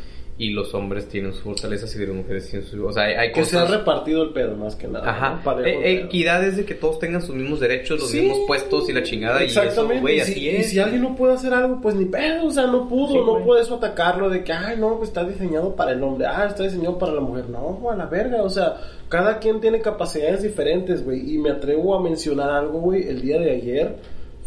y 0.42 0.52
los 0.52 0.72
hombres 0.72 1.06
tienen 1.06 1.34
sus 1.34 1.42
fortalezas 1.42 1.94
y 1.94 1.98
las 1.98 2.16
mujeres 2.16 2.48
tienen 2.48 2.66
sus, 2.66 2.80
o 2.80 2.90
sea, 2.94 3.02
hay, 3.02 3.12
hay 3.14 3.32
Que 3.32 3.44
se 3.44 3.58
ha 3.58 3.60
cosas 3.64 3.78
repartido 3.78 4.22
el 4.22 4.30
pedo, 4.30 4.56
más 4.56 4.74
que 4.74 4.88
nada. 4.88 5.10
Ajá. 5.10 5.42
¿no? 5.44 5.60
Eh, 5.60 5.64
pedo. 5.64 5.80
equidad 6.06 6.42
es 6.42 6.56
de 6.56 6.64
que 6.64 6.74
todos 6.74 6.98
tengan 6.98 7.20
sus 7.20 7.34
mismos 7.34 7.60
derechos, 7.60 8.00
los 8.00 8.08
Sí. 8.10 8.20
mismos 8.22 8.38
puestos 8.46 8.88
y 8.88 8.94
la 8.94 9.02
chingada. 9.02 9.42
Exactamente. 9.42 9.94
Y 9.94 9.98
eso, 9.98 10.00
güey, 10.00 10.16
y, 10.16 10.20
así 10.20 10.32
si, 10.32 10.48
es. 10.48 10.66
y 10.66 10.70
si 10.70 10.78
alguien 10.80 11.02
no 11.02 11.14
puede 11.14 11.34
hacer 11.34 11.52
algo, 11.52 11.78
pues 11.82 11.94
ni 11.94 12.06
pedo, 12.06 12.46
o 12.46 12.50
sea, 12.50 12.66
no 12.66 12.88
pudo, 12.88 13.08
Sí, 13.08 13.18
no 13.18 13.32
güey. 13.32 13.44
puedes 13.44 13.70
atacarlo 13.70 14.30
de 14.30 14.42
que, 14.42 14.52
ay, 14.54 14.78
no, 14.78 14.96
pues 14.96 15.10
está 15.10 15.24
diseñado 15.24 15.76
para 15.76 15.92
el 15.92 16.02
hombre, 16.02 16.26
ah, 16.26 16.46
está 16.48 16.62
diseñado 16.62 16.96
para 16.98 17.12
la 17.12 17.20
mujer. 17.20 17.50
No, 17.50 17.90
a 17.90 17.94
la 17.94 18.06
verga, 18.06 18.42
o 18.42 18.48
sea, 18.48 18.76
cada 19.10 19.40
quien 19.40 19.60
tiene 19.60 19.80
capacidades 19.82 20.42
diferentes, 20.42 21.04
güey. 21.04 21.34
Y 21.34 21.36
me 21.36 21.50
atrevo 21.50 21.94
a 21.94 22.02
mencionar 22.02 22.48
algo, 22.48 22.80
güey. 22.80 23.06
El 23.06 23.20
día 23.20 23.38
de 23.38 23.50
ayer 23.50 23.96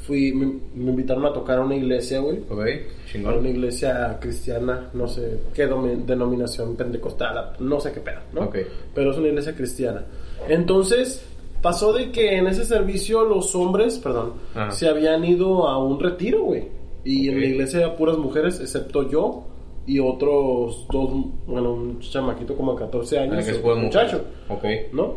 fui, 0.06 0.34
me, 0.34 0.46
me 0.76 0.92
invitaron 0.92 1.26
a 1.26 1.34
tocar 1.34 1.60
a 1.60 1.62
una 1.62 1.76
iglesia, 1.76 2.20
güey. 2.20 2.40
Ok, 2.50 2.52
A 2.52 2.62
una 2.62 2.72
chingón. 3.12 3.48
iglesia 3.48 4.18
cristiana, 4.20 4.90
no 4.94 5.08
sé 5.08 5.40
qué 5.54 5.68
denominación 5.68 6.76
pentecostal, 6.76 7.54
no 7.60 7.80
sé 7.80 7.92
qué 7.92 8.00
pedo, 8.02 8.20
¿no? 8.34 8.42
Ok. 8.42 8.58
Pero 8.94 9.12
es 9.12 9.18
una 9.18 9.28
iglesia 9.30 9.56
cristiana. 9.56 10.04
Entonces, 10.50 11.26
pasó 11.62 11.94
de 11.94 12.12
que 12.12 12.38
en 12.38 12.48
ese 12.48 12.66
servicio 12.66 13.24
los 13.24 13.56
hombres, 13.56 13.98
perdón, 14.00 14.34
Ajá. 14.54 14.72
se 14.72 14.88
habían 14.90 15.24
ido 15.24 15.68
a 15.68 15.78
un 15.84 16.00
retiro, 16.00 16.44
güey. 16.44 16.68
Y 17.06 17.30
en 17.30 17.36
Ok. 17.36 17.42
la 17.42 17.48
iglesia 17.48 17.80
había 17.84 17.96
puras 17.96 18.18
mujeres, 18.18 18.60
excepto 18.60 19.10
yo 19.10 19.44
y 19.86 20.00
otros 20.00 20.86
dos, 20.92 21.10
bueno, 21.48 21.74
un 21.74 22.00
chamaquito 22.00 22.56
como 22.56 22.74
de 22.74 22.80
14 22.80 23.20
Ah, 23.20 23.24
años, 23.24 23.46
que 23.46 23.52
es 23.52 23.62
un 23.64 23.82
muchacho, 23.84 24.22
Ok. 24.50 24.64
¿no? 24.94 25.16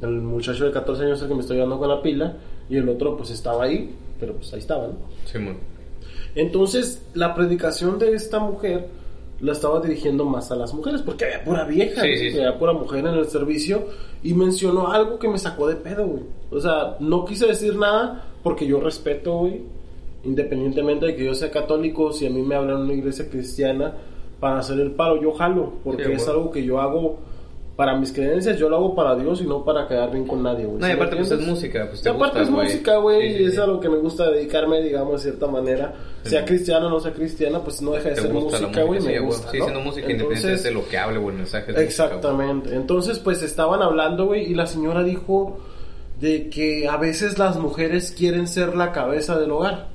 El 0.00 0.20
muchacho 0.22 0.64
de 0.66 0.70
14 0.72 1.02
años 1.04 1.18
es 1.18 1.22
el 1.22 1.28
que 1.28 1.34
me 1.34 1.40
estoy 1.40 1.56
dando 1.58 1.78
con 1.78 1.88
la 1.88 2.00
pila 2.00 2.36
y 2.70 2.76
el 2.76 2.88
otro 2.88 3.16
pues 3.16 3.30
estaba 3.30 3.64
ahí, 3.64 3.90
pero 4.18 4.34
pues 4.34 4.52
ahí 4.52 4.58
estaba, 4.60 4.88
¿no? 4.88 4.94
Simón. 5.24 5.56
Entonces, 6.34 7.02
la 7.14 7.34
predicación 7.34 7.98
de 7.98 8.14
esta 8.14 8.38
mujer 8.38 8.86
la 9.40 9.52
estaba 9.52 9.80
dirigiendo 9.80 10.24
más 10.24 10.50
a 10.50 10.56
las 10.56 10.74
mujeres, 10.74 11.00
porque 11.02 11.24
había 11.24 11.44
pura 11.44 11.64
vieja, 11.64 12.02
Sí, 12.02 12.16
sí, 12.18 12.30
sí. 12.32 12.36
había 12.38 12.58
pura 12.58 12.72
mujer 12.72 13.00
en 13.06 13.14
el 13.14 13.26
servicio, 13.26 13.86
y 14.22 14.34
mencionó 14.34 14.88
algo 14.92 15.18
que 15.18 15.28
me 15.28 15.38
sacó 15.38 15.68
de 15.68 15.76
pedo, 15.76 16.06
güey. 16.06 16.22
O 16.50 16.60
sea, 16.60 16.96
no 17.00 17.24
quise 17.24 17.46
decir 17.46 17.76
nada 17.76 18.24
porque 18.42 18.66
yo 18.66 18.80
respeto, 18.80 19.38
güey, 19.38 19.62
independientemente 20.24 21.06
de 21.06 21.16
que 21.16 21.24
yo 21.24 21.34
sea 21.34 21.50
católico, 21.50 22.12
si 22.12 22.26
a 22.26 22.30
mí 22.30 22.42
me 22.42 22.56
hablan 22.56 22.82
una 22.82 22.94
iglesia 22.94 23.28
cristiana 23.30 23.94
para 24.40 24.58
hacer 24.58 24.78
el 24.80 24.90
paro, 24.92 25.20
yo 25.22 25.32
jalo, 25.32 25.74
porque 25.84 26.04
Sí, 26.04 26.12
es 26.12 26.24
güey. 26.24 26.36
algo 26.36 26.50
que 26.50 26.64
yo 26.64 26.80
hago 26.80 27.18
para 27.78 27.94
mis 27.94 28.12
creencias, 28.12 28.58
yo 28.58 28.68
lo 28.68 28.74
hago 28.74 28.92
para 28.96 29.14
Dios 29.14 29.40
y 29.40 29.44
no 29.46 29.64
para 29.64 29.86
quedar 29.86 30.10
bien 30.10 30.26
con 30.26 30.42
nadie, 30.42 30.64
güey. 30.66 30.80
No, 30.80 30.86
y 30.88 30.90
¿Sí 30.90 30.96
me 30.96 31.00
aparte, 31.04 31.14
pues, 31.14 31.30
es 31.30 31.46
música, 31.46 31.86
pues, 31.86 32.00
Y 32.00 32.02
te 32.02 32.08
aparte 32.08 32.24
gusta, 32.40 32.42
es 32.42 32.50
güey. 32.50 32.66
música, 32.66 32.96
güey, 32.96 33.20
Sí, 33.30 33.36
sí, 33.36 33.42
y 33.42 33.46
es 33.46 33.54
sí. 33.54 33.60
a 33.60 33.66
lo 33.66 33.78
que 33.78 33.88
me 33.88 33.96
gusta 33.98 34.30
dedicarme, 34.32 34.82
digamos, 34.82 35.12
de 35.22 35.30
cierta 35.30 35.46
manera. 35.46 35.94
Sea 36.24 36.44
cristiana 36.44 36.86
o 36.88 36.90
no 36.90 36.98
sea 36.98 37.12
cristiana, 37.12 37.60
pues 37.62 37.80
no 37.80 37.92
deja 37.92 38.08
de 38.08 38.16
ser 38.16 38.32
música, 38.32 38.82
güey, 38.82 39.00
sí, 39.00 39.06
me 39.06 39.20
gusta, 39.20 39.50
Sí, 39.52 39.58
¿no? 39.58 39.64
siendo 39.66 39.80
música 39.80 40.06
Entonces, 40.08 40.36
independiente 40.42 40.68
de 40.68 40.74
lo 40.74 40.88
que 40.88 40.98
hable, 40.98 41.18
güey, 41.20 41.30
el 41.30 41.38
mensaje. 41.38 41.62
música, 41.66 41.72
güey. 41.78 41.86
Exactamente. 41.86 42.74
Entonces, 42.74 43.18
pues 43.20 43.42
estaban 43.44 43.80
hablando, 43.80 44.26
güey, 44.26 44.50
y 44.50 44.54
la 44.56 44.66
señora 44.66 45.04
dijo 45.04 45.58
de 46.20 46.50
que 46.50 46.88
a 46.88 46.96
veces 46.96 47.38
las 47.38 47.58
mujeres 47.58 48.10
quieren 48.10 48.48
ser 48.48 48.74
la 48.74 48.90
cabeza 48.90 49.38
del 49.38 49.52
hogar, 49.52 49.86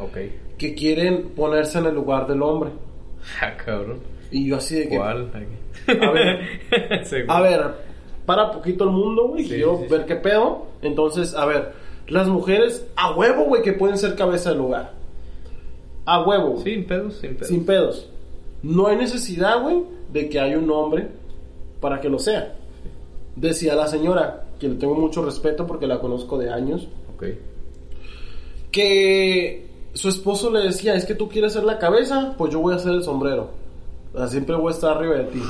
Ok. 0.00 0.16
que 0.58 0.74
quieren 0.74 1.28
ponerse 1.36 1.78
en 1.78 1.86
el 1.86 1.94
lugar 1.94 2.26
del 2.26 2.42
hombre. 2.42 2.70
Ah, 3.40 3.56
cabrón. 3.56 4.00
Y 4.30 4.46
yo 4.48 4.56
así 4.56 4.74
de 4.76 4.88
que, 4.88 4.96
¿Cuál? 4.96 5.30
A 6.00 6.10
ver. 6.10 6.40
A 7.28 7.40
ver, 7.40 7.74
para 8.24 8.50
poquito 8.50 8.84
el 8.84 8.90
mundo, 8.90 9.28
güey, 9.28 9.44
Sí, 9.44 9.56
sí. 9.56 9.62
ver 9.90 10.04
qué 10.06 10.16
pedo. 10.16 10.66
Entonces, 10.82 11.34
a 11.34 11.46
ver, 11.46 11.72
las 12.08 12.28
mujeres 12.28 12.86
a 12.96 13.14
huevo, 13.14 13.44
güey, 13.44 13.62
que 13.62 13.72
pueden 13.72 13.96
ser 13.98 14.14
cabeza 14.16 14.50
del 14.50 14.60
hogar. 14.60 14.92
A 16.04 16.22
huevo. 16.24 16.58
Sin 16.62 16.84
pedos, 16.86 17.16
sin 17.16 17.34
pedos. 17.34 17.48
Sin 17.48 17.64
pedos. 17.66 18.10
No 18.62 18.86
hay 18.88 18.96
necesidad, 18.96 19.62
güey, 19.62 19.82
de 20.12 20.28
que 20.28 20.40
haya 20.40 20.58
un 20.58 20.70
hombre 20.70 21.08
para 21.80 22.00
que 22.00 22.08
lo 22.08 22.18
sea. 22.18 22.54
Decía 23.36 23.74
la 23.74 23.86
señora, 23.86 24.44
que 24.58 24.68
le 24.68 24.76
tengo 24.76 24.94
mucho 24.94 25.24
respeto 25.24 25.66
porque 25.66 25.86
la 25.86 25.98
conozco 26.00 26.38
de 26.38 26.50
años, 26.50 26.88
Ok. 27.14 27.24
que 28.70 29.66
su 29.94 30.08
esposo 30.08 30.50
le 30.50 30.60
decía, 30.60 30.94
es 30.94 31.04
que 31.04 31.14
tú 31.14 31.28
quieres 31.28 31.52
ser 31.52 31.64
la 31.64 31.78
cabeza, 31.78 32.34
pues 32.36 32.52
yo 32.52 32.60
voy 32.60 32.74
a 32.74 32.78
ser 32.78 32.92
el 32.92 33.02
sombrero. 33.02 33.50
O 34.16 34.18
sea, 34.18 34.28
siempre 34.28 34.56
voy 34.56 34.72
a 34.72 34.74
estar 34.74 34.96
arriba 34.96 35.14
de 35.16 35.24
ti. 35.24 35.42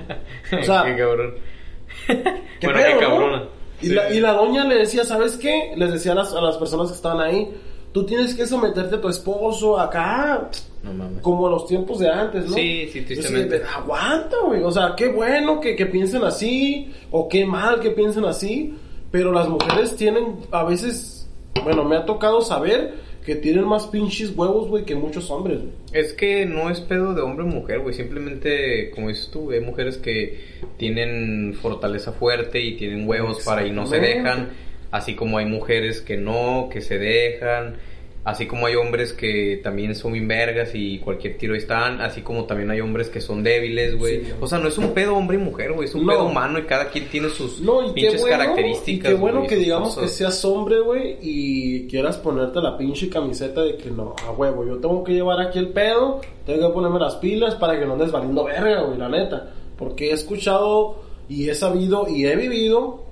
O 0.60 0.64
sea, 0.64 0.82
qué 0.84 0.96
cabrón. 0.96 1.34
¿Qué 2.06 2.66
bueno, 2.66 2.74
pedo, 2.80 2.86
qué 2.86 2.94
no? 2.94 3.00
cabrona. 3.00 3.44
Y, 3.82 3.86
Sí. 3.88 3.92
la, 3.94 4.10
y 4.14 4.20
la 4.20 4.32
doña 4.32 4.64
le 4.64 4.76
decía, 4.76 5.04
¿sabes 5.04 5.36
qué? 5.36 5.74
Les 5.76 5.92
decía 5.92 6.12
a 6.12 6.14
las, 6.14 6.32
a 6.32 6.40
las 6.40 6.56
personas 6.56 6.88
que 6.88 6.94
estaban 6.94 7.20
ahí, 7.20 7.50
tú 7.92 8.06
tienes 8.06 8.34
que 8.34 8.46
someterte 8.46 8.94
a 8.96 9.00
tu 9.00 9.08
esposo 9.10 9.78
acá, 9.78 10.48
No 10.82 10.94
mames. 10.94 11.20
como 11.20 11.48
los 11.50 11.66
tiempos 11.66 11.98
de 11.98 12.08
antes, 12.08 12.46
¿no? 12.48 12.54
Sí, 12.54 12.88
sí, 12.92 13.00
Yo 13.00 13.06
tristemente. 13.06 13.58
decía, 13.58 13.74
aguanta, 13.76 14.36
güey. 14.46 14.62
O 14.62 14.70
sea, 14.72 14.94
qué 14.96 15.08
bueno 15.08 15.60
que, 15.60 15.76
que 15.76 15.84
piensen 15.86 16.24
así, 16.24 16.92
o 17.10 17.28
qué 17.28 17.44
mal 17.44 17.78
que 17.80 17.90
piensen 17.90 18.24
así, 18.24 18.74
pero 19.10 19.32
las 19.32 19.48
mujeres 19.48 19.94
tienen 19.96 20.36
a 20.50 20.64
veces, 20.64 21.28
bueno, 21.62 21.84
me 21.84 21.96
ha 21.96 22.06
tocado 22.06 22.40
saber 22.40 22.94
que 23.24 23.36
tienen 23.36 23.64
más 23.66 23.86
pinches 23.86 24.36
huevos, 24.36 24.68
güey, 24.68 24.84
que 24.84 24.94
muchos 24.94 25.30
hombres, 25.30 25.60
güey. 25.60 25.72
Es 25.92 26.12
que 26.12 26.44
no 26.44 26.68
es 26.68 26.80
pedo 26.80 27.14
de 27.14 27.22
hombre 27.22 27.44
o 27.44 27.48
mujer, 27.48 27.80
güey. 27.80 27.94
Simplemente, 27.94 28.90
como 28.90 29.08
dices 29.08 29.30
tú, 29.32 29.50
hay 29.50 29.60
mujeres 29.60 29.96
que 29.96 30.40
tienen 30.76 31.54
fortaleza 31.54 32.12
fuerte 32.12 32.60
y 32.60 32.76
tienen 32.76 33.08
huevos 33.08 33.42
para 33.44 33.66
y 33.66 33.70
no 33.70 33.86
se 33.86 33.98
dejan. 33.98 34.50
Así 34.90 35.14
como 35.14 35.38
hay 35.38 35.46
mujeres 35.46 36.02
que 36.02 36.18
no, 36.18 36.68
que 36.70 36.82
se 36.82 36.98
dejan. 36.98 37.76
Así 38.24 38.46
como 38.46 38.64
hay 38.66 38.74
hombres 38.74 39.12
que 39.12 39.60
también 39.62 39.94
son 39.94 40.12
bien 40.14 40.26
vergas 40.26 40.70
y 40.72 40.98
cualquier 40.98 41.36
tiro 41.36 41.54
están. 41.54 42.00
Así 42.00 42.22
como 42.22 42.44
también 42.46 42.70
hay 42.70 42.80
hombres 42.80 43.10
que 43.10 43.20
son 43.20 43.42
débiles, 43.42 43.96
güey. 43.98 44.24
Sí. 44.24 44.32
O 44.40 44.46
sea, 44.46 44.58
no 44.58 44.68
es 44.68 44.78
un 44.78 44.94
pedo 44.94 45.14
hombre 45.14 45.36
y 45.36 45.40
mujer, 45.40 45.72
güey. 45.74 45.86
Es 45.88 45.94
un 45.94 46.06
No. 46.06 46.12
pedo 46.12 46.24
humano 46.26 46.58
y 46.58 46.62
cada 46.62 46.88
quien 46.88 47.06
tiene 47.10 47.28
sus 47.28 47.60
No, 47.60 47.82
y 47.82 47.88
qué 47.88 47.92
pinches 47.92 48.22
bueno, 48.22 48.38
características. 48.38 49.10
y 49.10 49.14
qué 49.14 49.20
bueno 49.20 49.38
güey, 49.40 49.48
que 49.50 49.56
digamos 49.56 49.94
que 49.94 50.00
cosas. 50.00 50.16
seas 50.16 50.44
hombre, 50.46 50.80
güey, 50.80 51.18
y 51.20 51.86
quieras 51.86 52.16
ponerte 52.16 52.60
la 52.60 52.78
pinche 52.78 53.10
camiseta 53.10 53.62
de 53.62 53.76
que 53.76 53.90
no, 53.90 54.16
a 54.26 54.30
huevo, 54.32 54.64
yo 54.66 54.78
tengo 54.78 55.04
que 55.04 55.12
llevar 55.12 55.40
aquí 55.46 55.58
el 55.58 55.68
pedo, 55.68 56.22
tengo 56.46 56.68
que 56.68 56.72
ponerme 56.74 56.98
las 57.00 57.16
pilas 57.16 57.54
para 57.56 57.78
que 57.78 57.84
no 57.84 57.92
andes 57.92 58.10
valiendo 58.10 58.44
verga, 58.44 58.84
güey, 58.84 58.96
la 58.98 59.10
neta. 59.10 59.50
Porque 59.76 60.08
he 60.08 60.12
escuchado 60.12 60.96
y 61.28 61.50
he 61.50 61.54
sabido 61.54 62.06
y 62.08 62.24
he 62.26 62.36
vivido 62.36 63.03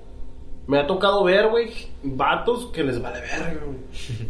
Me 0.65 0.79
ha 0.79 0.87
tocado 0.87 1.25
ver, 1.25 1.47
güey, 1.49 1.69
vatos 2.03 2.67
que 2.67 2.83
les 2.85 3.01
vale 3.01 3.19
verga, 3.19 3.59
güey. 3.65 3.77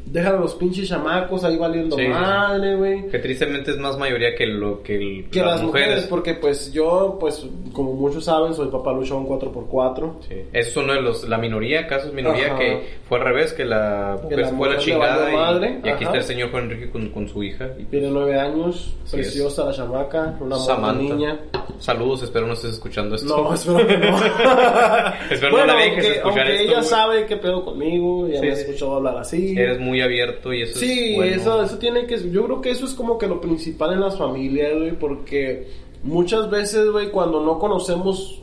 Dejan 0.07 0.35
a 0.35 0.39
los 0.39 0.55
pinches 0.55 0.89
chamacos 0.89 1.43
ahí 1.43 1.57
valiendo 1.57 1.95
Sí. 1.95 2.07
madre, 2.07 2.75
güey. 2.75 3.07
Que 3.09 3.19
tristemente 3.19 3.69
es 3.69 3.77
más 3.77 3.99
mayoría 3.99 4.33
que 4.35 4.47
lo 4.47 4.81
que, 4.81 4.95
el- 4.95 5.29
Que 5.29 5.41
las 5.43 5.61
mujeres, 5.61 6.05
porque 6.09 6.33
pues 6.33 6.73
yo, 6.73 7.17
pues, 7.19 7.45
como 7.71 7.93
muchos 7.93 8.25
saben, 8.25 8.55
soy 8.55 8.67
papá 8.69 8.93
luchón 8.93 9.27
4x4. 9.27 10.15
Sí. 10.27 10.35
Es 10.51 10.75
uno 10.75 10.93
de 10.93 11.01
los, 11.01 11.27
la 11.29 11.37
minoría, 11.37 11.85
casos 11.85 12.11
minoría, 12.13 12.47
Ajá. 12.47 12.57
que 12.57 12.83
fue 13.07 13.19
al 13.19 13.25
revés, 13.25 13.53
que 13.53 13.65
la 13.65 14.17
Que 14.27 14.35
mujer 14.35 14.39
la 14.39 14.57
fue 14.57 14.69
la 14.69 14.77
chingada 14.79 15.31
y, 15.31 15.35
madre, 15.35 15.69
y 15.83 15.89
aquí 15.89 16.03
ajá. 16.03 16.03
está 16.05 16.17
el 16.17 16.23
señor 16.23 16.49
Juan 16.49 16.63
Enrique 16.63 16.89
con, 16.89 17.09
con 17.09 17.27
su 17.29 17.43
hija. 17.43 17.69
Y, 17.77 17.83
Tiene 17.85 18.09
nueve 18.09 18.39
años, 18.39 18.95
preciosa 19.11 19.65
la 19.65 19.71
chamaca, 19.73 20.35
una 20.39 20.57
Samantha. 20.57 20.99
niña. 21.01 21.39
Saludos, 21.79 22.23
espero 22.23 22.47
no 22.47 22.53
estés 22.53 22.73
escuchando 22.73 23.15
esto. 23.15 23.35
No, 23.37 23.53
espero 23.53 23.85
que 23.85 23.97
no. 23.97 24.17
Espero 25.29 25.51
no 25.51 25.57
bueno, 25.57 25.65
la 25.73 25.73
aunque, 25.83 26.19
escuchar 26.27 26.39
aunque 26.47 26.53
esto, 26.53 26.63
ella 26.69 26.77
güey. 26.79 26.89
sabe 26.89 27.25
qué 27.25 27.37
pedo 27.37 27.65
conmigo, 27.65 28.27
ya 28.27 28.35
Sí, 28.39 28.41
me 28.45 28.51
ha 28.51 28.55
sí. 28.55 28.61
escuchado 28.61 28.95
hablar 28.95 29.17
así. 29.17 29.55
Eres 29.57 29.79
muy 29.79 30.01
abierto 30.01 30.53
y 30.53 30.61
eso 30.63 30.79
Sí, 30.79 31.11
es 31.11 31.15
bueno. 31.15 31.35
eso, 31.35 31.63
eso 31.63 31.77
tiene 31.77 32.05
que... 32.05 32.29
Yo 32.31 32.45
creo 32.45 32.61
que 32.61 32.71
eso 32.71 32.85
es 32.85 32.93
como 32.93 33.17
que 33.17 33.27
lo 33.27 33.39
principal 33.41 33.93
en 33.93 34.01
las 34.01 34.17
familias, 34.17 34.71
güey, 34.77 34.91
porque 34.97 35.67
muchas 36.03 36.49
veces, 36.49 36.89
güey, 36.91 37.09
cuando 37.11 37.41
no 37.43 37.59
conocemos 37.59 38.41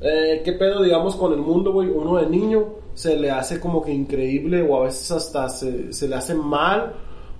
eh, 0.00 0.42
qué 0.44 0.52
pedo, 0.52 0.82
digamos, 0.82 1.16
con 1.16 1.32
el 1.32 1.38
mundo, 1.40 1.72
güey, 1.72 1.88
uno 1.88 2.16
de 2.18 2.26
niño 2.28 2.66
se 2.94 3.16
le 3.16 3.30
hace 3.30 3.58
como 3.58 3.82
que 3.82 3.92
increíble 3.92 4.62
o 4.62 4.76
a 4.80 4.84
veces 4.84 5.10
hasta 5.10 5.48
se, 5.48 5.92
se 5.92 6.06
le 6.08 6.14
hace 6.14 6.34
mal 6.34 6.92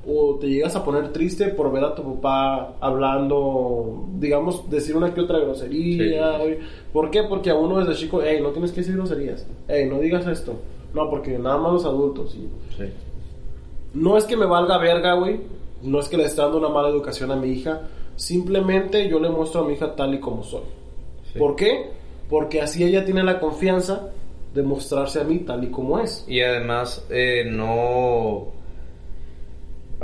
o 0.07 0.37
te 0.41 0.49
llegas 0.49 0.75
a 0.77 0.85
poner 0.85 1.13
triste 1.13 1.49
por 1.49 1.71
ver 1.73 1.85
a 1.85 1.95
tu 1.95 2.03
papá 2.17 2.75
hablando, 2.81 4.05
digamos, 4.19 4.69
decir 4.71 4.97
una 4.97 5.13
que 5.15 5.21
otra 5.21 5.39
grosería, 5.39 6.39
Sí. 6.39 6.57
¿Por 6.93 7.11
qué? 7.11 7.23
Porque 7.25 7.51
a 7.51 7.55
uno 7.55 7.79
desde 7.85 7.95
chico, 8.01 8.21
hey, 8.23 8.39
no 8.43 8.51
tienes 8.51 8.71
que 8.73 8.81
decir 8.81 8.95
groserías, 8.97 9.47
hey, 9.69 9.87
no 9.89 9.99
digas 10.01 10.27
esto. 10.27 10.55
No, 10.95 11.11
porque 11.11 11.39
nada 11.39 11.59
más 11.59 11.73
los 11.73 11.85
adultos. 11.85 12.35
Y 12.37 12.49
Sí. 12.77 12.85
no 13.95 14.17
es 14.17 14.25
que 14.25 14.37
me 14.37 14.47
valga 14.47 14.79
verga, 14.79 15.15
güey. 15.15 15.41
No 15.83 16.01
es 16.01 16.09
que 16.09 16.17
le 16.17 16.25
esté 16.25 16.41
dando 16.41 16.59
una 16.59 16.69
mala 16.69 16.89
educación 16.89 17.31
a 17.31 17.37
mi 17.37 17.49
hija. 17.51 17.83
Simplemente 18.17 19.09
yo 19.09 19.19
le 19.21 19.29
muestro 19.29 19.63
a 19.63 19.67
mi 19.67 19.75
hija 19.75 19.95
tal 19.97 20.15
y 20.15 20.21
como 20.21 20.43
soy. 20.45 20.63
Sí. 21.33 21.39
¿Por 21.39 21.57
qué? 21.57 21.91
Porque 22.31 22.61
así 22.63 22.85
ella 22.85 23.05
tiene 23.05 23.23
la 23.23 23.39
confianza 23.41 24.11
de 24.55 24.63
mostrarse 24.63 25.21
a 25.21 25.25
mí 25.25 25.41
tal 25.41 25.65
y 25.65 25.67
como 25.71 25.99
es. 25.99 26.25
Y 26.29 26.41
además, 26.41 27.05
eh, 27.11 27.45
no. 27.51 28.47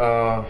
Ah, 0.00 0.46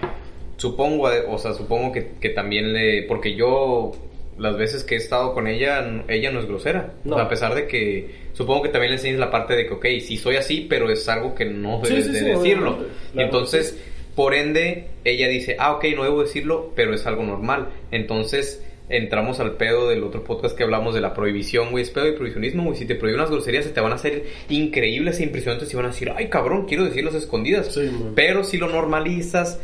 supongo, 0.56 1.10
eh, 1.10 1.24
o 1.28 1.38
sea, 1.38 1.52
supongo 1.52 1.92
que, 1.92 2.12
que 2.20 2.30
también 2.30 2.72
le. 2.72 3.02
Porque 3.02 3.34
yo, 3.34 3.92
las 4.38 4.56
veces 4.56 4.84
que 4.84 4.94
he 4.94 4.98
estado 4.98 5.34
con 5.34 5.46
ella, 5.46 6.04
ella 6.08 6.30
no 6.30 6.40
es 6.40 6.46
grosera. 6.46 6.94
No. 7.04 7.16
O 7.16 7.18
sea, 7.18 7.26
a 7.26 7.28
pesar 7.28 7.54
de 7.54 7.66
que. 7.66 8.30
Supongo 8.32 8.62
que 8.62 8.68
también 8.68 8.92
le 8.92 8.96
enseñas 8.96 9.18
la 9.18 9.30
parte 9.30 9.54
de 9.54 9.66
que, 9.66 9.74
ok, 9.74 9.86
sí 10.00 10.16
soy 10.16 10.36
así, 10.36 10.66
pero 10.68 10.90
es 10.90 11.08
algo 11.08 11.34
que 11.34 11.44
no 11.44 11.80
debes 11.80 12.06
sí, 12.06 12.12
de 12.12 12.18
sí, 12.20 12.24
decirlo. 12.24 12.76
Claro, 12.76 12.90
entonces, 13.16 13.78
por 14.14 14.34
ende, 14.34 14.86
ella 15.04 15.28
dice, 15.28 15.56
ah, 15.58 15.72
ok, 15.72 15.84
no 15.96 16.04
debo 16.04 16.22
decirlo, 16.22 16.72
pero 16.74 16.94
es 16.94 17.06
algo 17.06 17.22
normal. 17.22 17.68
Entonces. 17.90 18.64
Entramos 18.90 19.38
al 19.38 19.52
pedo 19.52 19.88
del 19.88 20.02
otro 20.02 20.24
podcast 20.24 20.56
que 20.56 20.64
hablamos 20.64 20.94
de 20.94 21.00
la 21.00 21.14
prohibición, 21.14 21.70
güey. 21.70 21.84
Es 21.84 21.90
pedo 21.90 22.06
de 22.06 22.12
prohibicionismo, 22.12 22.64
güey. 22.64 22.76
Si 22.76 22.86
te 22.86 22.96
prohíben 22.96 23.20
las 23.20 23.30
groserías, 23.30 23.64
se 23.64 23.70
te 23.70 23.80
van 23.80 23.92
a 23.92 23.94
hacer 23.94 24.24
increíbles 24.48 25.20
e 25.20 25.22
impresionantes 25.22 25.72
y 25.72 25.76
van 25.76 25.86
a 25.86 25.88
decir, 25.90 26.12
ay, 26.14 26.28
cabrón, 26.28 26.66
quiero 26.66 26.84
decirlas 26.84 27.14
escondidas. 27.14 27.72
Sí. 27.72 27.88
Pero 28.16 28.42
si 28.42 28.58
lo 28.58 28.68
normalizas, 28.68 29.60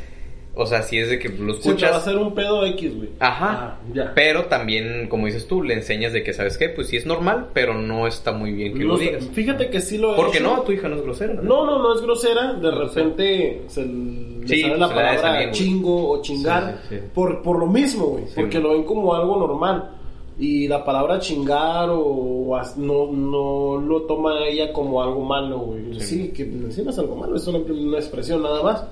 o 0.58 0.66
sea, 0.66 0.82
si 0.82 0.98
es 0.98 1.10
de 1.10 1.18
que 1.18 1.28
lo 1.28 1.52
Sí, 1.54 1.60
te 1.60 1.68
va 1.68 1.74
a 1.74 1.74
escuchas. 1.76 1.96
hacer 1.96 2.16
un 2.16 2.34
pedo 2.34 2.64
X, 2.64 2.96
güey. 2.96 3.10
Ajá. 3.20 3.48
Ah, 3.50 3.80
ya. 3.94 4.12
Pero 4.14 4.46
también, 4.46 5.06
como 5.08 5.26
dices 5.26 5.46
tú, 5.46 5.62
le 5.62 5.74
enseñas 5.74 6.12
de 6.14 6.22
que, 6.22 6.32
¿sabes 6.32 6.56
qué? 6.56 6.70
Pues 6.70 6.88
sí 6.88 6.96
es 6.96 7.04
normal, 7.06 7.48
pero 7.52 7.74
no 7.74 8.06
está 8.06 8.32
muy 8.32 8.52
bien 8.52 8.72
que 8.72 8.80
No 8.80 8.94
lo 8.94 8.98
digas. 8.98 9.28
Fíjate 9.32 9.68
que 9.68 9.80
sí 9.80 9.98
lo 9.98 10.14
he 10.14 10.16
Porque 10.16 10.40
no, 10.40 10.62
tu 10.62 10.72
hija 10.72 10.88
no 10.88 10.96
es 10.96 11.02
grosera. 11.02 11.34
No, 11.34 11.64
no, 11.66 11.78
no 11.82 11.94
es 11.94 12.00
grosera. 12.00 12.54
De 12.54 12.70
No 12.70 12.78
repente 12.84 13.62
se 13.68 13.84
le 13.84 14.46
Sí, 14.48 14.62
sale 14.62 14.78
la 14.78 14.88
se 14.88 14.94
palabra 14.94 15.50
chingo 15.50 16.10
o 16.10 16.22
chingar 16.22 16.78
Sí, 16.88 16.88
sí, 16.90 17.00
sí. 17.00 17.08
Por, 17.12 17.42
por 17.42 17.58
lo 17.58 17.66
mismo, 17.66 18.06
güey. 18.06 18.24
Sí, 18.26 18.32
porque 18.36 18.58
lo 18.58 18.72
ven 18.72 18.84
como 18.84 19.14
algo 19.14 19.36
normal. 19.36 19.90
Y 20.38 20.68
la 20.68 20.84
palabra 20.84 21.18
chingar 21.18 21.88
o 21.90 22.58
no, 22.76 23.10
no 23.10 23.78
lo 23.80 24.02
toma 24.02 24.46
ella 24.46 24.72
como 24.72 25.02
algo 25.02 25.22
malo, 25.22 25.58
güey. 25.58 25.94
Sí. 25.94 26.00
Sí, 26.00 26.28
que 26.32 26.44
sí 26.70 26.82
no 26.82 26.90
es 26.90 26.98
algo 26.98 27.16
malo, 27.16 27.36
es 27.36 27.46
una, 27.46 27.58
una 27.58 27.98
expresión 27.98 28.42
nada 28.42 28.62
más. 28.62 28.84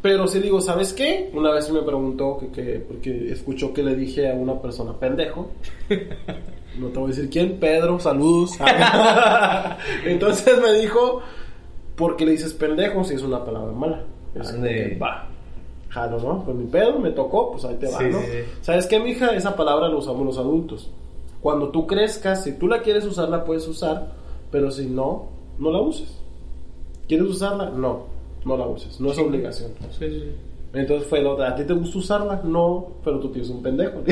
Pero 0.00 0.26
sí 0.28 0.38
digo, 0.38 0.60
¿sabes 0.60 0.92
qué? 0.92 1.30
Una 1.34 1.50
vez 1.50 1.70
me 1.72 1.82
preguntó 1.82 2.38
que, 2.38 2.48
que 2.48 2.78
porque 2.86 3.32
escuchó 3.32 3.72
que 3.74 3.82
le 3.82 3.96
dije 3.96 4.30
a 4.30 4.34
una 4.34 4.60
persona 4.60 4.92
pendejo. 4.98 5.50
No 6.78 6.88
te 6.88 6.98
voy 7.00 7.06
a 7.06 7.14
decir 7.14 7.28
quién, 7.28 7.58
Pedro, 7.58 7.98
saludos. 7.98 8.52
Entonces 10.04 10.60
me 10.62 10.72
dijo, 10.74 11.20
¿por 11.96 12.14
qué 12.16 12.24
le 12.24 12.32
dices 12.32 12.52
pendejo 12.52 13.02
si 13.02 13.14
es 13.14 13.22
una 13.22 13.44
palabra 13.44 13.72
mala? 13.72 14.04
Es 14.34 14.50
Ande. 14.50 14.90
que, 14.90 14.98
va. 14.98 15.26
Jalo, 15.88 16.20
¿no? 16.20 16.44
Pues 16.44 16.56
mi 16.56 16.66
pedo 16.66 16.98
me 17.00 17.10
tocó, 17.10 17.50
pues 17.50 17.64
ahí 17.64 17.74
te 17.76 17.88
va, 17.90 17.98
Sí, 17.98 18.04
¿no? 18.12 18.20
sí. 18.20 18.26
¿Sabes 18.60 18.86
qué, 18.86 19.00
mija? 19.00 19.34
Esa 19.34 19.56
palabra 19.56 19.88
la 19.88 19.96
usamos 19.96 20.24
los 20.24 20.38
adultos. 20.38 20.90
Cuando 21.40 21.70
tú 21.70 21.86
crezcas, 21.86 22.44
si 22.44 22.52
tú 22.52 22.68
la 22.68 22.82
quieres 22.82 23.04
usar, 23.06 23.28
la 23.28 23.44
puedes 23.44 23.66
usar, 23.66 24.12
pero 24.52 24.70
si 24.70 24.86
no, 24.86 25.30
no 25.58 25.72
la 25.72 25.80
uses. 25.80 26.16
¿Quieres 27.08 27.26
usarla? 27.26 27.70
No, 27.70 28.04
no 28.48 28.56
la 28.56 28.66
uses. 28.66 29.00
No 29.00 29.12
es 29.12 29.18
obligación. 29.18 29.70
Sí, 29.90 30.08
sí, 30.08 30.20
sí. 30.20 30.30
Entonces 30.72 31.08
fue 31.08 31.22
lo 31.22 31.36
de, 31.36 31.46
¿a 31.46 31.54
ti 31.54 31.64
te 31.64 31.72
gusta 31.74 31.98
usarla? 31.98 32.40
No, 32.44 32.88
pero 33.04 33.20
tú 33.20 33.30
tienes 33.30 33.48
un 33.50 33.62
pendejo. 33.62 34.00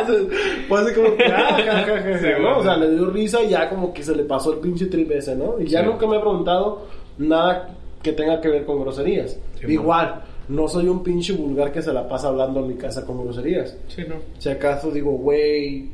Entonces, 0.00 0.38
fue 0.68 0.80
así 0.80 0.94
como 0.94 1.16
que, 1.16 1.24
ah, 1.24 1.56
ja, 1.56 1.82
ja, 1.84 2.02
ja, 2.02 2.18
Sí, 2.18 2.24
ja, 2.24 2.38
¿no? 2.38 2.42
bueno. 2.42 2.58
O 2.58 2.62
sea, 2.62 2.76
le 2.76 2.90
dio 2.90 3.06
risa 3.10 3.42
y 3.42 3.50
ya 3.50 3.68
como 3.68 3.92
que 3.92 4.02
se 4.02 4.14
le 4.14 4.24
pasó 4.24 4.52
el 4.54 4.60
pinche 4.60 4.86
trip 4.86 5.10
ese, 5.12 5.34
¿no? 5.36 5.60
Y 5.60 5.66
ya 5.66 5.80
Sí. 5.80 5.86
nunca 5.86 6.06
me 6.06 6.16
he 6.16 6.20
preguntado 6.20 6.82
nada 7.18 7.70
que 8.02 8.12
tenga 8.12 8.40
que 8.40 8.48
ver 8.48 8.64
con 8.64 8.80
groserías. 8.80 9.38
Sí, 9.60 9.66
Igual, 9.72 10.22
no 10.48 10.68
soy 10.68 10.88
un 10.88 11.02
pinche 11.02 11.32
vulgar 11.32 11.72
que 11.72 11.82
se 11.82 11.92
la 11.92 12.08
pasa 12.08 12.28
hablando 12.28 12.60
en 12.60 12.68
mi 12.68 12.74
casa 12.74 13.04
con 13.04 13.22
groserías. 13.22 13.76
Sí, 13.88 14.02
no. 14.08 14.16
Si 14.38 14.48
acaso 14.48 14.90
digo, 14.90 15.12
güey, 15.12 15.90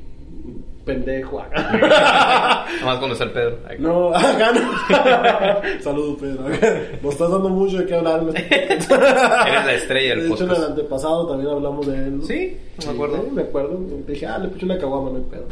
pendejo. 0.85 1.42
Nomás 2.81 2.99
cuando 2.99 3.12
está 3.12 3.25
el 3.25 3.31
Pedro. 3.31 3.59
No, 3.79 4.14
acá 4.14 4.53
no. 4.53 5.81
Saludos, 5.83 6.18
Pedro. 6.21 6.45
Nos 7.03 7.12
estás 7.12 7.31
dando 7.31 7.49
mucho 7.49 7.79
de 7.79 7.87
qué 7.87 7.95
hablar. 7.95 8.21
podcast. 8.21 8.51
Eres 8.90 9.64
la 9.66 9.75
estrella 9.75 10.11
del 10.16 10.29
De 10.29 10.35
hecho, 10.35 10.45
en 10.45 10.51
el 10.51 10.57
podcast. 10.57 10.71
antepasado 10.71 11.27
también 11.29 11.51
hablamos 11.51 11.87
de 11.87 11.95
él. 11.97 12.18
¿no? 12.18 12.25
Sí, 12.25 12.57
me 12.87 12.92
acuerdo. 12.92 13.16
sí, 13.25 13.31
me 13.33 13.42
acuerdo. 13.42 13.79
Te 14.07 14.12
dije, 14.12 14.27
ah, 14.27 14.38
le 14.38 14.49
picho 14.49 14.66
una 14.66 14.79
caguama, 14.79 15.11
no 15.11 15.16
hay 15.18 15.25
pedo. 15.25 15.45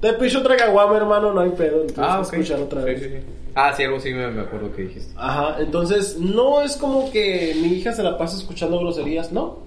Te 0.00 0.12
picho 0.14 0.38
otra 0.40 0.56
caguama, 0.56 0.96
hermano, 0.96 1.32
no 1.32 1.40
hay 1.40 1.50
pedo. 1.50 1.82
Entonces, 1.82 2.04
Ah, 2.06 2.20
escuchar 2.22 2.60
otra 2.60 2.80
Sí, 2.82 2.86
vez. 2.86 3.00
sí, 3.02 3.08
sí. 3.08 3.16
Ah, 3.54 3.72
sí, 3.76 3.82
algo 3.82 4.00
sí 4.00 4.12
me, 4.14 4.28
me 4.30 4.42
acuerdo 4.42 4.72
que 4.74 4.82
dijiste. 4.82 5.12
Ajá, 5.16 5.56
entonces 5.58 6.16
no 6.18 6.62
es 6.62 6.76
como 6.76 7.10
que 7.10 7.54
mi 7.60 7.68
hija 7.74 7.92
se 7.92 8.02
la 8.02 8.16
pasa 8.16 8.36
escuchando 8.36 8.78
groserías, 8.78 9.30
no. 9.32 9.58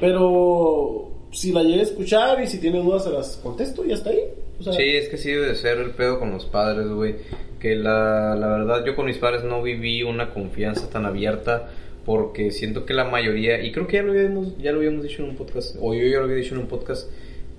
Pero 0.00 1.10
si 1.34 1.52
la 1.52 1.62
llegue 1.62 1.80
a 1.80 1.82
escuchar 1.82 2.42
y 2.42 2.46
si 2.46 2.58
tiene 2.58 2.78
dudas 2.78 3.04
se 3.04 3.10
las 3.10 3.36
contesto 3.42 3.84
y 3.84 3.92
hasta 3.92 4.10
ahí. 4.10 4.20
O 4.58 4.62
sea, 4.62 4.72
Sí, 4.72 4.82
es 4.82 5.08
que 5.08 5.16
sí 5.16 5.30
debe 5.32 5.48
de 5.48 5.54
ser 5.56 5.78
el 5.78 5.90
pedo 5.90 6.18
con 6.18 6.30
los 6.30 6.46
padres, 6.46 6.88
güey. 6.88 7.16
Que 7.58 7.74
la, 7.74 8.36
la 8.36 8.46
verdad, 8.46 8.84
yo 8.84 8.94
con 8.94 9.06
mis 9.06 9.18
padres 9.18 9.42
no 9.42 9.62
viví 9.62 10.02
una 10.02 10.30
confianza 10.30 10.88
tan 10.88 11.06
abierta 11.06 11.70
porque 12.04 12.50
siento 12.50 12.84
que 12.84 12.94
la 12.94 13.04
mayoría, 13.04 13.62
y 13.62 13.72
creo 13.72 13.86
que 13.86 13.96
ya 13.96 14.02
lo 14.02 14.12
habíamos, 14.12 14.56
ya 14.58 14.72
lo 14.72 14.78
habíamos 14.78 15.02
dicho 15.02 15.22
en 15.22 15.30
un 15.30 15.36
podcast, 15.36 15.76
o 15.80 15.94
yo 15.94 16.06
ya 16.06 16.18
lo 16.18 16.24
había 16.24 16.36
dicho 16.36 16.54
en 16.54 16.60
un 16.60 16.66
podcast, 16.66 17.10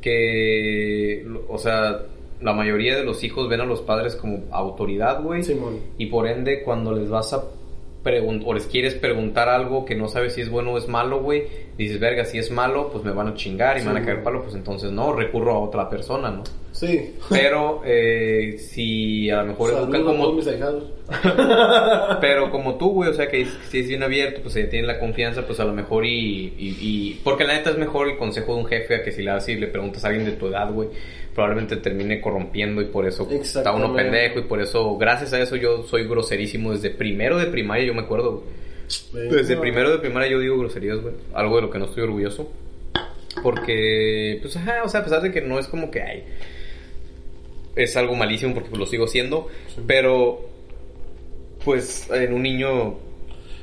que, 0.01 1.25
o 1.49 1.57
sea, 1.57 2.03
la 2.41 2.53
mayoría 2.53 2.95
de 2.95 3.03
los 3.03 3.23
hijos 3.23 3.49
ven 3.49 3.61
a 3.61 3.65
los 3.65 3.81
padres 3.81 4.15
como 4.15 4.43
autoridad, 4.51 5.23
güey. 5.23 5.41
Y 5.97 6.05
por 6.07 6.27
ende, 6.27 6.61
cuando 6.63 6.93
les 6.93 7.09
vas 7.09 7.33
a 7.33 7.43
preguntar 8.03 8.47
o 8.47 8.53
les 8.53 8.67
quieres 8.67 8.93
preguntar 8.93 9.49
algo 9.49 9.83
que 9.83 9.95
no 9.95 10.07
sabes 10.07 10.33
si 10.33 10.41
es 10.41 10.49
bueno 10.49 10.73
o 10.73 10.77
es 10.77 10.87
malo, 10.87 11.23
güey, 11.23 11.43
dices, 11.77 11.99
verga, 11.99 12.23
si 12.25 12.37
es 12.37 12.51
malo, 12.51 12.89
pues 12.91 13.03
me 13.03 13.11
van 13.11 13.27
a 13.27 13.33
chingar 13.35 13.77
y 13.77 13.81
Sí, 13.81 13.87
me 13.87 13.93
van 13.93 14.01
a 14.03 14.05
caer 14.05 14.23
palo, 14.23 14.41
pues 14.43 14.55
entonces 14.55 14.91
no, 14.91 15.11
recurro 15.13 15.51
a 15.53 15.59
otra 15.59 15.89
persona, 15.89 16.31
¿no? 16.31 16.43
Sí. 16.71 17.15
Pero 17.29 17.81
eh, 17.85 18.57
si 18.59 19.29
a 19.29 19.37
lo 19.41 19.47
mejor 19.47 19.71
educan 19.71 20.03
como... 20.03 20.33
mis. 20.33 20.45
Pero 22.21 22.49
como 22.51 22.75
tú, 22.75 22.91
güey, 22.93 23.09
o 23.09 23.13
sea, 23.13 23.27
que 23.27 23.41
es- 23.41 23.57
si 23.69 23.79
es 23.79 23.87
bien 23.87 24.03
abierto, 24.03 24.41
pues 24.41 24.53
ya 24.55 24.69
tienen 24.69 24.87
la 24.87 24.99
confianza, 24.99 25.45
pues 25.45 25.59
a 25.59 25.65
lo 25.65 25.73
mejor 25.73 26.05
y, 26.05 26.53
y, 26.57 26.77
y- 26.81 27.21
Porque 27.23 27.43
la 27.43 27.53
neta 27.55 27.69
es 27.71 27.77
mejor 27.77 28.09
el 28.09 28.17
consejo 28.17 28.53
de 28.55 28.61
un 28.61 28.65
jefe 28.67 28.95
a 28.95 29.03
que 29.03 29.11
si 29.11 29.21
le 29.23 29.31
das 29.31 29.47
y 29.49 29.55
le 29.55 29.67
preguntas 29.67 30.03
a 30.05 30.09
alguien 30.09 30.25
de 30.25 30.33
tu 30.33 30.47
edad, 30.47 30.71
güey, 30.71 30.89
probablemente 31.33 31.77
termine 31.77 32.21
corrompiendo 32.21 32.81
y 32.81 32.85
por 32.85 33.05
eso 33.05 33.27
está 33.29 33.73
uno 33.73 33.93
pendejo 33.93 34.39
y 34.39 34.43
por 34.43 34.61
eso, 34.61 34.97
gracias 34.97 35.33
a 35.33 35.39
eso 35.41 35.55
yo 35.55 35.83
soy 35.83 36.07
groserísimo 36.07 36.71
desde 36.71 36.89
primero 36.91 37.37
de 37.37 37.47
primaria, 37.47 37.85
yo 37.85 37.93
me 37.93 38.01
acuerdo, 38.01 38.31
güey. 38.37 38.65
Desde 39.13 39.57
primero 39.57 39.91
de 39.91 39.99
primaria 39.99 40.29
yo 40.29 40.39
digo 40.39 40.57
groserías, 40.57 40.99
güey. 41.01 41.15
Algo 41.33 41.55
de 41.57 41.61
lo 41.63 41.69
que 41.71 41.79
no 41.79 41.85
estoy 41.85 42.03
orgulloso. 42.03 42.51
Porque, 43.43 44.39
pues, 44.41 44.55
ajá, 44.55 44.83
o 44.83 44.89
sea, 44.89 45.01
a 45.01 45.03
pesar 45.03 45.21
de 45.21 45.31
que 45.31 45.41
no 45.41 45.59
es 45.59 45.67
como 45.67 45.91
que 45.91 46.01
hay. 46.01 46.23
Es 47.75 47.97
algo 47.97 48.15
malísimo 48.15 48.53
porque 48.53 48.69
pues, 48.69 48.79
lo 48.79 48.85
sigo 48.85 49.05
haciendo. 49.05 49.47
Pero, 49.87 50.47
pues, 51.63 52.09
en 52.11 52.33
un 52.33 52.43
niño. 52.43 52.95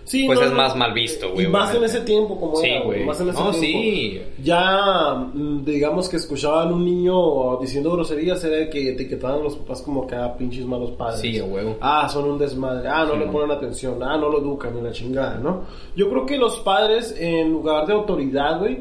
Sí, 0.04 0.24
pues 0.26 0.40
no, 0.40 0.46
es 0.46 0.52
más 0.52 0.76
mal 0.76 0.92
visto, 0.92 1.32
güey. 1.32 1.46
Y 1.46 1.48
más 1.48 1.74
en 1.74 1.84
ese 1.84 2.00
tiempo, 2.00 2.38
como 2.38 2.56
Sí, 2.56 2.66
era, 2.68 2.84
güey. 2.84 3.04
Más 3.04 3.20
en 3.20 3.28
ese 3.28 3.38
No, 3.38 3.50
tiempo. 3.50 3.60
sí. 3.60 4.20
Ya, 4.42 5.14
mm, 5.32 5.64
digamos 5.64 6.08
que 6.08 6.16
escuchaban 6.16 6.72
un 6.72 6.84
niño 6.84 7.56
diciendo 7.58 7.92
groserías, 7.92 8.42
era 8.44 8.68
que 8.68 8.90
etiquetaban 8.90 9.40
a 9.40 9.44
los 9.44 9.56
papás 9.56 9.82
como 9.82 10.06
que 10.06 10.14
a 10.16 10.36
pinches 10.36 10.66
malos 10.66 10.90
padres. 10.92 11.20
Sí, 11.20 11.40
huevo. 11.40 11.76
Ah, 11.80 12.08
son 12.08 12.28
un 12.30 12.38
desmadre. 12.38 12.88
Ah, 12.88 13.04
no 13.06 13.12
Sí, 13.14 13.18
le 13.20 13.26
ponen 13.26 13.50
atención. 13.52 14.02
Ah, 14.02 14.16
no 14.16 14.28
lo 14.28 14.38
educan 14.40 14.74
ni 14.74 14.82
la 14.82 14.90
chingada, 14.92 15.38
¿no? 15.38 15.62
Yo 15.96 16.10
creo 16.10 16.26
que 16.26 16.36
los 16.36 16.58
padres, 16.60 17.14
en 17.18 17.52
lugar 17.52 17.86
de 17.86 17.92
autoridad, 17.92 18.58
güey, 18.58 18.78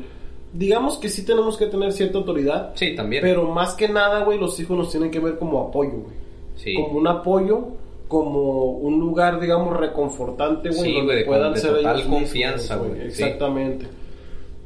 digamos 0.53 0.97
que 0.97 1.07
sí 1.07 1.26
tenemos 1.26 1.55
que 1.57 1.67
tener 1.67 1.91
cierta 1.93 2.17
autoridad. 2.17 2.72
Sí, 2.76 2.95
también. 2.95 3.22
Pero 3.22 3.47
más 3.51 3.74
que 3.76 3.88
nada, 3.88 4.24
güey, 4.24 4.38
los 4.39 4.59
hijos 4.59 4.78
nos 4.78 4.89
tienen 4.91 5.11
que 5.11 5.19
ver 5.19 5.38
como 5.38 5.59
apoyo, 5.67 5.91
güey. 5.91 6.15
sí. 6.55 6.76
Como 6.76 6.97
un 6.99 7.07
apoyo, 7.07 7.67
como 8.12 8.66
un 8.66 8.99
lugar, 8.99 9.39
digamos, 9.39 9.78
reconfortante, 9.78 10.68
güey, 10.68 10.82
Sí, 10.82 10.93
donde 10.97 11.16
de- 11.16 11.24
puedan 11.26 11.55
ser 11.55 11.76
total 11.76 11.95
ellos 11.95 12.07
confianza, 12.09 12.76
güey, 12.76 12.91
sí. 13.09 13.24
Exactamente. 13.24 13.86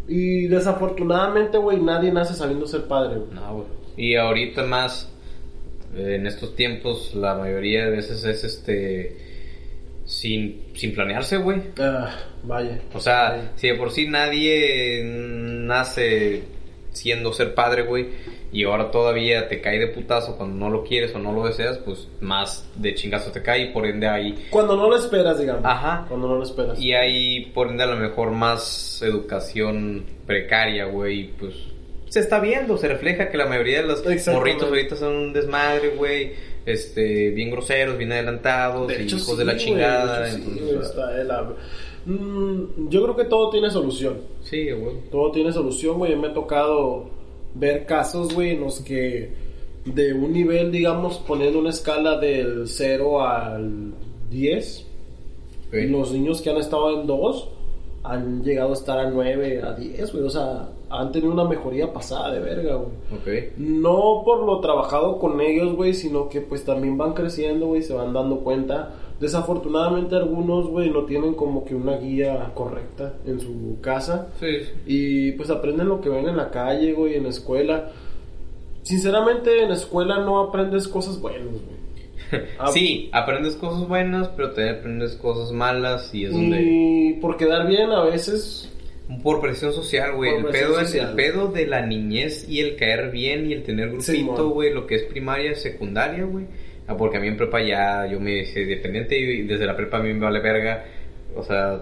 Y 0.08 0.48
desafortunadamente, 0.48 1.60
güey, 1.60 1.80
nadie 1.80 2.12
nace 2.12 2.34
sabiendo 2.34 2.66
ser 2.66 2.86
padre, 2.86 3.20
güey. 3.20 3.30
No, 3.36 3.54
güey. 3.54 3.68
Y 3.98 4.16
ahorita 4.16 4.64
más, 4.64 5.12
eh, 5.96 6.16
en 6.16 6.26
estos 6.26 6.56
tiempos, 6.56 7.14
la 7.14 7.36
mayoría 7.36 7.86
de 7.86 7.92
veces 7.92 8.26
es 8.26 8.44
este. 8.44 9.18
Sin, 10.06 10.62
sin 10.76 10.94
planearse, 10.94 11.38
güey. 11.38 11.62
Ah, 11.80 12.10
vaya. 12.44 12.80
O 12.94 13.00
sea, 13.00 13.30
Vaya. 13.32 13.52
si 13.56 13.68
de 13.70 13.76
por 13.76 13.92
sí 13.92 14.08
nadie 14.08 15.02
nace 15.04 16.44
siendo 16.96 17.34
ser 17.34 17.54
padre, 17.54 17.84
güey, 17.84 18.08
y 18.52 18.64
ahora 18.64 18.90
todavía 18.90 19.48
te 19.48 19.62
cae 19.62 19.80
de 19.80 19.88
putazo 19.88 20.38
cuando 20.38 20.56
no 20.56 20.70
lo 20.70 20.84
quieres 20.84 21.14
o 21.14 21.20
no 21.20 21.32
lo 21.34 21.46
deseas, 21.46 21.78
pues 21.78 22.08
más 22.22 22.68
de 22.76 22.96
chingazo 22.96 23.32
te 23.32 23.42
cae 23.42 23.64
y 23.64 23.74
por 23.74 23.86
ende 23.86 24.08
hay, 24.08 24.48
Cuando 24.50 24.76
no 24.76 24.90
lo 24.90 24.96
esperas, 24.96 25.40
digamos. 25.40 25.64
Ajá. 25.66 26.06
Cuando 26.08 26.28
no 26.28 26.36
lo 26.36 26.44
esperas. 26.44 26.80
y 26.80 26.94
hay 26.94 27.52
por 27.54 27.68
ende 27.68 27.84
a 27.84 27.88
lo 27.88 27.98
mejor 27.98 28.32
más 28.32 29.02
educación 29.04 30.06
precaria, 30.26 30.86
güey, 30.86 31.32
pues 31.38 31.54
se 32.16 32.22
está 32.22 32.40
viendo, 32.40 32.78
se 32.78 32.88
refleja 32.88 33.30
que 33.30 33.38
la 33.38 33.46
mayoría 33.46 33.82
de 33.82 33.88
los 33.88 34.04
morritos 34.28 34.70
ahorita 34.70 34.96
son 34.96 35.16
un 35.16 35.34
desmadre, 35.34 35.90
güey, 35.90 36.32
este, 36.66 37.32
bien 37.32 37.52
groseros, 37.52 37.98
bien 37.98 38.14
adelantados, 38.14 38.90
y 38.92 39.02
hijos 39.02 39.26
sí, 39.26 39.36
de 39.36 39.44
la 39.46 39.58
chingada. 39.58 40.22
de 40.22 40.30
hecho, 40.30 40.38
sí, 40.38 40.60
entonces, 40.60 40.90
está 40.90 41.08
de 41.12 41.26
Mm, 42.06 42.90
yo 42.90 43.04
creo 43.04 43.16
que 43.16 43.26
todo 43.26 43.50
tiene 43.50 43.70
solución. 43.70 44.18
sí, 44.44 44.70
güey. 44.72 44.96
Todo 45.12 45.32
tiene 45.32 45.52
solución, 45.52 45.98
güey. 45.98 46.16
Me 46.16 46.28
ha 46.28 46.34
tocado 46.34 47.06
ver 47.56 47.86
casos, 47.86 48.34
güey, 48.34 48.52
en 48.52 48.62
los 48.62 48.82
que 48.82 49.34
de 49.86 50.14
un 50.14 50.34
nivel, 50.34 50.72
digamos, 50.72 51.18
poniendo 51.20 51.60
una 51.60 51.70
escala 51.70 52.18
del 52.20 52.68
0 52.68 53.22
al 53.22 53.94
10, 54.30 54.88
Ok. 55.68 55.74
los 55.90 56.12
niños 56.12 56.42
que 56.42 56.50
han 56.50 56.58
estado 56.58 57.00
en 57.00 57.08
2 57.08 57.50
han 58.04 58.44
llegado 58.44 58.70
a 58.72 58.74
estar 58.74 59.00
a 59.00 59.10
9, 59.10 59.62
a 59.64 59.74
10, 59.74 60.12
güey. 60.12 60.24
O 60.26 60.30
sea, 60.30 60.70
han 60.90 61.12
tenido 61.12 61.32
una 61.34 61.46
mejoría 61.46 61.92
pasada 61.92 62.32
de 62.32 62.40
verga, 62.40 62.76
güey. 62.76 62.90
Ok. 63.20 63.54
No 63.58 64.22
por 64.24 64.44
lo 64.46 64.60
trabajado 64.60 65.18
con 65.18 65.42
ellos, 65.42 65.76
güey, 65.76 65.94
sino 65.96 66.30
que 66.30 66.42
pues 66.42 66.64
también 66.66 66.98
van 66.98 67.14
creciendo, 67.14 67.68
güey, 67.68 67.82
se 67.82 67.94
van 67.94 68.14
dando 68.14 68.40
cuenta. 68.42 68.92
Desafortunadamente 69.20 70.16
algunos, 70.16 70.68
güey, 70.68 70.90
no 70.90 71.06
tienen 71.06 71.36
como 71.36 71.64
que 71.64 71.74
una 71.74 71.98
guía 71.98 72.52
correcta 72.54 73.14
en 73.26 73.40
su 73.40 73.80
casa. 73.82 74.28
Sí. 74.40 74.58
Y 74.86 75.32
pues 75.34 75.50
aprenden 75.50 75.88
lo 75.88 76.02
que 76.02 76.10
ven 76.10 76.28
en 76.28 76.36
la 76.36 76.52
calle, 76.52 76.94
güey, 76.94 77.16
en 77.16 77.24
la 77.24 77.30
escuela. 77.30 77.92
Sinceramente, 78.84 79.64
en 79.64 79.70
la 79.70 79.76
escuela 79.76 80.20
no 80.20 80.40
aprendes 80.40 80.88
cosas 80.88 81.20
buenas, 81.22 81.48
güey. 81.48 82.46
Ah, 82.60 82.68
Sí, 82.74 83.10
aprendes 83.14 83.56
cosas 83.56 83.88
buenas, 83.88 84.28
pero 84.36 84.52
también 84.52 84.76
aprendes 84.78 85.16
cosas 85.16 85.52
malas 85.52 86.14
y 86.14 86.26
es 86.26 86.34
donde... 86.34 86.62
Y 86.62 87.14
por 87.14 87.38
quedar 87.38 87.68
bien 87.68 87.92
a 87.92 88.04
veces... 88.04 88.72
Por 89.24 89.40
presión 89.40 89.72
social, 89.72 90.16
güey. 90.16 90.36
El 90.36 90.46
pedo, 90.46 90.80
es, 90.80 90.94
el 90.96 91.10
pedo 91.10 91.48
de 91.48 91.68
la 91.68 91.86
niñez 91.86 92.50
y 92.50 92.60
el 92.60 92.76
caer 92.76 93.12
bien 93.12 93.50
y 93.50 93.54
el 93.54 93.62
tener 93.62 93.92
grupito, 93.92 94.50
güey, 94.50 94.74
lo 94.74 94.88
que 94.88 94.96
es 94.96 95.04
primaria, 95.04 95.54
secundaria, 95.54 96.26
güey. 96.26 96.46
Ah, 96.88 96.96
porque 96.98 97.18
a 97.18 97.20
mí 97.20 97.28
en 97.28 97.38
prepa 97.38 97.62
ya 97.62 98.06
yo 98.06 98.20
me 98.20 98.40
hice 98.40 98.66
dependiente 98.66 99.18
y 99.18 99.44
desde 99.44 99.66
la 99.66 99.76
prepa 99.76 99.98
a 99.98 100.02
mí 100.02 100.14
me 100.14 100.26
vale 100.26 100.40
verga. 100.40 100.86
O 101.36 101.44
sea, 101.44 101.82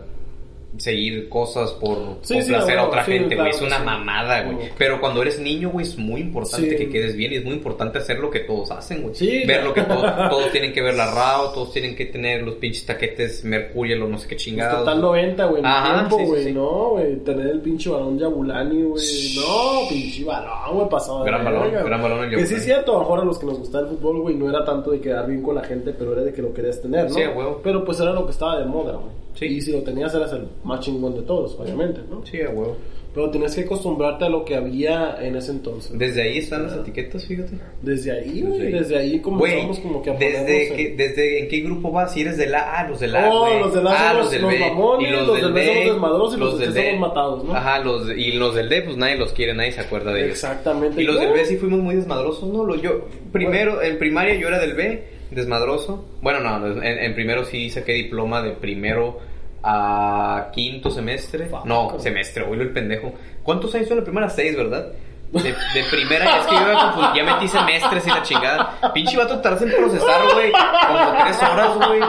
seguir 0.77 1.29
cosas 1.29 1.71
por 1.73 2.17
Sí, 2.21 2.35
a 2.53 2.83
otra 2.83 3.03
gente, 3.03 3.35
güey. 3.35 3.35
claro 3.35 3.49
es 3.51 3.61
una 3.61 3.79
mamada, 3.79 4.43
güey. 4.43 4.69
Pero 4.77 4.99
cuando 4.99 5.21
eres 5.21 5.39
niño, 5.39 5.69
güey, 5.69 5.85
es 5.85 5.97
muy 5.97 6.21
importante 6.21 6.75
que 6.75 6.89
quedes 6.89 7.15
bien 7.15 7.33
y 7.33 7.35
es 7.35 7.45
muy 7.45 7.53
importante 7.53 7.99
hacer 7.99 8.19
lo 8.19 8.29
que 8.29 8.39
todos 8.41 8.71
hacen, 8.71 9.03
güey. 9.03 9.15
Sí, 9.15 9.43
ver 9.45 9.63
lo 9.63 9.73
que 9.73 9.81
todos, 9.83 10.01
todos 10.29 10.51
tienen 10.51 10.73
que 10.73 10.81
ver 10.81 10.95
la 10.95 11.11
RAO, 11.13 11.51
todos 11.53 11.71
tienen 11.71 11.95
que 11.95 12.05
tener 12.07 12.41
los 12.43 12.55
pinches 12.55 12.85
taquetes 12.85 13.43
Mercurial 13.43 14.03
o 14.03 14.07
no 14.07 14.17
sé 14.17 14.27
qué 14.27 14.35
Pues, 14.35 14.43
chingados. 14.43 14.79
total 14.79 15.01
90, 15.01 15.45
güey, 15.45 15.61
Ajá, 15.65 16.07
tiempo, 16.09 16.25
güey, 16.27 16.53
no, 16.53 16.89
güey, 16.91 17.15
tener 17.17 17.47
el 17.47 17.61
pinche 17.61 17.89
balón 17.89 18.17
Yabulani, 18.17 18.83
güey, 18.83 19.35
no, 19.37 19.89
pinche 19.89 20.23
balón, 20.23 20.75
güey, 20.75 20.89
pasado 20.89 21.19
de 21.23 21.25
Gran 21.31 21.45
balón, 21.45 21.71
gran 21.71 21.83
güey. 22.01 22.01
balón 22.01 22.29
Que 22.29 22.45
sí 22.45 22.55
es 22.55 22.63
cierto, 22.65 22.91
a 22.91 22.95
lo 22.95 22.99
mejor 23.01 23.19
a 23.21 23.25
los 23.25 23.39
que 23.39 23.45
nos 23.45 23.59
gustaba 23.59 23.87
el 23.87 23.95
fútbol, 23.95 24.21
güey, 24.21 24.35
no 24.35 24.49
era 24.49 24.65
tanto 24.65 24.91
de 24.91 24.99
quedar 24.99 25.27
bien 25.27 25.41
con 25.43 25.55
la 25.55 25.63
gente, 25.63 25.93
pero 25.93 26.13
era 26.13 26.23
de 26.23 26.33
que 26.33 26.41
lo 26.41 26.53
querías 26.53 26.81
tener, 26.81 27.09
¿no? 27.09 27.15
Sí, 27.15 27.21
huevo. 27.21 27.61
Pero 27.63 27.83
pues 27.85 27.99
era 27.99 28.11
lo 28.11 28.25
que 28.25 28.31
estaba 28.31 28.59
de 28.59 28.65
moda, 28.65 28.93
güey. 28.93 29.22
Sí. 29.35 29.45
Y 29.45 29.61
si 29.61 29.71
lo 29.71 29.81
tenías 29.81 30.13
eras 30.13 30.31
el 30.33 30.47
más 30.63 30.79
chingón 30.81 31.15
de 31.15 31.21
todos, 31.23 31.55
obviamente, 31.59 32.01
¿no? 32.09 32.25
Sí, 32.25 32.41
a 32.41 32.49
huevo. 32.49 32.77
Pero 33.13 33.29
tenías 33.29 33.53
que 33.53 33.61
acostumbrarte 33.61 34.25
a 34.25 34.29
lo 34.29 34.43
que 34.43 34.55
había 34.55 35.17
en 35.21 35.35
ese 35.35 35.51
entonces. 35.51 35.95
Desde 35.99 36.23
ahí 36.23 36.39
están 36.39 36.63
las 36.63 36.73
etiquetas, 36.77 37.27
fíjate. 37.27 37.51
Desde 37.83 38.11
ahí, 38.11 38.41
Desde 38.41 38.47
güey, 38.47 38.61
ahí. 38.61 38.71
desde 38.73 38.97
ahí 38.97 39.19
comenzamos 39.19 39.77
Güey, 39.79 39.81
como 39.83 40.01
que 40.01 40.09
a 40.09 40.13
desde, 40.15 40.75
que, 40.75 40.95
desde 40.97 41.39
en 41.41 41.47
qué 41.47 41.59
grupo 41.59 41.91
vas, 41.91 42.11
si 42.11 42.21
eres 42.21 42.37
de 42.37 42.47
la 42.47 42.73
A, 42.79 42.89
los 42.89 42.99
de 42.99 43.07
la 43.09 43.29
Oh, 43.31 43.59
los 43.59 43.71
del 43.75 43.85
A 43.85 44.09
ah, 44.09 44.13
los 44.15 44.31
del 44.31 44.41
los 44.41 44.51
B, 44.51 44.59
mamones, 44.59 45.07
y 45.07 45.11
los, 45.11 45.27
los 45.27 45.35
del 45.35 45.43
del 45.45 45.53
B 45.53 45.61
D, 45.61 45.67
son 45.67 45.75
los 45.85 45.93
desmadrosos 45.93 46.37
y 46.37 46.39
los 46.39 46.59
del 46.59 46.73
D. 46.73 46.97
matados, 46.97 47.43
¿no? 47.43 47.53
Ajá, 47.55 47.79
los, 47.83 48.09
y 48.17 48.31
los 48.31 48.55
del 48.55 48.69
D, 48.69 48.81
pues 48.81 48.97
nadie 48.97 49.15
los 49.15 49.31
quiere, 49.31 49.53
nadie 49.53 49.73
se 49.73 49.81
acuerda 49.81 50.11
de 50.11 50.19
ellos. 50.21 50.31
Exactamente. 50.31 50.99
Y 50.99 51.05
los 51.05 51.19
del 51.19 51.33
B 51.33 51.45
sí 51.45 51.57
fuimos 51.57 51.81
muy 51.81 51.93
desmadrosos, 51.95 52.49
¿no? 52.51 52.63
Los- 52.65 52.81
Yo, 52.81 53.05
primero, 53.31 53.79
en 53.83 53.99
primaria 53.99 54.33
yo 54.35 54.47
era 54.47 54.59
del 54.59 54.73
B, 54.73 55.03
desmadroso. 55.35 56.05
Bueno, 56.21 56.39
no, 56.39 56.65
en, 56.67 56.83
en 56.83 57.13
primero 57.15 57.43
sí 57.45 57.69
saqué 57.69 57.93
diploma 57.93 58.41
de 58.41 58.51
primero 58.51 59.19
a 59.63 60.49
quinto 60.53 60.89
semestre. 60.89 61.49
No, 61.65 61.97
semestre, 61.99 62.43
oílo 62.43 62.63
el 62.63 62.71
pendejo. 62.73 63.13
¿Cuántos 63.43 63.73
años 63.75 63.87
son 63.87 63.97
la 63.97 64.03
primera? 64.03 64.29
Seis, 64.29 64.55
¿verdad? 64.55 64.91
De, 65.31 65.41
de 65.51 65.83
primera, 65.89 66.37
es 66.39 66.45
que 66.45 66.53
yo 66.55 66.61
iba 66.61 66.79
a 66.79 66.91
confundir, 66.93 67.23
ya 67.23 67.33
metí 67.33 67.47
semestres 67.47 68.05
y 68.05 68.09
la 68.09 68.21
chingada. 68.21 68.93
Pinche 68.93 69.17
vato 69.17 69.39
tardas 69.39 69.63
en 69.63 69.71
procesar, 69.71 70.21
güey. 70.33 70.51
Como 70.51 71.23
tres 71.23 71.37
horas, 71.41 71.75
güey. 71.87 72.01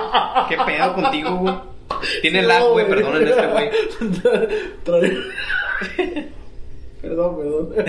¿Qué 0.49 0.57
pedo 0.67 0.95
contigo, 0.95 1.37
güey? 1.37 1.55
Tiene 2.21 2.43
No, 2.43 2.49
lag, 2.49 2.65
güey, 2.65 2.87
perdonen 2.89 3.29
este 3.29 3.47
güey. 3.47 3.71
Perdón, 7.05 7.37
perdón. 7.39 7.75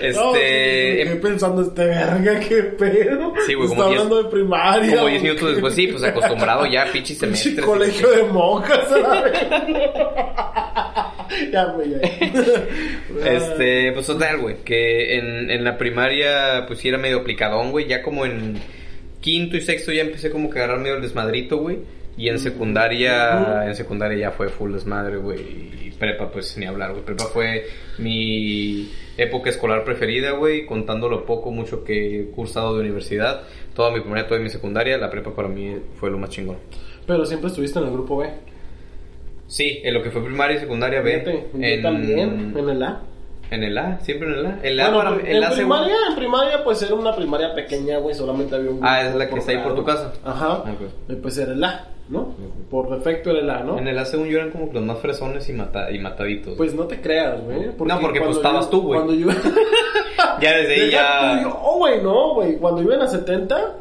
Este, 0.00 0.18
No, 0.20 0.32
me 0.32 0.38
quedé 0.38 1.02
em- 1.12 1.20
pensando, 1.20 1.62
este 1.62 1.84
verga, 1.84 2.40
qué 2.40 2.62
pedo. 2.62 3.32
Sí, 3.46 3.54
güey, 3.54 3.66
Está 3.68 3.76
como 3.76 3.88
diez- 3.90 3.98
hablando 3.98 4.22
de 4.22 4.30
primaria. 4.30 4.96
Como 4.96 5.08
10 5.08 5.20
güey. 5.20 5.22
minutos 5.22 5.50
después, 5.52 5.74
sí, 5.74 5.86
pues 5.88 6.02
acostumbrado 6.04 6.64
ya, 6.66 6.84
pinche 6.84 7.14
Pinche 7.14 7.36
semestre. 7.36 7.64
colegio 7.64 8.10
de 8.10 8.22
monjas, 8.24 8.90
verga. 8.90 10.30
Ya, 11.52 11.64
güey, 11.66 11.90
ya. 11.90 11.98
Este, 13.30 13.92
pues 13.92 14.06
total, 14.06 14.38
güey, 14.38 14.56
que 14.64 15.16
en, 15.18 15.50
en 15.50 15.64
la 15.64 15.76
primaria, 15.78 16.64
pues 16.66 16.80
sí 16.80 16.88
era 16.88 16.98
medio 16.98 17.18
aplicadón, 17.20 17.70
güey, 17.70 17.86
ya 17.86 18.02
como 18.02 18.24
en 18.26 18.54
quinto 19.20 19.56
y 19.56 19.60
sexto 19.60 19.92
ya 19.92 20.02
empecé 20.02 20.30
como 20.30 20.50
que 20.50 20.58
a 20.58 20.64
agarrar 20.64 20.80
medio 20.82 20.96
el 20.96 21.02
desmadrito, 21.02 21.58
güey, 21.58 21.78
y 22.16 22.28
en 22.28 22.38
secundaria, 22.38 23.64
en 23.66 23.74
secundaria 23.76 24.18
ya 24.18 24.30
fue 24.32 24.48
full 24.48 24.72
desmadre, 24.72 25.18
güey, 25.18 25.38
prepa, 26.00 26.32
pues 26.32 26.56
ni 26.56 26.66
hablar, 26.66 26.90
güey, 26.92 27.04
prepa 27.04 27.24
fue 27.26 27.66
mi 27.98 28.90
época 29.16 29.50
escolar 29.50 29.84
preferida, 29.84 30.32
güey, 30.32 30.66
contando 30.66 31.08
lo 31.08 31.24
poco, 31.26 31.52
mucho 31.52 31.84
que 31.84 32.20
he 32.22 32.24
cursado 32.30 32.74
de 32.74 32.80
universidad, 32.80 33.42
toda 33.74 33.90
mi 33.92 34.00
primaria, 34.00 34.26
toda 34.26 34.40
mi 34.40 34.48
secundaria, 34.50 34.98
la 34.98 35.10
prepa 35.10 35.32
para 35.36 35.46
mí 35.48 35.76
fue 35.96 36.10
lo 36.10 36.18
más 36.18 36.30
chingón. 36.30 36.56
Pero 37.06 37.24
siempre 37.26 37.48
estuviste 37.48 37.78
en 37.78 37.84
el 37.84 37.92
grupo 37.92 38.16
B. 38.16 38.30
Sí, 39.46 39.80
en 39.84 39.94
lo 39.94 40.02
que 40.02 40.10
fue 40.10 40.22
primaria 40.24 40.56
y 40.56 40.60
secundaria 40.60 41.00
B. 41.02 41.10
Fíjate, 41.20 41.46
yo 41.52 41.58
en, 41.64 41.82
también, 41.82 42.54
en 42.56 42.68
el 42.68 42.82
A. 42.82 43.02
En 43.50 43.64
el 43.64 43.76
A, 43.78 43.98
siempre 44.00 44.28
en 44.28 44.34
el 44.34 44.46
A. 44.46 44.60
El 44.62 44.78
A 44.80 44.90
Bueno, 44.90 45.10
para- 45.16 45.28
en 45.30 45.42
A 45.44 45.50
según- 45.50 45.56
primaria, 45.76 45.96
en 46.08 46.14
primaria, 46.16 46.64
pues 46.64 46.80
era 46.82 46.94
una 46.94 47.14
primaria 47.16 47.52
pequeña, 47.54 47.98
güey, 47.98 48.14
solamente 48.14 48.54
había 48.54 48.70
un 48.70 48.78
Ah, 48.80 49.02
es 49.08 49.14
la 49.14 49.28
que 49.28 49.38
está 49.38 49.50
ahí 49.52 49.58
por 49.58 49.74
tu 49.74 49.84
casa. 49.84 50.12
Ajá. 50.24 50.62
Ah, 50.64 50.72
ok. 50.72 51.10
Eh, 51.10 51.16
Pues 51.20 51.36
era 51.36 51.52
el 51.52 51.64
A, 51.64 51.88
¿no? 52.10 52.34
Por 52.70 52.90
defecto 52.90 53.30
era 53.30 53.38
el 53.40 53.50
A, 53.50 53.62
¿no? 53.62 53.78
En 53.78 53.86
el 53.88 53.98
A 53.98 54.04
según 54.04 54.26
yo 54.28 54.38
eran 54.38 54.50
como 54.50 54.70
los 54.72 54.82
más 54.82 54.98
fresones 54.98 55.48
y, 55.48 55.52
mata- 55.52 55.90
y 55.90 55.98
mataditos. 55.98 56.54
Pues 56.56 56.74
no 56.74 56.84
te 56.84 57.00
creas, 57.00 57.42
güey. 57.42 57.70
No, 57.86 58.00
porque, 58.00 58.20
pues, 58.20 58.36
estabas 58.36 58.64
yo- 58.66 58.70
tú, 58.70 58.82
güey. 58.82 59.00
Cuando 59.00 59.14
yo... 59.14 59.28
ya 60.40 60.56
desde 60.56 60.74
ahí 60.84 60.90
ya... 60.90 61.42
yo- 61.42 61.58
Oh, 61.62 61.78
güey, 61.78 62.02
no, 62.02 62.34
güey. 62.34 62.56
Cuando 62.58 62.82
iba 62.82 62.94
en 62.94 63.00
la 63.00 63.06
70, 63.08 63.76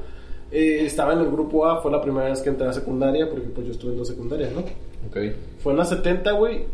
eh, 0.51 0.79
estaba 0.85 1.13
en 1.13 1.19
el 1.19 1.29
grupo 1.31 1.65
A. 1.65 1.81
Fue 1.81 1.91
la 1.91 2.01
primera 2.01 2.29
vez 2.29 2.41
que 2.41 2.49
entré 2.49 2.67
a 2.67 2.73
secundaria, 2.73 3.29
porque 3.29 3.47
pues 3.47 3.65
yo 3.67 3.73
estuve 3.73 3.91
en 3.91 3.97
dos 3.97 4.07
secundarias, 4.07 4.51
¿no? 4.53 4.59
Ok. 4.61 5.17
Fue 5.59 5.73
en 5.73 5.77
la 5.79 5.85
70, 5.85 6.31
güey. 6.31 6.65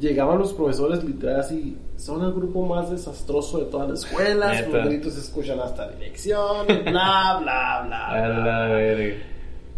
Llegaban 0.00 0.38
los 0.38 0.52
profesores 0.52 1.04
literal 1.04 1.38
así. 1.40 1.78
Son 1.96 2.20
el 2.24 2.32
grupo 2.32 2.66
más 2.66 2.90
desastroso 2.90 3.58
de 3.58 3.66
toda 3.66 3.86
la 3.86 3.94
escuela. 3.94 4.52
Sus 4.58 4.66
Neta. 4.72 4.84
gritos 4.84 5.12
se 5.14 5.20
escuchan 5.20 5.60
hasta 5.60 5.88
dirección. 5.92 6.66
Bla, 6.66 7.38
bla, 7.40 7.82
bla. 7.86 8.06
A 8.08 8.28
la 8.28 8.66
verga. 8.74 9.14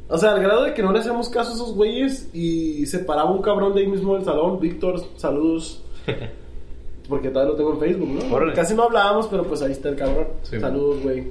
O 0.09 0.17
sea, 0.17 0.33
al 0.33 0.43
grado 0.43 0.65
de 0.65 0.73
que 0.75 0.83
no 0.83 0.91
le 0.93 1.01
hacíamos 1.01 1.29
caso 1.29 1.51
a 1.51 1.55
esos 1.55 1.75
güeyes 1.75 2.31
y 2.35 2.87
se 2.87 3.01
paraba 3.01 3.31
un 3.31 3.43
cabrón 3.43 3.75
de 3.75 3.81
ahí 3.83 3.87
mismo 3.87 4.15
del 4.15 4.25
salón. 4.25 4.59
Víctor, 4.59 5.03
saludos. 5.17 5.83
Porque 7.09 7.29
todavía 7.31 7.53
lo 7.53 7.57
tengo 7.57 7.73
en 7.75 7.81
Facebook, 7.81 8.09
¿no? 8.09 8.35
Órale. 8.35 8.53
Casi 8.55 8.75
no 8.75 8.85
hablábamos, 8.85 9.27
pero 9.29 9.45
pues 9.45 9.61
ahí 9.63 9.73
está 9.73 9.89
el 9.91 9.97
cabrón. 9.97 10.27
Sí. 10.43 10.59
saludos, 10.61 11.03
güey. 11.03 11.25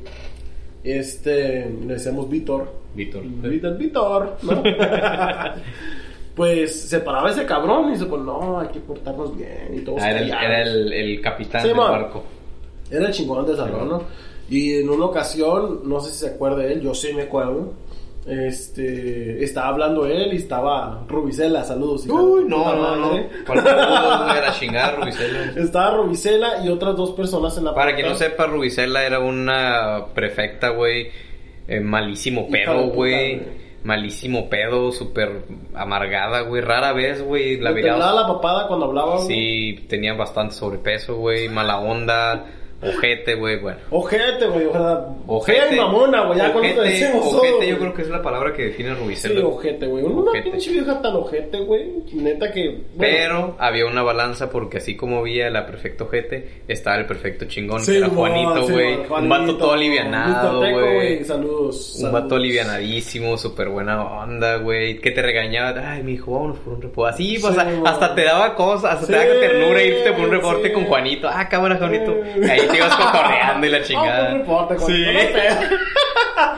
Este, 0.84 1.69
le 1.86 1.93
decíamos 1.93 2.30
Víctor. 2.30 2.71
Víctor. 2.95 3.23
Víctor, 3.23 3.78
Víctor, 3.78 4.38
¿no? 4.43 4.63
pues 6.36 6.82
se 6.89 6.99
paraba 6.99 7.32
ese 7.32 7.45
cabrón 7.45 7.91
y 7.93 7.97
se 7.97 8.05
pone, 8.05 8.23
no, 8.23 8.59
hay 8.59 8.67
que 8.69 8.80
portarnos 8.80 9.36
bien 9.36 9.69
y 9.73 9.80
todos 9.80 10.01
Ah, 10.01 10.11
era 10.11 10.19
el, 10.21 10.30
callados. 10.30 10.45
era 10.49 10.61
el, 10.63 10.93
el 10.93 11.21
capitán 11.21 11.61
Sí, 11.61 11.67
del 11.69 11.78
man. 11.78 11.91
barco. 11.91 12.23
Era 12.91 13.07
el 13.07 13.13
chingón 13.13 13.45
del 13.45 13.57
salón, 13.57 13.89
¿no? 13.89 14.01
Y 14.49 14.75
en 14.75 14.89
una 14.89 15.05
ocasión, 15.05 15.82
no 15.84 15.99
sé 15.99 16.11
si 16.11 16.19
se 16.19 16.28
acuerda 16.30 16.63
él, 16.65 16.82
yo 16.82 16.93
sí 16.93 17.11
me 17.13 17.23
acuerdo. 17.23 17.73
Este, 18.28 19.41
estaba 19.43 19.69
hablando 19.69 20.05
él 20.05 20.34
y 20.34 20.38
estaba 20.38 21.05
Rubicela, 21.07 21.63
saludos. 21.63 22.05
hija 22.05 22.13
Uy, 22.13 22.43
no, 22.45 22.57
puta 22.57 22.75
no, 22.75 22.95
no. 22.97 23.07
madre. 23.09 23.30
¿Cuál 23.45 23.61
güey? 23.61 24.38
Era 24.38 24.53
chingar, 24.59 24.99
Rubicela. 24.99 25.51
Estaba 25.55 25.97
Rubicela 25.97 26.65
y 26.65 26.69
otras 26.69 26.95
dos 26.97 27.11
personas 27.11 27.57
en 27.57 27.65
la 27.65 27.73
Para 27.73 27.95
quien 27.95 28.09
no 28.09 28.15
sepa, 28.15 28.45
Rubicela 28.47 29.05
era 29.05 29.19
una 29.19 30.07
prefecta, 30.13 30.69
güey. 30.69 31.07
eh, 31.67 31.80
malísimo 31.80 32.49
pedo, 32.49 32.88
güey. 32.89 33.41
Malísimo 33.84 34.49
pedo, 34.49 34.91
súper 34.91 35.43
amargada, 35.73 36.41
güey. 36.41 36.61
Rara 36.61 36.91
vez, 36.91 37.21
güey. 37.21 37.57
La 37.61 37.71
veríamos. 37.71 38.03
la 38.13 38.28
papada 38.28 38.67
cuando 38.67 38.88
hablaba. 38.88 39.15
güey. 39.21 39.28
Sí, 39.28 39.86
tenía 39.88 40.13
bastante 40.13 40.55
sobrepeso, 40.55 41.15
güey. 41.15 41.47
Mala 41.47 41.80
onda. 41.80 42.45
Ojete, 42.82 43.36
güey. 43.36 43.59
Bueno. 43.59 43.80
Ojete, 43.89 44.47
güey, 44.47 44.65
ojalá. 44.67 45.07
Ojete. 45.25 45.61
Fea 45.69 45.82
mamona, 45.82 46.25
güey, 46.25 46.38
ya 46.39 46.49
ojete, 46.55 46.80
decimos 46.82 47.34
ojete, 47.34 47.67
yo 47.67 47.80
creo 47.80 47.93
que 47.93 48.01
es 48.03 48.09
la 48.09 48.21
palabra 48.21 48.53
que 48.53 48.65
define 48.65 48.91
a 48.91 48.95
Sí, 48.95 49.01
Rubicela. 49.01 49.45
ojete, 49.47 49.86
güey. 49.88 50.03
Una 50.03 50.30
Ojete. 50.32 50.51
pinche 50.51 50.71
vieja 50.71 51.01
tan 51.01 51.15
ojete, 51.15 51.59
güey. 51.59 51.91
Neta 52.13 52.51
que. 52.51 52.67
bueno, 52.69 52.86
Pero 52.99 53.55
había 53.59 53.86
una 53.88 54.03
balanza 54.03 54.49
porque 54.49 54.78
así 54.78 54.95
como 54.95 55.19
había 55.19 55.49
la 55.49 55.65
perfecto 55.65 56.03
ojete, 56.05 56.61
estaba 56.67 56.97
el 56.97 57.05
perfecto 57.05 57.45
chingón, 57.45 57.82
sí, 57.82 57.93
que 57.93 57.97
era 57.97 58.09
Juanito, 58.09 58.67
sí, 58.67 58.73
güey. 58.73 58.95
un 59.09 59.30
vato 59.30 59.57
todo 59.57 59.71
alivianado, 59.73 60.59
güey. 60.59 61.23
Saludos. 61.23 61.93
Un 61.95 62.01
saludos. 62.01 62.11
vato 62.11 62.36
alivianadísimo, 62.36 63.38
súper 63.38 63.69
buena 63.69 64.03
onda, 64.21 64.57
güey. 64.57 64.99
Que 64.99 65.11
te 65.11 65.21
regañaba, 65.21 65.93
ay, 65.93 66.03
mi 66.03 66.13
hijo, 66.13 66.32
vámonos 66.34 66.59
por 66.59 66.73
un 66.73 66.82
reporte. 66.82 67.13
Así, 67.15 67.38
pues, 67.41 67.53
Sí, 67.53 67.59
a- 67.59 67.63
mo. 67.65 67.88
hasta 67.88 68.13
te 68.15 68.23
daba 68.23 68.55
cosas, 68.55 68.93
hasta 68.93 69.05
Sí, 69.07 69.11
te 69.13 69.17
daba 69.17 69.39
ternura 69.39 69.82
irte 69.84 70.11
por 70.11 70.25
un 70.25 70.32
reporte 70.32 70.67
sí. 70.67 70.73
con 70.73 70.86
Juanito. 70.86 71.28
Ah, 71.32 71.47
cámara, 71.49 71.75
Juanito. 71.78 72.13
Sí. 72.36 72.49
Ahí 72.49 72.66
te 72.68 72.78
ibas 72.78 72.95
cotorreando 72.95 73.65
y 73.65 73.70
la 73.70 73.82
chingada. 73.84 74.32
Sí. 74.32 74.38
no 74.47 74.68
pedo. 74.68 74.88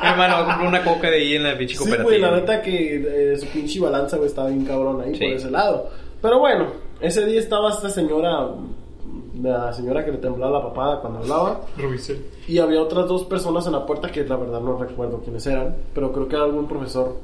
Mi 0.02 0.08
hermano, 0.10 0.36
voy 0.36 0.44
a 0.44 0.46
comprar 0.48 0.68
una 0.68 0.84
coca 0.84 1.10
de 1.10 1.18
ahí 1.18 1.36
en 1.36 1.44
la 1.44 1.58
pinche 1.58 1.74
Sí, 1.76 1.80
cooperativa. 1.80 2.10
güey, 2.10 2.20
la 2.22 2.32
neta 2.32 2.62
que 2.62 3.32
eh, 3.34 3.38
su 3.38 3.46
pinche 3.48 3.80
balanza, 3.80 4.18
güey, 4.18 4.28
estaba 4.30 4.50
bien 4.50 4.66
cabrón 4.66 5.02
ahí 5.02 5.16
Sí. 5.16 5.26
por 5.26 5.34
ese 5.38 5.52
lado. 5.52 5.90
Pero 6.22 6.40
bueno, 6.40 6.68
ese 7.00 7.26
día 7.26 7.40
estaba 7.40 7.70
esta 7.72 7.90
señora, 7.90 8.48
la 9.42 9.72
señora 9.74 10.04
que 10.04 10.12
le 10.12 10.18
temblaba 10.18 10.60
la 10.60 10.66
papada 10.66 11.00
cuando 11.02 11.20
hablaba. 11.20 11.62
Rubicel. 11.78 12.26
Y 12.48 12.60
había 12.60 12.82
otras 12.82 13.08
dos 13.08 13.24
personas 13.26 13.66
en 13.68 13.74
la 13.74 13.86
puerta 13.86 14.12
que 14.12 14.24
la 14.26 14.36
verdad 14.36 14.60
no 14.60 14.78
recuerdo 14.78 15.22
quiénes 15.22 15.46
eran, 15.48 15.76
pero 15.94 16.12
creo 16.12 16.28
que 16.28 16.36
era 16.36 16.46
algún 16.46 16.68
profesor. 16.68 17.16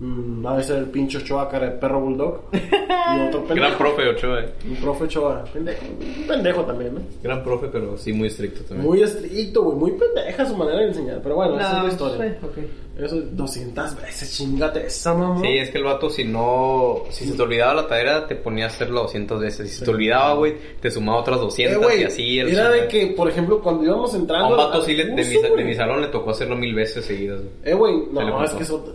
Mm, 0.00 0.46
a 0.46 0.56
veces 0.56 0.76
el 0.78 0.86
pinche 0.86 1.18
Ochoa, 1.18 1.48
cara 1.48 1.66
de 1.66 1.72
perro 1.72 2.00
bulldog. 2.00 2.42
Y 3.10 3.26
otro 3.26 3.40
pendejo. 3.44 3.54
Gran 3.66 3.76
profe, 3.78 4.08
Ochoa, 4.08 4.40
eh. 4.40 4.48
Un 4.68 4.76
profe 4.76 5.04
Ochoa, 5.04 5.44
pendejo. 5.52 5.84
Un 6.20 6.26
pendejo 6.28 6.60
también, 6.64 6.94
¿no? 6.94 7.00
Gran 7.22 7.42
profe, 7.42 7.66
pero 7.66 7.96
sí 7.98 8.12
muy 8.12 8.28
estricto 8.28 8.60
también. 8.62 8.86
Muy 8.88 9.02
estricto, 9.02 9.62
güey. 9.64 9.76
Muy 9.76 9.90
pendeja 9.92 10.46
su 10.46 10.56
manera 10.56 10.78
de 10.78 10.84
enseñar. 10.88 11.20
Pero 11.20 11.34
bueno, 11.34 11.58
esa 11.58 11.78
es 11.78 11.82
la 11.84 11.88
historia. 11.90 12.38
sí, 12.40 12.46
ok. 12.46 13.02
Eso 13.04 13.16
200 13.32 13.96
veces, 14.02 14.36
chingate 14.36 14.86
esa, 14.86 15.12
mamá. 15.14 15.40
Sí, 15.40 15.48
es 15.58 15.70
que 15.70 15.78
el 15.78 15.84
vato, 15.84 16.08
si 16.08 16.22
no. 16.24 17.02
Si 17.10 17.24
se 17.24 17.32
te 17.34 17.42
olvidaba 17.42 17.74
la 17.74 17.88
tarea, 17.88 18.26
te 18.28 18.36
ponía 18.36 18.64
a 18.66 18.68
hacerlo 18.68 19.00
200 19.02 19.40
veces. 19.40 19.70
Si 19.70 19.78
se 19.78 19.84
te 19.84 19.90
olvidaba, 19.90 20.34
güey, 20.34 20.54
te 20.80 20.88
sumaba 20.90 21.18
otras 21.20 21.38
Eh, 21.38 21.42
200 21.42 21.82
güey, 21.82 22.00
y 22.02 22.04
así. 22.04 22.38
el 22.38 22.50
era 22.50 22.70
de 22.70 22.86
que, 22.86 23.06
por 23.08 23.28
ejemplo, 23.28 23.60
cuando 23.60 23.82
íbamos 23.84 24.14
A 24.14 24.18
entrando. 24.18 24.50
un 24.50 24.56
vato 24.56 24.82
sí 24.82 24.94
le- 24.94 25.06
de, 25.06 25.64
mi, 25.64 25.74
salón 25.74 26.00
le 26.02 26.08
tocó 26.08 26.30
hacerlo 26.30 26.54
mil 26.56 26.74
veces 26.74 27.04
seguidas. 27.04 27.40
güey. 27.40 27.50
Eh, 27.64 27.74
güey, 27.74 27.94
no, 28.12 28.20
juntó. 28.20 28.44
es 28.44 28.50
que 28.52 28.62
eso. 28.62 28.94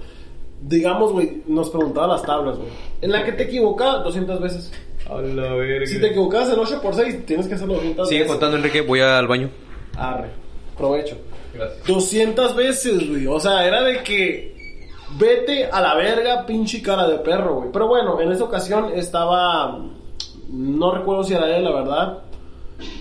Digamos, 0.61 1.11
güey, 1.11 1.43
nos 1.47 1.69
preguntaba 1.69 2.07
las 2.07 2.23
tablas, 2.23 2.57
güey. 2.57 2.69
En 3.01 3.11
la 3.11 3.23
que 3.23 3.33
te 3.33 3.43
equivocabas 3.43 4.03
200 4.03 4.39
veces. 4.41 4.71
A 5.09 5.21
la 5.21 5.53
verga. 5.53 5.85
Si 5.85 5.99
te 5.99 6.07
equivocabas 6.07 6.49
en 6.51 6.59
8 6.59 6.81
por 6.81 6.95
6, 6.95 7.25
tienes 7.25 7.47
que 7.47 7.53
hacerlo 7.55 7.75
200 7.75 8.07
Sigue 8.09 8.21
veces. 8.21 8.31
contando, 8.31 8.57
Enrique. 8.57 8.81
Voy 8.81 8.99
al 9.01 9.27
baño. 9.27 9.49
Arre, 9.97 10.29
provecho. 10.77 11.17
Gracias. 11.53 11.85
200 11.87 12.55
veces, 12.55 13.09
güey. 13.09 13.27
O 13.27 13.39
sea, 13.39 13.65
era 13.67 13.83
de 13.83 14.01
que. 14.03 14.55
Vete 15.19 15.65
a 15.67 15.79
la 15.81 15.95
verga, 15.95 16.45
pinche 16.47 16.81
cara 16.81 17.07
de 17.07 17.19
perro, 17.19 17.55
güey. 17.57 17.69
Pero 17.71 17.87
bueno, 17.87 18.19
en 18.19 18.31
esa 18.31 18.43
ocasión 18.45 18.91
estaba. 18.95 19.79
No 20.49 20.91
recuerdo 20.91 21.23
si 21.23 21.33
era 21.35 21.55
él, 21.55 21.63
la 21.63 21.71
verdad. 21.71 22.19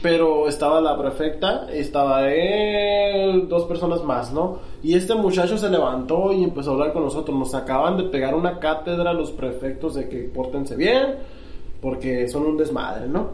Pero 0.03 0.49
estaba 0.49 0.81
la 0.81 0.97
prefecta, 0.99 1.67
estaba 1.73 2.31
él, 2.31 3.49
dos 3.49 3.65
personas 3.65 4.05
más, 4.05 4.33
¿no? 4.33 4.59
Y 4.83 4.95
este 4.95 5.15
muchacho 5.15 5.59
se 5.59 5.69
levantó 5.69 6.33
y 6.33 6.45
empezó 6.45 6.71
a 6.71 6.73
hablar 6.75 6.93
con 6.93 7.05
nosotros. 7.05 7.37
Nos 7.37 7.55
acaban 7.55 7.97
de 7.97 8.05
pegar 8.05 8.35
una 8.35 8.59
cátedra 8.61 9.13
los 9.13 9.33
prefectos 9.33 9.95
de 9.95 10.09
que 10.09 10.25
pórtense 10.25 10.77
bien, 10.77 11.17
porque 11.81 12.29
son 12.29 12.45
un 12.45 12.57
desmadre, 12.57 13.09
¿no? 13.09 13.31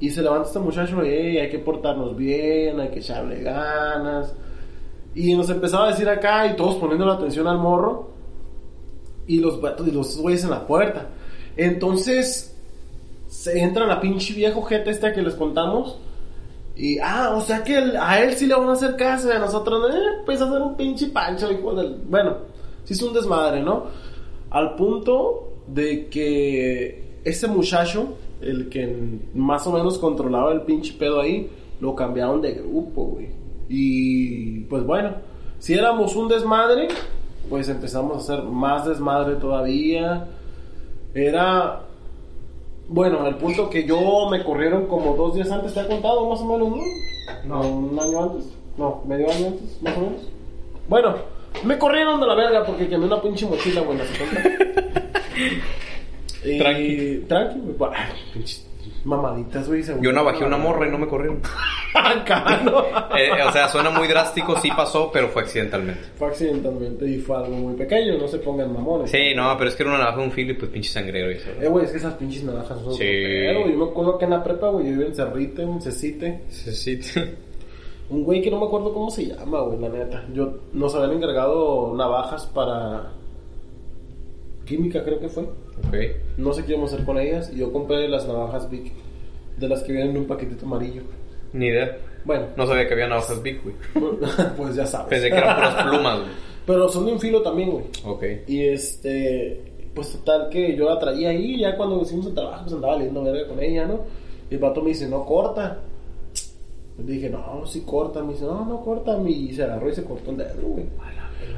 Y 0.00 0.10
se 0.10 0.22
levanta 0.22 0.48
este 0.48 0.58
muchacho 0.58 1.04
y 1.04 1.08
"Ey, 1.08 1.38
hay 1.38 1.50
que 1.50 1.58
portarnos 1.58 2.16
bien, 2.16 2.80
hay 2.80 2.88
que 2.88 3.00
echarle 3.00 3.42
ganas. 3.42 4.34
Y 5.14 5.34
nos 5.34 5.50
empezaba 5.50 5.86
a 5.86 5.90
decir 5.90 6.08
acá 6.08 6.46
y 6.46 6.56
todos 6.56 6.76
poniendo 6.76 7.06
la 7.06 7.14
atención 7.14 7.46
al 7.46 7.58
morro. 7.58 8.10
Y 9.26 9.38
los 9.38 9.58
y 9.86 9.90
los 9.90 10.18
güeyes 10.18 10.44
en 10.44 10.50
la 10.50 10.66
puerta. 10.66 11.08
Entonces 11.56 12.53
se 13.44 13.60
entra 13.60 13.86
la 13.86 14.00
pinche 14.00 14.32
viejo 14.32 14.62
jeta 14.62 14.90
esta 14.90 15.12
que 15.12 15.20
les 15.20 15.34
contamos. 15.34 15.98
Y, 16.74 16.98
ah, 16.98 17.34
o 17.36 17.42
sea 17.42 17.62
que 17.62 17.76
el- 17.76 17.96
a 17.98 18.22
él 18.22 18.32
sí 18.34 18.46
le 18.46 18.54
van 18.54 18.70
a 18.70 18.72
hacer 18.72 18.96
caso 18.96 19.30
a 19.30 19.38
nosotros, 19.38 19.94
eh, 19.94 19.98
pues 20.24 20.40
hacer 20.40 20.62
un 20.62 20.74
pinche 20.76 21.08
pancho, 21.08 21.52
hijo 21.52 21.74
del... 21.74 21.96
Bueno, 22.08 22.36
sí 22.84 22.94
es 22.94 23.02
un 23.02 23.12
desmadre, 23.12 23.60
¿no? 23.62 23.84
Al 24.48 24.74
punto 24.76 25.58
de 25.66 26.06
que 26.08 27.18
ese 27.22 27.46
muchacho, 27.48 28.14
el 28.40 28.70
que 28.70 28.96
más 29.34 29.66
o 29.66 29.72
menos 29.72 29.98
controlaba 29.98 30.50
el 30.52 30.62
pinche 30.62 30.94
pedo 30.94 31.20
ahí, 31.20 31.50
lo 31.80 31.94
cambiaron 31.94 32.40
de 32.40 32.52
grupo, 32.54 33.04
güey. 33.04 33.28
Y, 33.68 34.60
pues 34.60 34.84
bueno, 34.84 35.10
si 35.58 35.74
éramos 35.74 36.16
un 36.16 36.28
desmadre, 36.28 36.88
pues 37.50 37.68
empezamos 37.68 38.16
a 38.16 38.20
hacer 38.34 38.44
más 38.44 38.86
desmadre 38.86 39.34
todavía. 39.36 40.28
Era 41.14 41.82
bueno, 42.88 43.26
el 43.26 43.36
punto 43.36 43.70
que 43.70 43.84
yo 43.84 44.28
me 44.30 44.42
corrieron 44.44 44.86
como 44.86 45.14
dos 45.14 45.34
días 45.34 45.50
antes, 45.50 45.74
¿te 45.74 45.80
ha 45.80 45.86
contado 45.86 46.28
más 46.28 46.40
o 46.40 46.44
menos, 46.46 46.68
no? 46.70 46.82
No, 47.44 47.60
un 47.68 47.98
año 47.98 48.22
antes. 48.24 48.44
No, 48.76 49.02
medio 49.06 49.30
año 49.30 49.46
antes, 49.48 49.82
más 49.82 49.96
o 49.96 50.00
menos. 50.00 50.22
Bueno, 50.88 51.14
me 51.64 51.78
corrieron 51.78 52.20
de 52.20 52.26
la 52.26 52.34
verga 52.34 52.64
porque 52.66 52.88
quemé 52.88 53.06
una 53.06 53.22
pinche 53.22 53.46
mochila, 53.46 53.80
güey, 53.82 53.98
la 53.98 54.04
secundaria. 54.06 54.58
Y- 56.44 56.58
Tranqui. 56.58 57.24
Tranqui, 57.26 57.58
güey. 57.60 57.76
Bah, 57.78 57.92
pinches 58.34 58.66
mamaditas, 59.04 59.68
güey. 59.68 59.82
Yo 59.82 59.94
volvieron 60.12 60.48
una 60.48 60.56
morra 60.56 60.88
y 60.88 60.90
no 60.90 60.98
me 60.98 61.06
corrieron. 61.06 61.40
¿no? 62.64 62.84
Eh, 63.16 63.30
o 63.46 63.52
sea, 63.52 63.68
suena 63.68 63.90
muy 63.90 64.08
drástico, 64.08 64.58
sí 64.58 64.68
pasó, 64.76 65.10
pero 65.12 65.28
fue 65.28 65.42
accidentalmente. 65.42 66.00
Fue 66.16 66.28
accidentalmente 66.28 67.06
y 67.06 67.18
fue 67.18 67.36
algo 67.36 67.56
muy 67.56 67.74
pequeño, 67.74 68.18
no 68.18 68.26
se 68.26 68.38
pongan 68.38 68.72
mamones. 68.72 69.10
Sí, 69.10 69.32
no, 69.34 69.54
pero 69.56 69.70
es 69.70 69.76
que 69.76 69.84
era 69.84 69.92
una 69.92 70.00
navaja 70.00 70.18
de 70.18 70.24
un 70.24 70.32
filo 70.32 70.52
y 70.52 70.54
pues 70.54 70.70
pinche 70.70 70.90
sangrero 70.90 71.30
y 71.30 71.34
eso. 71.34 71.50
Eh, 71.60 71.68
güey, 71.68 71.84
es 71.84 71.92
que 71.92 71.98
esas 71.98 72.14
pinches 72.14 72.42
naranjas 72.42 72.80
son 72.80 72.94
Sí. 72.94 73.04
Yo 73.04 73.76
me 73.76 73.84
acuerdo 73.84 74.18
que 74.18 74.24
en 74.24 74.30
la 74.32 74.42
prepa, 74.42 74.68
güey, 74.70 74.86
yo 74.86 74.92
iba 74.92 75.04
en 75.04 75.14
Cerrite, 75.14 75.62
en 75.62 75.80
Cecite. 75.80 76.42
Sí. 76.48 77.00
Un 78.10 78.22
güey 78.22 78.42
que 78.42 78.50
no 78.50 78.60
me 78.60 78.66
acuerdo 78.66 78.92
cómo 78.92 79.10
se 79.10 79.26
llama, 79.26 79.60
güey, 79.60 79.78
la 79.78 79.88
neta. 79.88 80.24
Yo, 80.32 80.58
nos 80.72 80.94
habían 80.94 81.12
encargado 81.12 81.94
navajas 81.96 82.46
para 82.46 83.12
química, 84.64 85.04
creo 85.04 85.20
que 85.20 85.28
fue. 85.28 85.44
Ok. 85.44 85.94
No 86.36 86.52
sé 86.52 86.64
qué 86.64 86.72
íbamos 86.72 86.92
a 86.92 86.94
hacer 86.94 87.06
con 87.06 87.18
ellas. 87.18 87.50
Y 87.52 87.58
yo 87.58 87.72
compré 87.72 88.08
las 88.08 88.26
navajas 88.26 88.70
Vic, 88.70 88.92
de 89.56 89.68
las 89.68 89.82
que 89.82 89.92
vienen 89.92 90.10
en 90.12 90.18
un 90.18 90.26
paquetito 90.26 90.66
amarillo. 90.66 91.02
Ni 91.52 91.66
idea. 91.66 91.96
Bueno, 92.24 92.46
No 92.56 92.66
sabía 92.66 92.86
que 92.88 92.94
había 92.94 93.08
navajas 93.08 93.42
Big, 93.42 93.62
güey. 93.62 93.76
pues 94.56 94.74
ya 94.74 94.86
sabes. 94.86 95.08
Pensé 95.08 95.30
que 95.30 95.36
eran 95.36 95.56
puras 95.56 95.84
plumas, 95.84 96.18
güey. 96.20 96.30
Pero 96.66 96.88
son 96.88 97.06
de 97.06 97.12
un 97.12 97.20
filo 97.20 97.42
también, 97.42 97.70
güey. 97.70 97.84
Ok. 98.04 98.24
Y 98.46 98.62
este, 98.62 99.60
pues 99.94 100.12
total 100.12 100.48
que 100.48 100.74
yo 100.74 100.88
la 100.88 100.98
traía 100.98 101.28
ahí, 101.28 101.60
ya 101.60 101.76
cuando 101.76 102.00
hicimos 102.00 102.26
el 102.26 102.34
trabajo, 102.34 102.62
pues 102.62 102.74
andaba 102.74 102.96
lindo 102.96 103.22
verga 103.22 103.48
con 103.48 103.62
ella, 103.62 103.86
¿no? 103.86 104.00
Y 104.50 104.54
el 104.54 104.60
vato 104.60 104.80
me 104.80 104.88
dice, 104.88 105.08
no 105.08 105.24
corta. 105.24 105.80
Le 106.98 107.12
dije, 107.12 107.28
no, 107.28 107.66
sí 107.66 107.82
corta. 107.86 108.22
Me 108.22 108.32
dice, 108.32 108.44
no, 108.44 108.64
no 108.64 108.80
corta. 108.82 109.18
Y 109.26 109.52
se 109.52 109.64
agarró 109.64 109.90
y 109.90 109.94
se 109.94 110.04
cortó 110.04 110.30
un 110.30 110.38
dedo, 110.38 110.62
güey. 110.62 110.86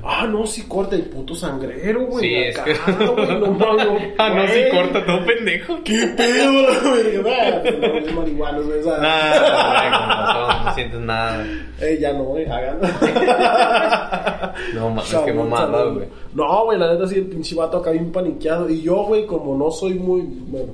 Ah, 0.02 0.26
no, 0.30 0.46
sí 0.46 0.62
corta 0.68 0.94
el 0.96 1.02
puto 1.06 1.34
sangrero, 1.34 2.06
güey. 2.06 2.24
Sí, 2.28 2.34
es 2.34 2.58
que- 2.60 2.74
güey, 2.74 3.40
no. 3.40 3.56
Ah, 4.18 4.28
no, 4.30 4.46
sí 4.46 4.60
güey. 4.60 4.70
corta 4.70 5.04
todo 5.04 5.26
pendejo. 5.26 5.78
¿Qué 5.84 6.06
pedo, 6.16 6.52
güey? 6.82 7.16
Ah, 7.34 7.58
pues 7.62 7.78
no, 7.78 7.86
es 7.98 8.14
marihuana, 8.14 8.58
güey. 8.60 8.80
o 8.80 8.82
sea. 8.84 8.98
Nada, 8.98 9.78
güey, 9.78 9.90
con 9.90 10.08
razón, 10.08 10.64
no 10.64 10.74
sientes 10.74 11.00
nada. 11.00 11.46
Eh, 11.80 11.98
ya 12.00 12.12
no, 12.12 12.24
güey, 12.24 12.46
hagan. 12.46 12.78
No 14.74 14.88
mames, 14.90 15.14
qué 15.24 15.32
mamada, 15.32 15.84
güey. 15.84 16.08
No, 16.34 16.64
güey, 16.64 16.78
la 16.78 16.92
neta 16.92 17.06
sí, 17.06 17.16
el 17.16 17.26
pinche 17.26 17.54
vato 17.54 17.78
acá 17.78 17.90
bien 17.90 18.10
paniqueado. 18.12 18.68
Y 18.70 18.82
yo, 18.82 19.04
güey, 19.04 19.26
como 19.26 19.56
no 19.56 19.70
soy 19.70 19.94
muy, 19.94 20.22
bueno, 20.22 20.72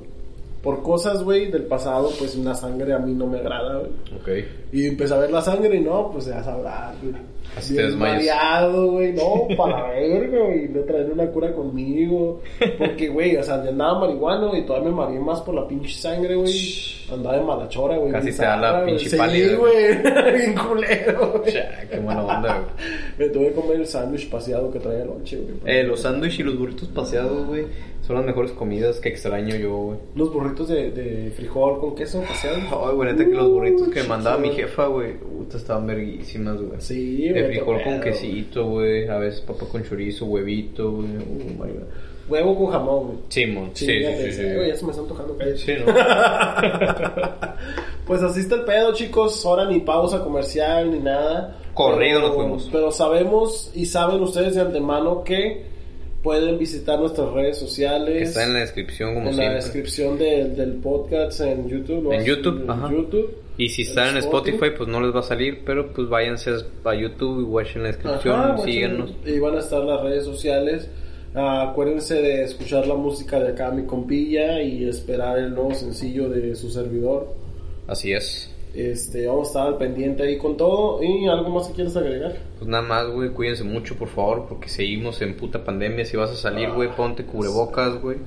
por 0.63 0.81
cosas, 0.81 1.21
güey, 1.23 1.51
del 1.51 1.65
pasado, 1.65 2.09
pues 2.17 2.35
la 2.37 2.55
sangre 2.55 2.93
a 2.93 2.97
mí 2.99 3.13
no 3.13 3.27
me 3.27 3.39
agrada, 3.39 3.79
güey. 3.79 3.91
Ok. 4.17 4.45
Y 4.71 4.87
empecé 4.87 5.13
a 5.13 5.17
ver 5.17 5.29
la 5.29 5.41
sangre 5.41 5.75
y 5.75 5.81
no, 5.81 6.09
pues 6.11 6.25
ya 6.25 6.41
sabrás, 6.41 6.95
güey. 7.01 7.13
Así 7.57 7.75
te 7.75 7.81
Bien 7.81 7.91
desmayas. 7.91 8.15
mareado, 8.15 8.91
güey, 8.93 9.13
no, 9.13 9.47
para 9.57 9.89
verga, 9.89 10.39
güey, 10.45 10.69
no 10.69 10.81
traer 10.81 11.11
una 11.11 11.27
cura 11.27 11.53
conmigo. 11.53 12.41
Porque, 12.79 13.09
güey, 13.09 13.35
o 13.35 13.43
sea, 13.43 13.61
ya 13.63 13.69
andaba 13.69 13.99
marihuano 13.99 14.55
y 14.57 14.65
todavía 14.65 14.89
me 14.89 14.95
mareé 14.95 15.19
más 15.19 15.41
por 15.41 15.53
la 15.53 15.67
pinche 15.67 15.93
sangre, 15.93 16.33
güey. 16.35 16.51
Andaba 17.11 17.37
de 17.37 17.43
malachora, 17.43 17.97
güey. 17.97 18.11
Casi 18.11 18.31
te 18.31 18.41
da 18.43 18.55
la 18.57 18.85
pinche 18.85 19.09
Sí, 19.09 19.17
pálida, 19.17 19.55
güey, 19.57 19.73
bien 20.33 20.55
culero, 20.55 21.39
güey. 21.41 21.53
Qué 21.91 21.99
buena 21.99 22.21
onda, 22.23 22.53
güey. 22.57 22.87
Me 23.19 23.29
tuve 23.29 23.47
que 23.49 23.53
comer 23.53 23.75
el 23.81 23.85
sándwich 23.87 24.29
paseado 24.29 24.71
que 24.71 24.79
traía 24.79 25.03
anoche, 25.03 25.37
güey. 25.37 25.57
Eh, 25.65 25.83
los 25.83 25.99
sándwiches 25.99 26.39
y 26.39 26.43
los 26.43 26.57
burritos 26.57 26.87
paseados, 26.87 27.45
güey, 27.45 27.65
son 28.05 28.17
las 28.17 28.25
mejores 28.25 28.51
comidas 28.51 28.99
que 28.99 29.09
extraño 29.09 29.55
yo, 29.55 29.77
güey. 29.77 29.97
Los 30.15 30.33
burritos 30.33 30.67
de, 30.67 30.91
de 30.91 31.31
frijol 31.31 31.79
con 31.79 31.95
queso 31.95 32.21
paseado. 32.21 32.57
Ay, 32.57 32.95
güey, 32.95 33.11
neta 33.11 33.25
que 33.25 33.33
los 33.33 33.49
burritos 33.49 33.87
que 33.87 34.01
Uy, 34.01 34.07
mandaba 34.07 34.37
mi 34.37 34.49
jefa, 34.49 34.87
güey, 34.87 35.17
puta, 35.17 35.57
estaban 35.57 35.87
verguísimas, 35.87 36.61
güey. 36.61 36.81
Sí, 36.81 37.29
De 37.29 37.45
frijol 37.45 37.81
con 37.81 38.01
quesito, 38.01 38.65
güey, 38.67 39.07
a 39.07 39.17
veces 39.17 39.41
papa 39.41 39.65
con 39.71 39.83
chorizo, 39.83 40.25
huevito, 40.25 40.91
güey. 40.91 41.07
Uh, 41.07 41.63
my 41.63 41.71
God. 41.71 41.83
Huevo 42.29 42.55
con 42.57 42.71
jamón, 42.71 43.05
güey. 43.05 43.17
Simón, 43.29 43.71
sí, 43.73 43.85
Sí, 43.85 44.03
sí, 44.03 44.31
sí, 44.33 44.43
güey, 44.53 44.67
ya 44.69 44.75
se 44.75 44.85
me 44.85 44.91
está 44.91 45.01
antojando. 45.01 45.37
Sí, 45.55 45.73
¿no? 45.85 45.93
Pues 48.05 48.21
así 48.21 48.41
está 48.41 48.55
el 48.55 48.65
pedo, 48.65 48.93
chicos. 48.93 49.45
Ahora 49.45 49.65
ni 49.65 49.79
pausa 49.79 50.21
comercial 50.21 50.91
ni 50.91 50.99
nada. 50.99 51.57
Corrido 51.73 52.19
nos 52.19 52.35
fuimos. 52.35 52.69
Pero 52.71 52.91
sabemos 52.91 53.71
y 53.73 53.85
saben 53.85 54.21
ustedes 54.21 54.55
de 54.55 54.61
antemano 54.61 55.23
que 55.23 55.72
pueden 56.23 56.57
visitar 56.57 56.97
nuestras 56.99 57.31
redes 57.33 57.57
sociales. 57.59 58.29
Está 58.29 58.45
en 58.45 58.53
la 58.53 58.59
descripción, 58.61 59.13
como 59.13 59.27
en 59.27 59.33
siempre. 59.35 59.49
la 59.49 59.55
descripción 59.63 60.17
del- 60.17 60.55
del 60.55 60.73
podcast 60.75 61.41
en 61.41 61.67
YouTube. 61.69 62.03
¿no? 62.03 62.13
En 62.13 62.23
YouTube, 62.23 62.63
En 62.63 62.69
ajá. 62.71 62.89
YouTube. 62.91 63.35
Y 63.57 63.69
si 63.69 63.83
están 63.83 64.09
en 64.09 64.17
Spotify, 64.17 64.71
pues 64.75 64.89
no 64.89 64.99
les 65.01 65.13
va 65.13 65.19
a 65.19 65.23
salir, 65.23 65.59
pero 65.63 65.93
pues 65.93 66.09
váyanse 66.09 66.49
a 66.85 66.95
YouTube 66.95 67.41
y 67.41 67.43
watchen 67.43 67.83
la 67.83 67.89
descripción, 67.89 68.39
Ajá, 68.39 68.57
síganos. 68.63 69.13
Y 69.25 69.37
van 69.37 69.55
a 69.55 69.59
estar 69.59 69.83
las 69.83 70.01
redes 70.01 70.23
sociales. 70.25 70.89
Ah, 71.35 71.69
acuérdense 71.71 72.15
de 72.21 72.43
escuchar 72.43 72.87
la 72.87 72.95
música 72.95 73.39
de 73.39 73.49
acá, 73.49 73.69
mi 73.71 73.85
compilla, 73.85 74.61
y 74.61 74.87
esperar 74.87 75.37
el 75.39 75.53
nuevo 75.53 75.73
sencillo 75.73 76.29
de 76.29 76.55
su 76.55 76.69
servidor. 76.69 77.35
Así 77.87 78.13
es. 78.13 78.52
Este, 78.73 79.27
vamos 79.27 79.47
a 79.47 79.49
estar 79.49 79.67
al 79.67 79.77
pendiente 79.77 80.23
ahí 80.23 80.37
con 80.37 80.57
todo. 80.57 81.01
¿Y 81.03 81.27
algo 81.27 81.49
más 81.49 81.67
que 81.67 81.73
quieras 81.73 81.95
agregar? 81.95 82.37
Pues 82.57 82.67
nada 82.67 82.83
más, 82.83 83.07
güey, 83.07 83.29
cuídense 83.29 83.63
mucho, 83.63 83.95
por 83.95 84.07
favor, 84.07 84.45
porque 84.49 84.67
seguimos 84.69 85.21
en 85.21 85.35
puta 85.35 85.63
pandemia. 85.63 86.05
Si 86.05 86.17
vas 86.17 86.31
a 86.31 86.35
salir, 86.35 86.71
güey, 86.71 86.89
ponte 86.95 87.23
cubrebocas, 87.23 88.01
güey. 88.01 88.17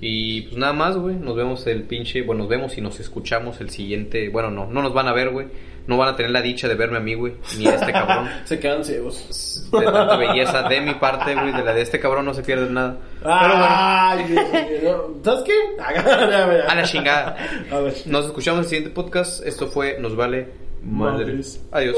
Y 0.00 0.42
pues 0.42 0.56
nada 0.56 0.72
más, 0.72 0.96
güey, 0.96 1.16
nos 1.16 1.34
vemos 1.34 1.66
el 1.66 1.82
pinche, 1.82 2.22
bueno, 2.22 2.42
nos 2.42 2.48
vemos 2.48 2.78
y 2.78 2.80
nos 2.80 3.00
escuchamos 3.00 3.60
el 3.60 3.70
siguiente, 3.70 4.28
bueno, 4.28 4.50
no, 4.50 4.66
no 4.66 4.80
nos 4.82 4.94
van 4.94 5.08
a 5.08 5.12
ver, 5.12 5.30
güey. 5.30 5.46
No 5.88 5.96
van 5.96 6.10
a 6.10 6.16
tener 6.16 6.30
la 6.30 6.42
dicha 6.42 6.68
de 6.68 6.74
verme 6.74 6.98
a 6.98 7.00
mí, 7.00 7.14
güey, 7.14 7.32
ni 7.56 7.66
a 7.66 7.74
este 7.76 7.90
cabrón. 7.92 8.28
Se 8.44 8.60
quedan 8.60 8.84
ciegos. 8.84 9.66
De 9.72 9.84
tanta 9.84 10.16
belleza 10.16 10.62
de 10.68 10.80
mi 10.82 10.94
parte, 10.94 11.34
güey, 11.34 11.50
de 11.50 11.64
la 11.64 11.72
de 11.72 11.80
este 11.80 11.98
cabrón 11.98 12.26
no 12.26 12.34
se 12.34 12.42
pierde 12.42 12.70
nada. 12.70 12.96
Pero 13.20 13.30
bueno, 13.30 13.66
Ay. 13.68 14.36
¿Sabes 15.24 15.42
qué? 15.44 15.52
a 16.68 16.74
la 16.74 16.82
chingada. 16.84 17.36
A 17.70 17.78
ver. 17.80 17.94
Nos 18.06 18.26
escuchamos 18.26 18.58
en 18.58 18.64
el 18.64 18.68
siguiente 18.68 18.90
podcast. 18.90 19.44
Esto 19.46 19.66
fue 19.66 19.98
Nos 19.98 20.14
Vale 20.14 20.48
Madres. 20.82 21.26
Madres. 21.26 21.64
Adiós. 21.72 21.96